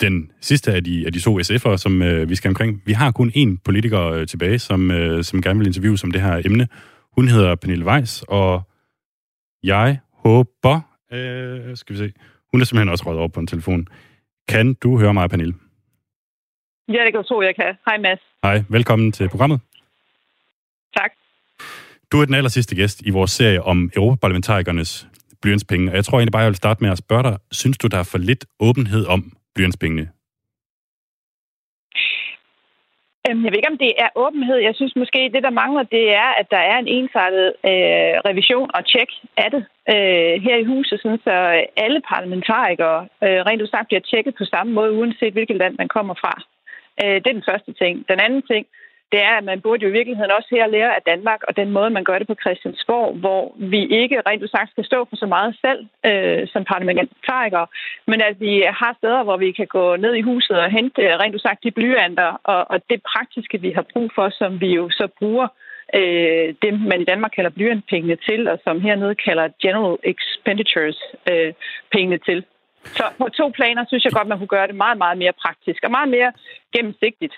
den 0.01 0.31
sidste 0.41 0.73
af 0.73 0.85
de, 0.85 1.07
af 1.07 1.13
de 1.13 1.21
to 1.21 1.41
SF'ere, 1.41 1.77
som 1.77 2.03
øh, 2.03 2.29
vi 2.29 2.35
skal 2.35 2.49
omkring. 2.49 2.83
Vi 2.87 2.93
har 2.93 3.11
kun 3.11 3.31
én 3.37 3.57
politiker 3.65 4.03
øh, 4.03 4.27
tilbage, 4.27 4.59
som, 4.59 4.91
øh, 4.91 5.25
som 5.25 5.43
gerne 5.43 5.59
vil 5.59 5.67
interviewe 5.67 5.99
om 6.05 6.11
det 6.11 6.23
her 6.23 6.43
emne. 6.45 6.69
Hun 7.17 7.29
hedder 7.29 7.55
Pernille 7.55 7.85
Weiss, 7.85 8.25
og 8.29 8.63
jeg 9.63 9.99
håber... 10.25 10.81
Øh, 11.13 11.77
skal 11.77 11.95
vi 11.95 11.99
se. 11.99 12.13
Hun 12.53 12.61
er 12.61 12.65
simpelthen 12.65 12.89
også 12.89 13.05
røget 13.07 13.19
over 13.19 13.29
på 13.29 13.41
en 13.41 13.47
telefon. 13.47 13.89
Kan 14.49 14.75
du 14.75 14.99
høre 14.99 15.15
mig, 15.15 15.31
Pernille? 15.31 15.55
Ja, 16.89 17.05
det 17.05 17.13
kan 17.13 17.23
du 17.23 17.29
tro, 17.29 17.43
jeg 17.43 17.55
kan. 17.57 17.75
Hej, 17.87 17.99
Mads. 17.99 18.21
Hej, 18.43 18.63
velkommen 18.69 19.13
til 19.13 19.29
programmet. 19.29 19.61
Tak. 20.97 21.11
Du 22.13 22.21
er 22.21 22.25
den 22.25 22.35
aller 22.35 22.51
sidste 22.51 22.75
gæst 22.77 23.03
i 23.03 23.11
vores 23.11 23.31
serie 23.31 23.63
om 23.63 23.91
europaparlamentarikernes 23.97 25.09
blyantspenge. 25.43 25.91
Og 25.91 25.97
jeg 25.97 26.05
tror 26.05 26.19
egentlig 26.19 26.33
bare, 26.33 26.43
jeg 26.43 26.49
vil 26.49 26.57
starte 26.57 26.85
med 26.85 26.91
at 26.91 26.99
spørge 26.99 27.23
dig, 27.23 27.39
synes 27.53 27.79
du, 27.79 27.87
der 27.87 27.99
er 27.99 28.03
for 28.03 28.19
lidt 28.19 28.45
åbenhed 28.61 29.07
om 29.07 29.33
blyantspengene? 29.55 30.03
Øhm, 30.03 30.11
Øhm, 33.27 33.45
jeg 33.45 33.51
ved 33.51 33.59
ikke, 33.59 33.74
om 33.74 33.83
det 33.85 33.93
er 34.05 34.11
åbenhed. 34.24 34.59
Jeg 34.68 34.74
synes 34.74 34.97
måske, 34.97 35.31
det, 35.35 35.43
der 35.47 35.59
mangler, 35.62 35.83
det 35.97 36.05
er, 36.24 36.31
at 36.41 36.47
der 36.51 36.62
er 36.72 36.79
en 36.79 36.89
ensartet 36.99 37.47
øh, 37.70 38.14
revision 38.29 38.70
og 38.77 38.83
tjek 38.93 39.11
af 39.45 39.49
det 39.55 39.62
øh, 39.95 40.35
her 40.47 40.57
i 40.62 40.68
huset, 40.72 41.01
sådan 41.01 41.24
så 41.24 41.35
alle 41.85 42.01
parlamentarikere 42.12 43.01
øh, 43.24 43.41
rent 43.49 43.62
udsagt 43.62 43.89
bliver 43.89 44.01
tjekket 44.11 44.35
på 44.39 44.45
samme 44.45 44.72
måde, 44.72 44.93
uanset 44.93 45.33
hvilket 45.33 45.57
land 45.57 45.74
man 45.79 45.89
kommer 45.97 46.14
fra. 46.22 46.35
Øh, 47.03 47.16
det 47.22 47.29
er 47.29 47.39
den 47.39 47.49
første 47.51 47.72
ting. 47.72 47.95
Den 48.09 48.18
anden 48.27 48.43
ting, 48.51 48.66
det 49.13 49.21
er, 49.23 49.35
at 49.39 49.45
man 49.45 49.61
burde 49.61 49.83
jo 49.83 49.89
i 49.89 49.93
virkeligheden 49.99 50.31
også 50.31 50.49
her 50.51 50.67
lære 50.67 50.97
af 50.97 51.03
Danmark, 51.07 51.41
og 51.49 51.57
den 51.57 51.71
måde, 51.71 51.91
man 51.91 52.05
gør 52.05 52.19
det 52.19 52.27
på 52.27 52.37
Christiansborg, 52.43 53.15
hvor 53.15 53.55
vi 53.57 53.87
ikke 53.87 54.23
rent 54.27 54.51
sagt 54.51 54.71
skal 54.71 54.85
stå 54.85 55.07
for 55.09 55.17
så 55.17 55.27
meget 55.27 55.57
selv 55.65 55.81
øh, 56.07 56.49
som 56.53 56.65
parlamentarikere, 56.65 57.67
men 58.07 58.21
at 58.21 58.41
vi 58.41 58.53
har 58.81 58.95
steder, 58.99 59.23
hvor 59.23 59.37
vi 59.37 59.53
kan 59.53 59.67
gå 59.67 59.97
ned 59.97 60.15
i 60.15 60.21
huset 60.21 60.57
og 60.59 60.71
hente 60.71 61.03
øh, 61.03 61.19
rent 61.21 61.43
sagt 61.43 61.65
de 61.65 61.71
blyanter, 61.71 62.41
og, 62.45 62.71
og 62.71 62.81
det 62.91 63.01
praktiske, 63.13 63.61
vi 63.61 63.71
har 63.71 63.85
brug 63.93 64.11
for, 64.15 64.29
som 64.31 64.61
vi 64.61 64.69
jo 64.75 64.91
så 64.91 65.09
bruger 65.19 65.49
øh, 65.95 66.55
det, 66.63 66.81
man 66.81 67.01
i 67.01 67.05
Danmark 67.05 67.33
kalder 67.37 67.51
blyantpengene 67.51 68.17
til, 68.29 68.49
og 68.49 68.59
som 68.65 68.81
hernede 68.81 69.15
kalder 69.15 69.49
general 69.63 69.97
expenditures 70.05 71.01
øh, 71.31 71.53
pengene 71.93 72.19
til. 72.19 72.45
Så 72.85 73.05
på 73.19 73.29
to 73.29 73.49
planer 73.49 73.85
synes 73.89 74.05
jeg 74.05 74.13
godt, 74.13 74.29
man 74.29 74.39
kunne 74.39 74.57
gøre 74.57 74.67
det 74.67 74.75
meget, 74.75 74.99
meget 74.99 75.19
mere 75.19 75.33
praktisk 75.45 75.85
og 75.85 75.91
meget 75.91 76.09
mere 76.09 76.33
gennemsigtigt. 76.77 77.35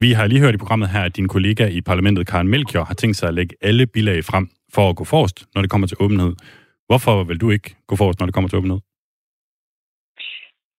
Vi 0.00 0.12
har 0.12 0.26
lige 0.26 0.40
hørt 0.40 0.54
i 0.54 0.62
programmet 0.62 0.88
her, 0.88 1.02
at 1.04 1.16
din 1.16 1.28
kollega 1.28 1.66
i 1.78 1.80
parlamentet, 1.80 2.26
Karen 2.26 2.48
Melchior, 2.48 2.84
har 2.84 2.94
tænkt 2.94 3.16
sig 3.16 3.28
at 3.28 3.34
lægge 3.34 3.56
alle 3.62 3.86
bilag 3.86 4.24
frem 4.24 4.48
for 4.74 4.90
at 4.90 4.96
gå 4.96 5.04
forrest, 5.04 5.38
når 5.54 5.62
det 5.62 5.70
kommer 5.70 5.86
til 5.86 5.96
åbenhed. 6.00 6.32
Hvorfor 6.88 7.24
vil 7.24 7.40
du 7.40 7.50
ikke 7.50 7.76
gå 7.86 7.96
forrest, 7.96 8.18
når 8.20 8.26
det 8.26 8.34
kommer 8.34 8.48
til 8.48 8.58
åbenhed? 8.58 8.80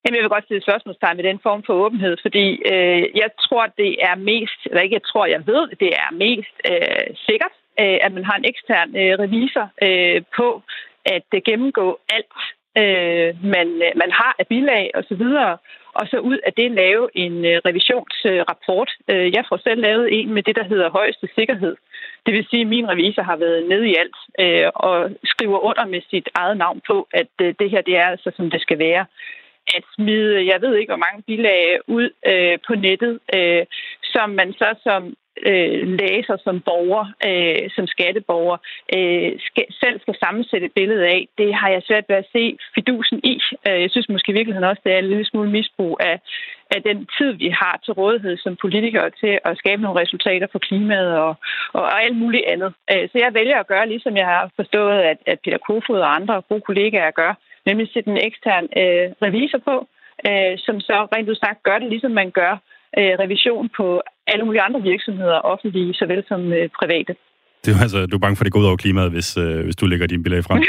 Jamen, 0.02 0.16
jeg 0.16 0.24
vil 0.24 0.36
godt 0.36 0.46
stille 0.46 0.68
spørgsmålstegn 0.68 1.18
ved 1.18 1.24
den 1.24 1.40
form 1.48 1.64
for 1.66 1.74
åbenhed, 1.86 2.14
fordi 2.26 2.48
øh, 2.72 3.04
jeg 3.22 3.30
tror, 3.46 3.66
det 3.82 3.92
er 4.10 4.16
mest, 4.16 4.60
eller 4.66 4.82
ikke 4.82 5.00
jeg 5.00 5.08
tror, 5.12 5.26
jeg 5.36 5.44
ved, 5.52 5.64
det 5.84 5.92
er 6.04 6.10
mest 6.26 6.56
øh, 6.72 7.08
sikkert, 7.28 7.56
øh, 7.82 7.98
at 8.06 8.12
man 8.18 8.26
har 8.30 8.36
en 8.38 8.50
ekstern 8.52 8.90
øh, 9.02 9.14
revisor 9.24 9.68
øh, 9.88 10.22
på 10.38 10.48
at 11.16 11.30
øh, 11.36 11.42
gennemgå 11.50 11.88
alt, 12.10 12.34
øh, 12.82 13.30
man, 13.56 13.68
øh, 13.86 13.92
man 14.02 14.12
har 14.20 14.36
af 14.40 14.48
bilag 14.48 14.92
og 14.98 15.04
så 15.10 15.16
videre, 15.16 15.58
og 16.00 16.08
så 16.12 16.18
ud 16.20 16.38
af 16.48 16.54
det 16.54 16.72
lave 16.72 17.10
en 17.14 17.46
øh, 17.46 17.58
revisionsrapport. 17.68 18.92
Øh, 19.12 19.28
jeg 19.36 19.44
får 19.50 19.58
selv 19.58 19.82
lavet 19.82 20.08
en 20.20 20.34
med 20.34 20.44
det, 20.44 20.56
der 20.56 20.64
hedder 20.64 20.90
højeste 20.90 21.28
sikkerhed. 21.36 21.76
Det 22.26 22.34
vil 22.34 22.48
sige, 22.50 22.62
at 22.62 22.68
min 22.68 22.90
revisor 22.90 23.24
har 23.24 23.38
været 23.38 23.70
nede 23.70 23.90
i 23.90 23.96
alt 24.02 24.18
øh, 24.44 24.70
og 24.76 25.12
skriver 25.26 25.60
under 25.70 25.86
med 25.86 26.02
sit 26.10 26.30
eget 26.36 26.58
navn 26.58 26.82
på, 26.88 27.08
at 27.14 27.34
øh, 27.42 27.54
det 27.60 27.70
her 27.72 27.82
det 27.82 27.96
er 27.98 28.08
altså, 28.14 28.32
som 28.36 28.50
det 28.50 28.62
skal 28.62 28.80
være 28.80 29.06
at 29.76 29.84
smide, 29.96 30.48
jeg 30.52 30.62
ved 30.62 30.76
ikke, 30.76 30.90
hvor 30.90 31.06
mange 31.06 31.24
bilag 31.28 31.80
ud 31.88 32.10
øh, 32.32 32.58
på 32.68 32.74
nettet, 32.76 33.20
øh, 33.36 33.66
som 34.04 34.30
man 34.30 34.54
så 34.54 34.70
som 34.84 35.02
øh, 35.46 35.88
læser 36.02 36.38
som 36.44 36.62
borger, 36.62 37.06
øh, 37.28 37.70
som 37.76 37.88
skatteborger, 37.88 38.58
øh, 38.96 39.32
skal, 39.48 39.66
selv 39.82 40.00
skal 40.02 40.16
sammensætte 40.24 40.66
et 40.66 40.74
billede 40.80 41.06
af, 41.08 41.28
det 41.38 41.54
har 41.54 41.70
jeg 41.70 41.82
svært 41.84 42.06
ved 42.10 42.16
at 42.16 42.30
se 42.36 42.58
fidusen 42.76 43.20
i. 43.24 43.36
Øh, 43.68 43.82
jeg 43.82 43.92
synes 43.92 44.10
måske 44.10 44.32
i 44.32 44.38
virkeligheden 44.38 44.70
også, 44.70 44.82
det 44.86 44.94
er 44.94 45.00
en 45.00 45.12
lille 45.14 45.26
smule 45.26 45.50
misbrug 45.50 45.98
af, 46.00 46.20
af 46.76 46.82
den 46.84 47.08
tid, 47.18 47.32
vi 47.34 47.50
har 47.50 47.80
til 47.86 47.94
rådighed 47.94 48.38
som 48.38 48.58
politikere 48.62 49.10
til 49.10 49.40
at 49.46 49.58
skabe 49.58 49.82
nogle 49.82 50.02
resultater 50.02 50.48
for 50.52 50.60
klimaet 50.60 51.14
og, 51.18 51.36
og, 51.74 51.82
og 51.82 52.04
alt 52.04 52.18
muligt 52.18 52.46
andet. 52.48 52.74
Øh, 52.92 53.10
så 53.10 53.16
jeg 53.24 53.34
vælger 53.34 53.58
at 53.60 53.68
gøre, 53.68 53.88
ligesom 53.88 54.18
jeg 54.18 54.26
har 54.26 54.52
forstået, 54.56 55.00
at, 55.12 55.18
at 55.26 55.40
Peter 55.44 55.58
Kofod 55.58 56.00
og 56.00 56.16
andre 56.16 56.42
gode 56.50 56.62
kollegaer 56.62 57.12
gør, 57.12 57.34
nemlig 57.66 57.88
sætte 57.94 58.10
en 58.10 58.26
ekstern 58.28 58.66
øh, 58.82 59.08
revisor 59.26 59.62
på, 59.70 59.76
øh, 60.28 60.54
som 60.66 60.80
så 60.80 60.98
rent 61.14 61.30
udsagt 61.30 61.64
gør 61.64 61.78
det, 61.80 61.90
ligesom 61.90 62.12
man 62.12 62.32
gør 62.32 62.54
øh, 63.00 63.14
revision 63.24 63.70
på 63.78 64.02
alle 64.32 64.46
mulige 64.46 64.62
andre 64.68 64.82
virksomheder, 64.82 65.38
offentlige 65.54 65.94
såvel 65.94 66.24
som 66.28 66.42
øh, 66.58 66.70
private. 66.80 67.14
Det 67.64 67.70
er 67.74 67.82
altså, 67.88 68.00
du 68.06 68.16
er 68.16 68.24
bange 68.26 68.36
for, 68.36 68.44
at 68.44 68.48
det 68.48 68.54
går 68.54 68.64
ud 68.64 68.72
over 68.72 68.84
klimaet, 68.84 69.12
hvis, 69.16 69.30
øh, 69.44 69.60
hvis 69.66 69.76
du 69.76 69.86
lægger 69.86 70.08
din 70.08 70.24
billede 70.24 70.44
frem? 70.44 70.60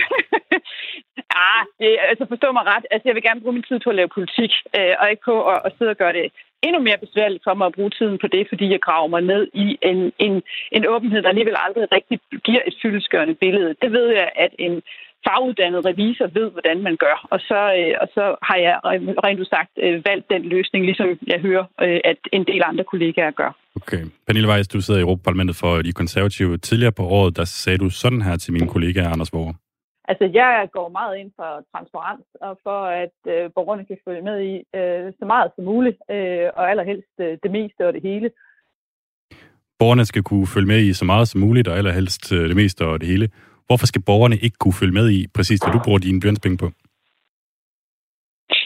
ah, 1.49 1.63
det, 1.81 1.91
altså 2.11 2.25
forstå 2.33 2.49
mig 2.57 2.65
ret. 2.73 2.85
Altså, 2.93 3.05
jeg 3.09 3.15
vil 3.15 3.27
gerne 3.29 3.41
bruge 3.41 3.57
min 3.57 3.69
tid 3.69 3.79
på 3.85 3.91
at 3.91 3.97
lave 3.97 4.15
politik, 4.17 4.53
øh, 4.77 4.95
og 5.01 5.07
ikke 5.11 5.25
på 5.31 5.37
at, 5.53 5.59
at 5.67 5.73
sidde 5.77 5.91
og 5.95 6.01
gøre 6.03 6.15
det 6.19 6.27
endnu 6.67 6.81
mere 6.83 6.99
besværligt 7.05 7.45
for 7.45 7.55
mig 7.55 7.67
at 7.67 7.77
bruge 7.79 7.91
tiden 7.99 8.19
på 8.23 8.27
det, 8.27 8.47
fordi 8.49 8.67
jeg 8.71 8.81
graver 8.87 9.09
mig 9.15 9.23
ned 9.33 9.43
i 9.65 9.67
en, 9.91 10.13
en, 10.27 10.35
en 10.77 10.85
åbenhed, 10.95 11.23
der 11.23 11.29
alligevel 11.29 11.57
aldrig 11.67 11.93
rigtig 11.93 12.19
giver 12.45 12.63
et 12.67 12.75
fyldesgørende 12.83 13.35
billede. 13.35 13.75
Det 13.83 13.91
ved 13.93 14.07
jeg, 14.21 14.29
at 14.37 14.53
en 14.59 14.83
faguddannet 15.27 15.85
revisor 15.85 16.27
ved, 16.39 16.51
hvordan 16.51 16.79
man 16.83 16.97
gør. 16.97 17.17
Og 17.31 17.41
så, 17.41 17.61
øh, 17.79 17.95
og 18.03 18.09
så 18.17 18.25
har 18.49 18.59
jeg 18.67 18.77
rent 19.25 19.49
sagt 19.49 19.73
øh, 19.85 20.05
valgt 20.09 20.27
den 20.31 20.43
løsning, 20.55 20.85
ligesom 20.85 21.09
jeg 21.27 21.41
hører, 21.41 21.65
øh, 21.85 22.01
at 22.05 22.19
en 22.33 22.45
del 22.51 22.63
andre 22.65 22.85
kollegaer 22.85 23.31
gør. 23.31 23.51
Okay. 23.77 24.03
Pernille 24.27 24.49
Weiss, 24.49 24.69
du 24.69 24.81
sidder 24.81 25.01
i 25.01 25.03
Europaparlamentet 25.03 25.57
for 25.57 25.83
de 25.83 25.93
konservative. 25.93 26.59
Tidligere 26.59 26.93
på 26.93 27.05
året, 27.19 27.37
der 27.37 27.45
sagde 27.45 27.79
du 27.79 27.91
sådan 27.91 28.23
her 28.23 28.37
til 28.37 28.53
min 28.53 28.67
kollega 28.69 29.01
Anders 29.01 29.33
Vore. 29.33 29.55
Altså, 30.11 30.31
jeg 30.35 30.69
går 30.73 30.89
meget 30.89 31.19
ind 31.19 31.31
for 31.37 31.51
transparens, 31.73 32.27
og 32.41 32.59
for 32.63 32.81
at 33.03 33.17
øh, 33.33 33.51
borgerne 33.55 33.85
kan 33.85 33.99
følge 34.07 34.23
med 34.23 34.39
i 34.53 34.55
øh, 34.79 35.13
så 35.19 35.25
meget 35.27 35.51
som 35.55 35.65
muligt, 35.65 35.99
øh, 36.11 36.49
og 36.57 36.71
allerhelst 36.71 37.15
øh, 37.21 37.39
det 37.43 37.51
meste 37.51 37.87
og 37.87 37.93
det 37.93 38.03
hele. 38.03 38.31
Borgerne 39.79 40.05
skal 40.05 40.23
kunne 40.23 40.47
følge 40.47 40.67
med 40.67 40.81
i 40.81 40.93
så 40.93 41.05
meget 41.05 41.29
som 41.29 41.41
muligt, 41.41 41.69
og 41.69 41.77
allerhelst 41.79 42.33
øh, 42.33 42.49
det 42.49 42.57
meste 42.57 42.87
og 42.87 43.01
det 43.01 43.09
hele. 43.09 43.29
Hvorfor 43.69 43.87
skal 43.87 44.03
borgerne 44.03 44.37
ikke 44.37 44.57
kunne 44.61 44.81
følge 44.81 44.99
med 45.01 45.11
i 45.11 45.27
præcis, 45.37 45.61
hvad 45.61 45.73
du 45.73 45.81
bruger 45.85 45.99
dine 45.99 46.21
blyantspenge 46.21 46.59
på? 46.59 46.69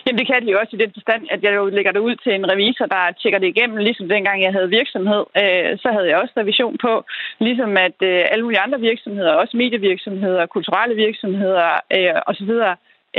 Jamen 0.04 0.18
det 0.18 0.26
kan 0.26 0.42
de 0.42 0.52
jo 0.52 0.58
også 0.60 0.76
i 0.76 0.82
den 0.84 0.92
forstand, 0.96 1.22
at 1.34 1.42
jeg 1.42 1.52
jo 1.54 1.64
lægger 1.76 1.92
det 1.92 2.06
ud 2.08 2.16
til 2.24 2.32
en 2.34 2.50
revisor, 2.52 2.86
der 2.86 3.12
tjekker 3.20 3.38
det 3.38 3.48
igennem, 3.48 3.76
ligesom 3.76 4.08
dengang 4.08 4.42
jeg 4.42 4.52
havde 4.52 4.76
virksomhed. 4.78 5.22
Øh, 5.42 5.78
så 5.82 5.88
havde 5.94 6.08
jeg 6.08 6.18
også 6.22 6.34
revision 6.36 6.76
på, 6.86 6.92
ligesom 7.40 7.70
at 7.76 7.98
øh, 8.10 8.22
alle 8.32 8.44
mulige 8.44 8.64
andre 8.66 8.80
virksomheder, 8.80 9.32
også 9.32 9.56
medievirksomheder, 9.56 10.46
kulturelle 10.46 10.96
virksomheder 10.96 11.68
øh, 11.96 12.14
osv., 12.30 12.52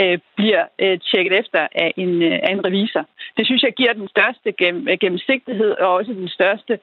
øh, 0.02 0.18
bliver 0.38 0.64
øh, 0.84 1.00
tjekket 1.10 1.34
efter 1.40 1.68
af 1.84 1.94
en, 1.98 2.22
øh, 2.22 2.40
af 2.44 2.52
en 2.52 2.66
revisor. 2.66 3.06
Det 3.38 3.46
synes 3.46 3.64
jeg 3.64 3.74
giver 3.74 3.94
den 3.94 4.08
største 4.08 4.52
gennem, 4.52 4.98
gennemsigtighed 5.04 5.72
og 5.72 5.90
også 5.94 6.12
den 6.14 6.30
største 6.30 6.80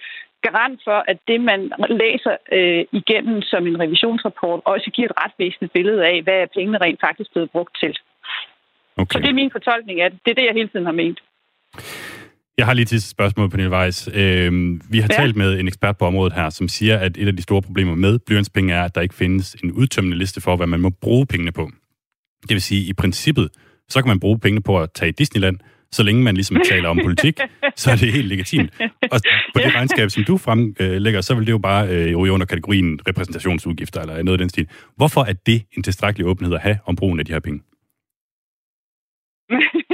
garant 0.46 0.80
for, 0.86 0.98
at 1.10 1.18
det, 1.28 1.40
man 1.50 1.60
læser 2.02 2.34
øh, 2.56 2.84
igennem 3.00 3.42
som 3.42 3.66
en 3.66 3.80
revisionsrapport, 3.80 4.60
også 4.64 4.90
giver 4.94 5.08
et 5.08 5.16
ret 5.22 5.34
væsentligt 5.38 5.72
billede 5.72 6.02
af, 6.06 6.22
hvad 6.22 6.40
pengene 6.56 6.78
rent 6.78 7.00
faktisk 7.06 7.32
blevet 7.32 7.50
brugt 7.50 7.74
til. 7.82 7.92
Okay. 8.96 9.12
Så 9.12 9.18
det 9.22 9.28
er 9.28 9.40
min 9.42 9.50
fortolkning 9.52 10.00
af 10.00 10.10
det. 10.10 10.20
Det 10.24 10.30
er 10.30 10.34
det, 10.34 10.46
jeg 10.46 10.54
hele 10.54 10.68
tiden 10.68 10.86
har 10.86 10.92
ment. 10.92 11.18
Jeg 12.58 12.66
har 12.66 12.74
lige 12.74 12.84
til 12.84 13.02
spørgsmål 13.02 13.50
på 13.50 13.56
din 13.56 13.70
vejs. 13.70 14.08
Øh, 14.14 14.52
vi 14.92 14.98
har 14.98 15.08
ja. 15.10 15.16
talt 15.20 15.36
med 15.36 15.60
en 15.60 15.68
ekspert 15.68 15.98
på 15.98 16.04
området 16.04 16.32
her, 16.32 16.50
som 16.50 16.68
siger, 16.68 16.98
at 16.98 17.16
et 17.16 17.26
af 17.26 17.36
de 17.36 17.42
store 17.42 17.62
problemer 17.62 17.94
med 17.94 18.18
blyantspenge 18.18 18.74
er, 18.74 18.84
at 18.84 18.94
der 18.94 19.00
ikke 19.00 19.14
findes 19.14 19.54
en 19.54 19.72
udtømmende 19.72 20.18
liste 20.18 20.40
for, 20.40 20.56
hvad 20.56 20.66
man 20.66 20.80
må 20.80 20.90
bruge 20.90 21.26
pengene 21.26 21.52
på. 21.52 21.70
Det 22.42 22.50
vil 22.50 22.62
sige, 22.62 22.88
i 22.88 22.92
princippet, 22.92 23.48
så 23.88 24.02
kan 24.02 24.08
man 24.08 24.20
bruge 24.20 24.38
pengene 24.38 24.62
på 24.62 24.80
at 24.80 24.92
tage 24.92 25.08
i 25.08 25.12
Disneyland, 25.12 25.56
så 25.92 26.02
længe 26.02 26.22
man 26.22 26.34
ligesom 26.34 26.56
taler 26.68 26.88
om 26.88 26.98
politik, 27.04 27.40
så 27.76 27.90
er 27.90 27.96
det 27.96 28.12
helt 28.12 28.26
legitimt. 28.28 28.70
Og 29.12 29.20
på 29.54 29.58
det 29.64 29.74
regnskab, 29.74 30.10
som 30.10 30.24
du 30.24 30.36
fremlægger, 30.38 31.20
så 31.20 31.34
vil 31.34 31.46
det 31.46 31.52
jo 31.52 31.58
bare 31.58 31.88
øh, 31.88 32.16
ryge 32.16 32.32
under 32.32 32.46
kategorien 32.46 33.00
repræsentationsudgifter 33.08 34.00
eller 34.00 34.22
noget 34.22 34.38
af 34.38 34.38
den 34.38 34.48
stil. 34.48 34.68
Hvorfor 34.96 35.20
er 35.20 35.32
det 35.32 35.62
en 35.76 35.82
tilstrækkelig 35.82 36.26
åbenhed 36.26 36.54
at 36.54 36.60
have 36.60 36.78
om 36.86 36.96
brugen 36.96 37.18
af 37.18 37.24
de 37.24 37.32
her 37.32 37.40
penge? 37.40 37.60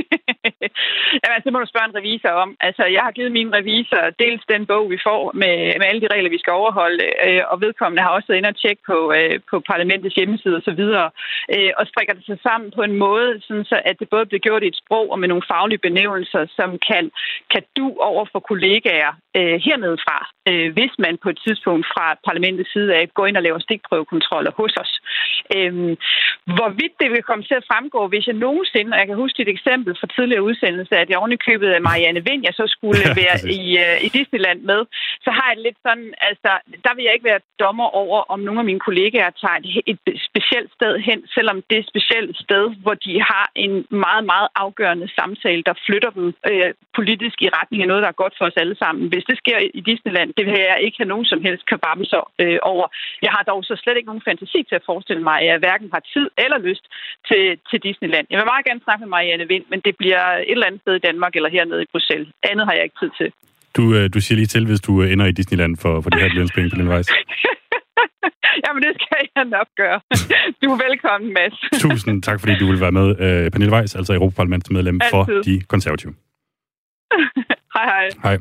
Jamen, 1.21 1.35
altså, 1.37 1.47
det 1.47 1.53
må 1.53 1.61
du 1.61 1.73
spørge 1.73 1.89
en 1.89 1.99
revisor 2.01 2.33
om. 2.45 2.51
Altså, 2.69 2.85
jeg 2.97 3.03
har 3.07 3.13
givet 3.17 3.33
min 3.39 3.55
revisor 3.59 4.03
dels 4.25 4.43
den 4.53 4.63
bog, 4.67 4.85
vi 4.95 4.99
får 5.09 5.23
med, 5.43 5.57
med 5.81 5.87
alle 5.91 6.03
de 6.05 6.13
regler, 6.15 6.31
vi 6.37 6.43
skal 6.43 6.53
overholde, 6.61 7.05
øh, 7.27 7.43
og 7.51 7.61
vedkommende 7.65 8.03
har 8.03 8.13
også 8.17 8.29
været 8.29 8.41
inde 8.41 8.55
og 8.55 8.61
tjekke 8.63 8.83
på, 8.91 8.99
øh, 9.19 9.35
på 9.51 9.57
parlamentets 9.71 10.15
hjemmeside 10.19 10.57
osv., 10.61 10.83
øh, 11.55 11.73
og 11.79 11.85
strikker 11.91 12.15
det 12.15 12.25
sig 12.27 12.39
sammen 12.49 12.69
på 12.77 12.83
en 12.89 12.95
måde, 13.07 13.31
sådan 13.47 13.65
så 13.65 13.77
at 13.91 13.97
det 14.01 14.09
både 14.09 14.27
bliver 14.27 14.47
gjort 14.47 14.63
i 14.63 14.73
et 14.73 14.81
sprog 14.83 15.07
og 15.13 15.19
med 15.19 15.29
nogle 15.29 15.49
faglige 15.53 15.85
benævnelser, 15.87 16.43
som 16.59 16.71
kan, 16.89 17.05
kan 17.53 17.63
du 17.77 17.87
over 18.11 18.25
for 18.33 18.41
kollegaer 18.51 19.13
øh, 19.39 19.57
hernede 19.67 19.99
fra, 20.07 20.19
øh, 20.49 20.69
hvis 20.77 20.93
man 21.05 21.15
på 21.23 21.29
et 21.35 21.39
tidspunkt 21.47 21.87
fra 21.95 22.07
parlamentets 22.29 22.73
side 22.73 22.95
af 22.95 23.03
går 23.15 23.27
ind 23.27 23.37
og 23.37 23.43
laver 23.43 23.59
stikprøvekontroller 23.59 24.53
hos 24.61 24.75
os. 24.83 24.93
Øh, 25.57 25.73
hvorvidt 26.57 26.95
det 27.01 27.09
vil 27.11 27.29
komme 27.29 27.45
til 27.45 27.57
at 27.61 27.69
fremgå, 27.71 28.01
hvis 28.09 28.27
jeg 28.27 28.35
nogensinde, 28.47 28.93
og 28.95 28.99
jeg 28.99 29.07
kan 29.07 29.23
huske 29.25 29.43
et 29.43 29.49
eksempel 29.57 29.93
fra 30.01 30.07
tidligere 30.17 30.43
udsendelse, 30.43 30.66
at 31.03 31.11
jeg 31.11 31.19
ovenikøbet 31.19 31.71
af 31.77 31.81
Marianne 31.89 32.23
Vind, 32.29 32.43
jeg 32.49 32.55
så 32.61 32.65
skulle 32.77 33.03
være 33.23 33.37
i, 33.59 33.63
uh, 33.85 33.97
i 34.07 34.09
Disneyland 34.19 34.61
med, 34.71 34.81
så 35.25 35.31
har 35.37 35.47
jeg 35.53 35.59
lidt 35.67 35.79
sådan, 35.87 36.11
altså, 36.31 36.51
der 36.85 36.93
vil 36.95 37.05
jeg 37.05 37.15
ikke 37.15 37.31
være 37.33 37.47
dommer 37.65 37.89
over, 38.03 38.19
om 38.33 38.41
nogle 38.47 38.61
af 38.61 38.69
mine 38.71 38.85
kollegaer 38.89 39.31
tager 39.43 39.59
et, 39.91 39.99
et 40.07 40.21
specielt 40.31 40.71
sted 40.79 40.93
hen, 41.09 41.19
selvom 41.37 41.57
det 41.69 41.77
er 41.77 41.83
et 41.85 41.93
specielt 41.95 42.37
sted, 42.45 42.65
hvor 42.83 42.95
de 43.07 43.15
har 43.31 43.47
en 43.65 43.73
meget, 44.07 44.25
meget 44.33 44.49
afgørende 44.65 45.09
samtale, 45.19 45.63
der 45.69 45.75
flytter 45.87 46.11
dem 46.11 46.27
øh, 46.51 46.71
politisk 46.99 47.37
i 47.43 47.49
retning 47.59 47.81
af 47.83 47.89
noget, 47.89 48.03
der 48.03 48.09
er 48.09 48.23
godt 48.23 48.35
for 48.39 48.45
os 48.49 48.61
alle 48.63 48.77
sammen. 48.83 49.09
Hvis 49.13 49.25
det 49.31 49.37
sker 49.43 49.59
i 49.79 49.81
Disneyland, 49.91 50.29
det 50.37 50.47
vil 50.47 50.59
jeg 50.71 50.79
ikke 50.87 50.99
have 51.01 51.13
nogen 51.13 51.27
som 51.33 51.41
helst 51.47 51.65
så 52.13 52.21
øh, 52.43 52.59
over. 52.63 52.87
Jeg 53.23 53.31
har 53.37 53.43
dog 53.43 53.65
så 53.65 53.75
slet 53.83 53.97
ikke 53.97 54.11
nogen 54.11 54.27
fantasi 54.29 54.61
til 54.69 54.77
at 54.81 54.89
forestille 54.91 55.23
mig, 55.23 55.37
at 55.41 55.47
jeg 55.47 55.59
hverken 55.59 55.89
har 55.95 56.03
tid 56.15 56.27
eller 56.45 56.59
lyst 56.59 56.85
til, 57.29 57.43
til 57.71 57.79
Disneyland. 57.89 58.27
Jeg 58.31 58.39
vil 58.39 58.53
meget 58.53 58.67
gerne 58.69 58.85
snakke 58.85 59.01
med 59.03 59.15
Marianne 59.17 59.49
Vind, 59.49 59.65
men 59.73 59.81
det 59.87 59.95
bliver 59.97 60.25
et 60.53 60.56
eller 60.57 60.67
andet 60.69 60.81
sted 60.85 60.95
i 60.97 61.07
Danmark 61.09 61.33
eller 61.37 61.51
hernede 61.57 61.83
i 61.83 61.89
Bruxelles. 61.93 62.29
Andet 62.51 62.65
har 62.67 62.75
jeg 62.77 62.85
ikke 62.85 63.01
tid 63.03 63.11
til. 63.21 63.29
Du, 63.77 63.85
øh, 63.97 64.05
du 64.15 64.19
siger 64.21 64.37
lige 64.37 64.53
til, 64.55 64.67
hvis 64.67 64.81
du 64.81 64.93
øh, 65.03 65.13
ender 65.13 65.27
i 65.27 65.33
Disneyland 65.33 65.77
for, 65.83 66.01
for 66.01 66.11
det 66.11 66.21
her 66.23 66.29
lønspenge 66.29 66.71
på 66.71 66.77
din 66.77 66.89
vej. 66.89 67.03
Jamen, 68.65 68.83
det 68.83 68.93
skal 69.01 69.29
jeg 69.37 69.45
nok 69.45 69.69
gøre. 69.77 70.01
Du 70.63 70.67
er 70.75 70.79
velkommen, 70.89 71.33
Mads. 71.33 71.59
Tusind 71.85 72.23
tak, 72.23 72.41
fordi 72.41 72.55
du 72.59 72.67
vil 72.71 72.81
være 72.81 72.93
med. 72.93 73.09
Uh, 73.11 73.51
Pernille 73.53 73.75
Weiss, 73.75 73.95
altså 73.95 74.15
Europaparlamentsmedlem 74.15 75.01
for 75.11 75.25
de 75.45 75.63
konservative. 75.69 76.15
hej, 77.75 77.85
hej. 77.85 78.09
Hej. 78.23 78.39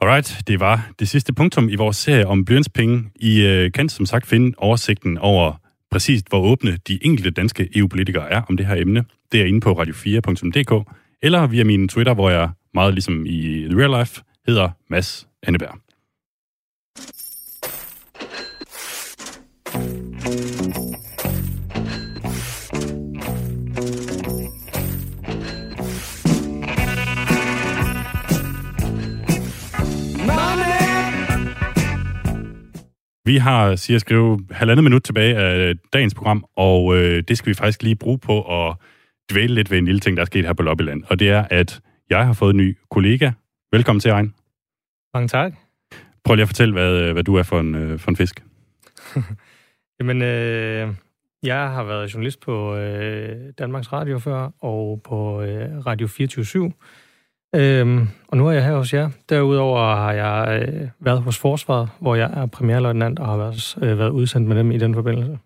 Alright, 0.00 0.38
det 0.46 0.60
var 0.60 0.90
det 0.98 1.08
sidste 1.08 1.34
punktum 1.34 1.68
i 1.68 1.76
vores 1.76 1.96
serie 1.96 2.26
om 2.26 2.44
blyantspenge. 2.44 3.10
I 3.16 3.32
uh, 3.46 3.72
kan 3.72 3.88
som 3.88 4.06
sagt 4.06 4.26
finde 4.26 4.54
oversigten 4.58 5.18
over 5.18 5.61
præcist, 5.92 6.28
hvor 6.28 6.40
åbne 6.40 6.78
de 6.88 6.98
enkelte 7.02 7.30
danske 7.30 7.68
EU-politikere 7.78 8.30
er 8.30 8.42
om 8.48 8.56
det 8.56 8.66
her 8.66 8.74
emne. 8.74 9.04
Det 9.32 9.40
er 9.40 9.44
inde 9.44 9.60
på 9.60 9.72
radio4.dk, 9.72 10.90
eller 11.22 11.46
via 11.46 11.64
min 11.64 11.88
Twitter, 11.88 12.14
hvor 12.14 12.30
jeg 12.30 12.50
meget 12.74 12.94
ligesom 12.94 13.26
i 13.26 13.66
real 13.68 14.00
life 14.00 14.22
hedder 14.46 14.70
Mads 14.90 15.28
Anneberg. 15.42 15.78
Vi 33.32 33.36
har, 33.36 33.76
siger 33.76 33.98
skrive, 33.98 34.40
halvandet 34.50 34.84
minut 34.84 35.02
tilbage 35.02 35.36
af 35.36 35.74
dagens 35.92 36.14
program, 36.14 36.44
og 36.56 36.96
øh, 36.96 37.22
det 37.28 37.38
skal 37.38 37.48
vi 37.48 37.54
faktisk 37.54 37.82
lige 37.82 37.96
bruge 37.96 38.18
på 38.18 38.66
at 38.66 38.76
dvæle 39.32 39.54
lidt 39.54 39.70
ved 39.70 39.78
en 39.78 39.84
lille 39.84 40.00
ting, 40.00 40.16
der 40.16 40.20
er 40.20 40.26
sket 40.26 40.44
her 40.44 40.52
på 40.52 40.62
Lobbyland. 40.62 41.04
Og 41.06 41.18
det 41.18 41.30
er, 41.30 41.44
at 41.50 41.80
jeg 42.10 42.26
har 42.26 42.32
fået 42.32 42.50
en 42.50 42.56
ny 42.56 42.78
kollega. 42.90 43.30
Velkommen 43.72 44.00
til, 44.00 44.10
Ejn. 44.10 44.34
Mange 45.14 45.28
tak. 45.28 45.52
Prøv 46.24 46.34
lige 46.34 46.42
at 46.42 46.48
fortælle, 46.48 46.72
hvad, 46.72 47.12
hvad 47.12 47.24
du 47.24 47.34
er 47.34 47.42
for 47.42 47.60
en, 47.60 47.74
øh, 47.74 47.98
for 47.98 48.10
en 48.10 48.16
fisk. 48.16 48.44
Jamen, 50.00 50.22
øh, 50.22 50.88
jeg 51.42 51.70
har 51.70 51.84
været 51.84 52.14
journalist 52.14 52.40
på 52.40 52.76
øh, 52.76 53.52
Danmarks 53.58 53.92
Radio 53.92 54.18
før, 54.18 54.50
og 54.60 55.00
på 55.04 55.42
øh, 55.42 55.86
Radio 55.86 56.06
24 56.06 56.44
Øhm, 57.54 58.08
og 58.28 58.36
nu 58.36 58.46
er 58.46 58.52
jeg 58.52 58.64
her 58.64 58.76
hos 58.76 58.94
jer. 58.94 59.10
Derudover 59.28 59.94
har 59.94 60.12
jeg 60.12 60.62
øh, 60.62 60.88
været 61.00 61.22
hos 61.22 61.38
Forsvaret, 61.38 61.88
hvor 62.00 62.14
jeg 62.14 62.30
er 62.34 62.46
premierløjtnant 62.46 63.18
og 63.18 63.26
har 63.26 63.36
været, 63.36 63.76
øh, 63.82 63.98
været 63.98 64.10
udsendt 64.10 64.48
med 64.48 64.56
dem 64.56 64.70
i 64.70 64.78
den 64.78 64.94
forbindelse. 64.94 65.38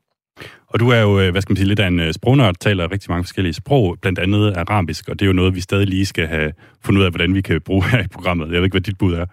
Og 0.67 0.81
du 0.81 0.89
er 0.89 1.01
jo, 1.01 1.21
øh, 1.21 1.31
hvad 1.31 1.43
skal 1.43 1.53
man 1.53 1.57
sige, 1.57 1.69
lidt 1.69 1.81
af 1.81 1.87
en 1.87 2.01
øh, 2.01 2.13
sprognørd, 2.13 2.55
taler 2.61 2.93
rigtig 2.93 3.11
mange 3.11 3.25
forskellige 3.25 3.53
sprog, 3.53 3.97
blandt 4.01 4.19
andet 4.19 4.57
arabisk, 4.57 5.09
og 5.09 5.19
det 5.19 5.25
er 5.25 5.27
jo 5.27 5.33
noget, 5.33 5.55
vi 5.55 5.61
stadig 5.61 5.87
lige 5.87 6.07
skal 6.07 6.27
have 6.27 6.53
fundet 6.85 7.01
ud 7.01 7.05
af, 7.05 7.11
hvordan 7.11 7.35
vi 7.35 7.41
kan 7.41 7.61
bruge 7.61 7.85
her 7.85 8.05
i 8.05 8.09
programmet. 8.09 8.47
Jeg 8.47 8.57
ved 8.57 8.65
ikke, 8.65 8.75
hvad 8.75 8.81
dit 8.81 8.99
bud 8.99 9.15
er. 9.15 9.27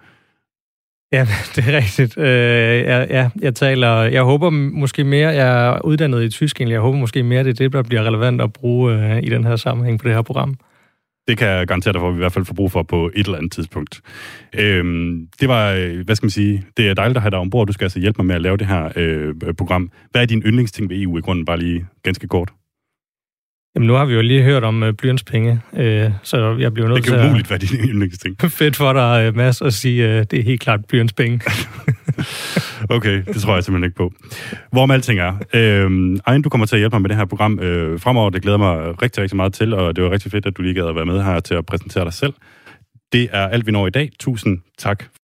Ja, 1.11 1.27
det 1.55 1.67
er 1.67 1.77
rigtigt. 1.77 2.17
Øh, 2.17 2.25
ja, 2.25 3.05
ja, 3.17 3.29
jeg 3.41 3.55
taler, 3.55 4.01
jeg 4.01 4.23
håber 4.23 4.49
måske 4.49 5.03
mere, 5.03 5.29
jeg 5.29 5.67
er 5.67 5.85
uddannet 5.85 6.23
i 6.23 6.29
tysk 6.29 6.61
egentlig, 6.61 6.73
jeg 6.73 6.81
håber 6.81 6.97
måske 6.97 7.23
mere, 7.23 7.43
det 7.43 7.49
er 7.49 7.53
det, 7.53 7.73
der 7.73 7.83
bliver 7.83 8.03
relevant 8.03 8.41
at 8.41 8.53
bruge 8.53 8.93
øh, 8.93 9.23
i 9.23 9.29
den 9.29 9.43
her 9.43 9.55
sammenhæng 9.55 9.99
på 9.99 10.07
det 10.07 10.15
her 10.15 10.21
program. 10.21 10.55
Det 11.27 11.37
kan 11.37 11.47
jeg 11.47 11.67
garantere 11.67 11.93
dig 11.93 12.01
for, 12.01 12.07
at 12.07 12.13
vi 12.13 12.17
i 12.17 12.23
hvert 12.23 12.31
fald 12.31 12.45
får 12.45 12.53
brug 12.53 12.71
for 12.71 12.83
på 12.83 13.11
et 13.15 13.25
eller 13.25 13.37
andet 13.37 13.51
tidspunkt. 13.51 14.01
Øhm, 14.53 15.27
det 15.39 15.49
var, 15.49 15.71
øh, 15.71 16.05
hvad 16.05 16.15
skal 16.15 16.25
man 16.25 16.31
sige, 16.31 16.63
det 16.77 16.89
er 16.89 16.93
dejligt 16.93 17.17
at 17.17 17.21
have 17.21 17.31
dig 17.31 17.39
ombord. 17.39 17.67
Du 17.67 17.73
skal 17.73 17.85
altså 17.85 17.99
hjælpe 17.99 18.17
mig 18.17 18.25
med 18.25 18.35
at 18.35 18.41
lave 18.41 18.57
det 18.57 18.67
her 18.67 18.91
øh, 18.95 19.33
program. 19.57 19.91
Hvad 20.11 20.21
er 20.21 20.25
din 20.25 20.41
yndlingsting 20.45 20.89
ved 20.89 21.01
EU 21.01 21.17
i 21.17 21.21
grunden, 21.21 21.45
bare 21.45 21.59
lige 21.59 21.85
ganske 22.03 22.27
kort? 22.27 22.49
Jamen, 23.75 23.87
nu 23.87 23.93
har 23.93 24.05
vi 24.05 24.13
jo 24.13 24.21
lige 24.21 24.43
hørt 24.43 24.63
om 24.63 24.83
øh, 24.83 24.93
blyantspenge, 24.93 25.61
øh, 25.73 26.11
så 26.23 26.55
jeg 26.59 26.73
bliver 26.73 26.89
nødt 26.89 27.03
til 27.03 27.11
at... 27.11 27.13
Det 27.13 27.21
kan 27.21 27.29
umuligt 27.29 27.49
være 27.49 27.59
din 27.59 27.79
yndlingsting. 27.89 28.41
Fedt 28.41 28.75
for 28.75 28.93
dig, 28.93 29.25
øh, 29.27 29.35
Mads, 29.35 29.61
at 29.61 29.73
sige, 29.73 30.09
øh, 30.09 30.25
det 30.31 30.39
er 30.39 30.43
helt 30.43 30.61
klart 30.61 30.85
blyantspenge. 30.85 31.41
okay, 32.89 33.23
det 33.33 33.41
tror 33.41 33.53
jeg 33.53 33.63
simpelthen 33.63 33.83
ikke 33.83 33.95
på. 33.95 34.13
Hvorom 34.71 34.91
alting 34.91 35.19
er. 35.19 35.33
Øh, 35.53 36.17
Ejn, 36.27 36.41
du 36.41 36.49
kommer 36.49 36.67
til 36.67 36.75
at 36.75 36.79
hjælpe 36.79 36.95
mig 36.95 37.01
med 37.01 37.09
det 37.09 37.17
her 37.17 37.25
program 37.25 37.59
øh, 37.59 37.99
fremover. 37.99 38.29
Det 38.29 38.41
glæder 38.41 38.57
mig 38.57 39.01
rigtig, 39.01 39.21
rigtig 39.23 39.35
meget 39.35 39.53
til, 39.53 39.73
og 39.73 39.95
det 39.95 40.03
var 40.03 40.11
rigtig 40.11 40.31
fedt, 40.31 40.45
at 40.45 40.57
du 40.57 40.61
lige 40.61 40.73
gad 40.73 40.87
at 40.87 40.95
være 40.95 41.05
med 41.05 41.23
her 41.23 41.39
til 41.39 41.53
at 41.55 41.65
præsentere 41.65 42.03
dig 42.05 42.13
selv. 42.13 42.33
Det 43.13 43.29
er 43.31 43.47
alt, 43.47 43.67
vi 43.67 43.71
når 43.71 43.87
i 43.87 43.89
dag. 43.89 44.09
Tusind 44.19 44.59
tak 44.77 45.03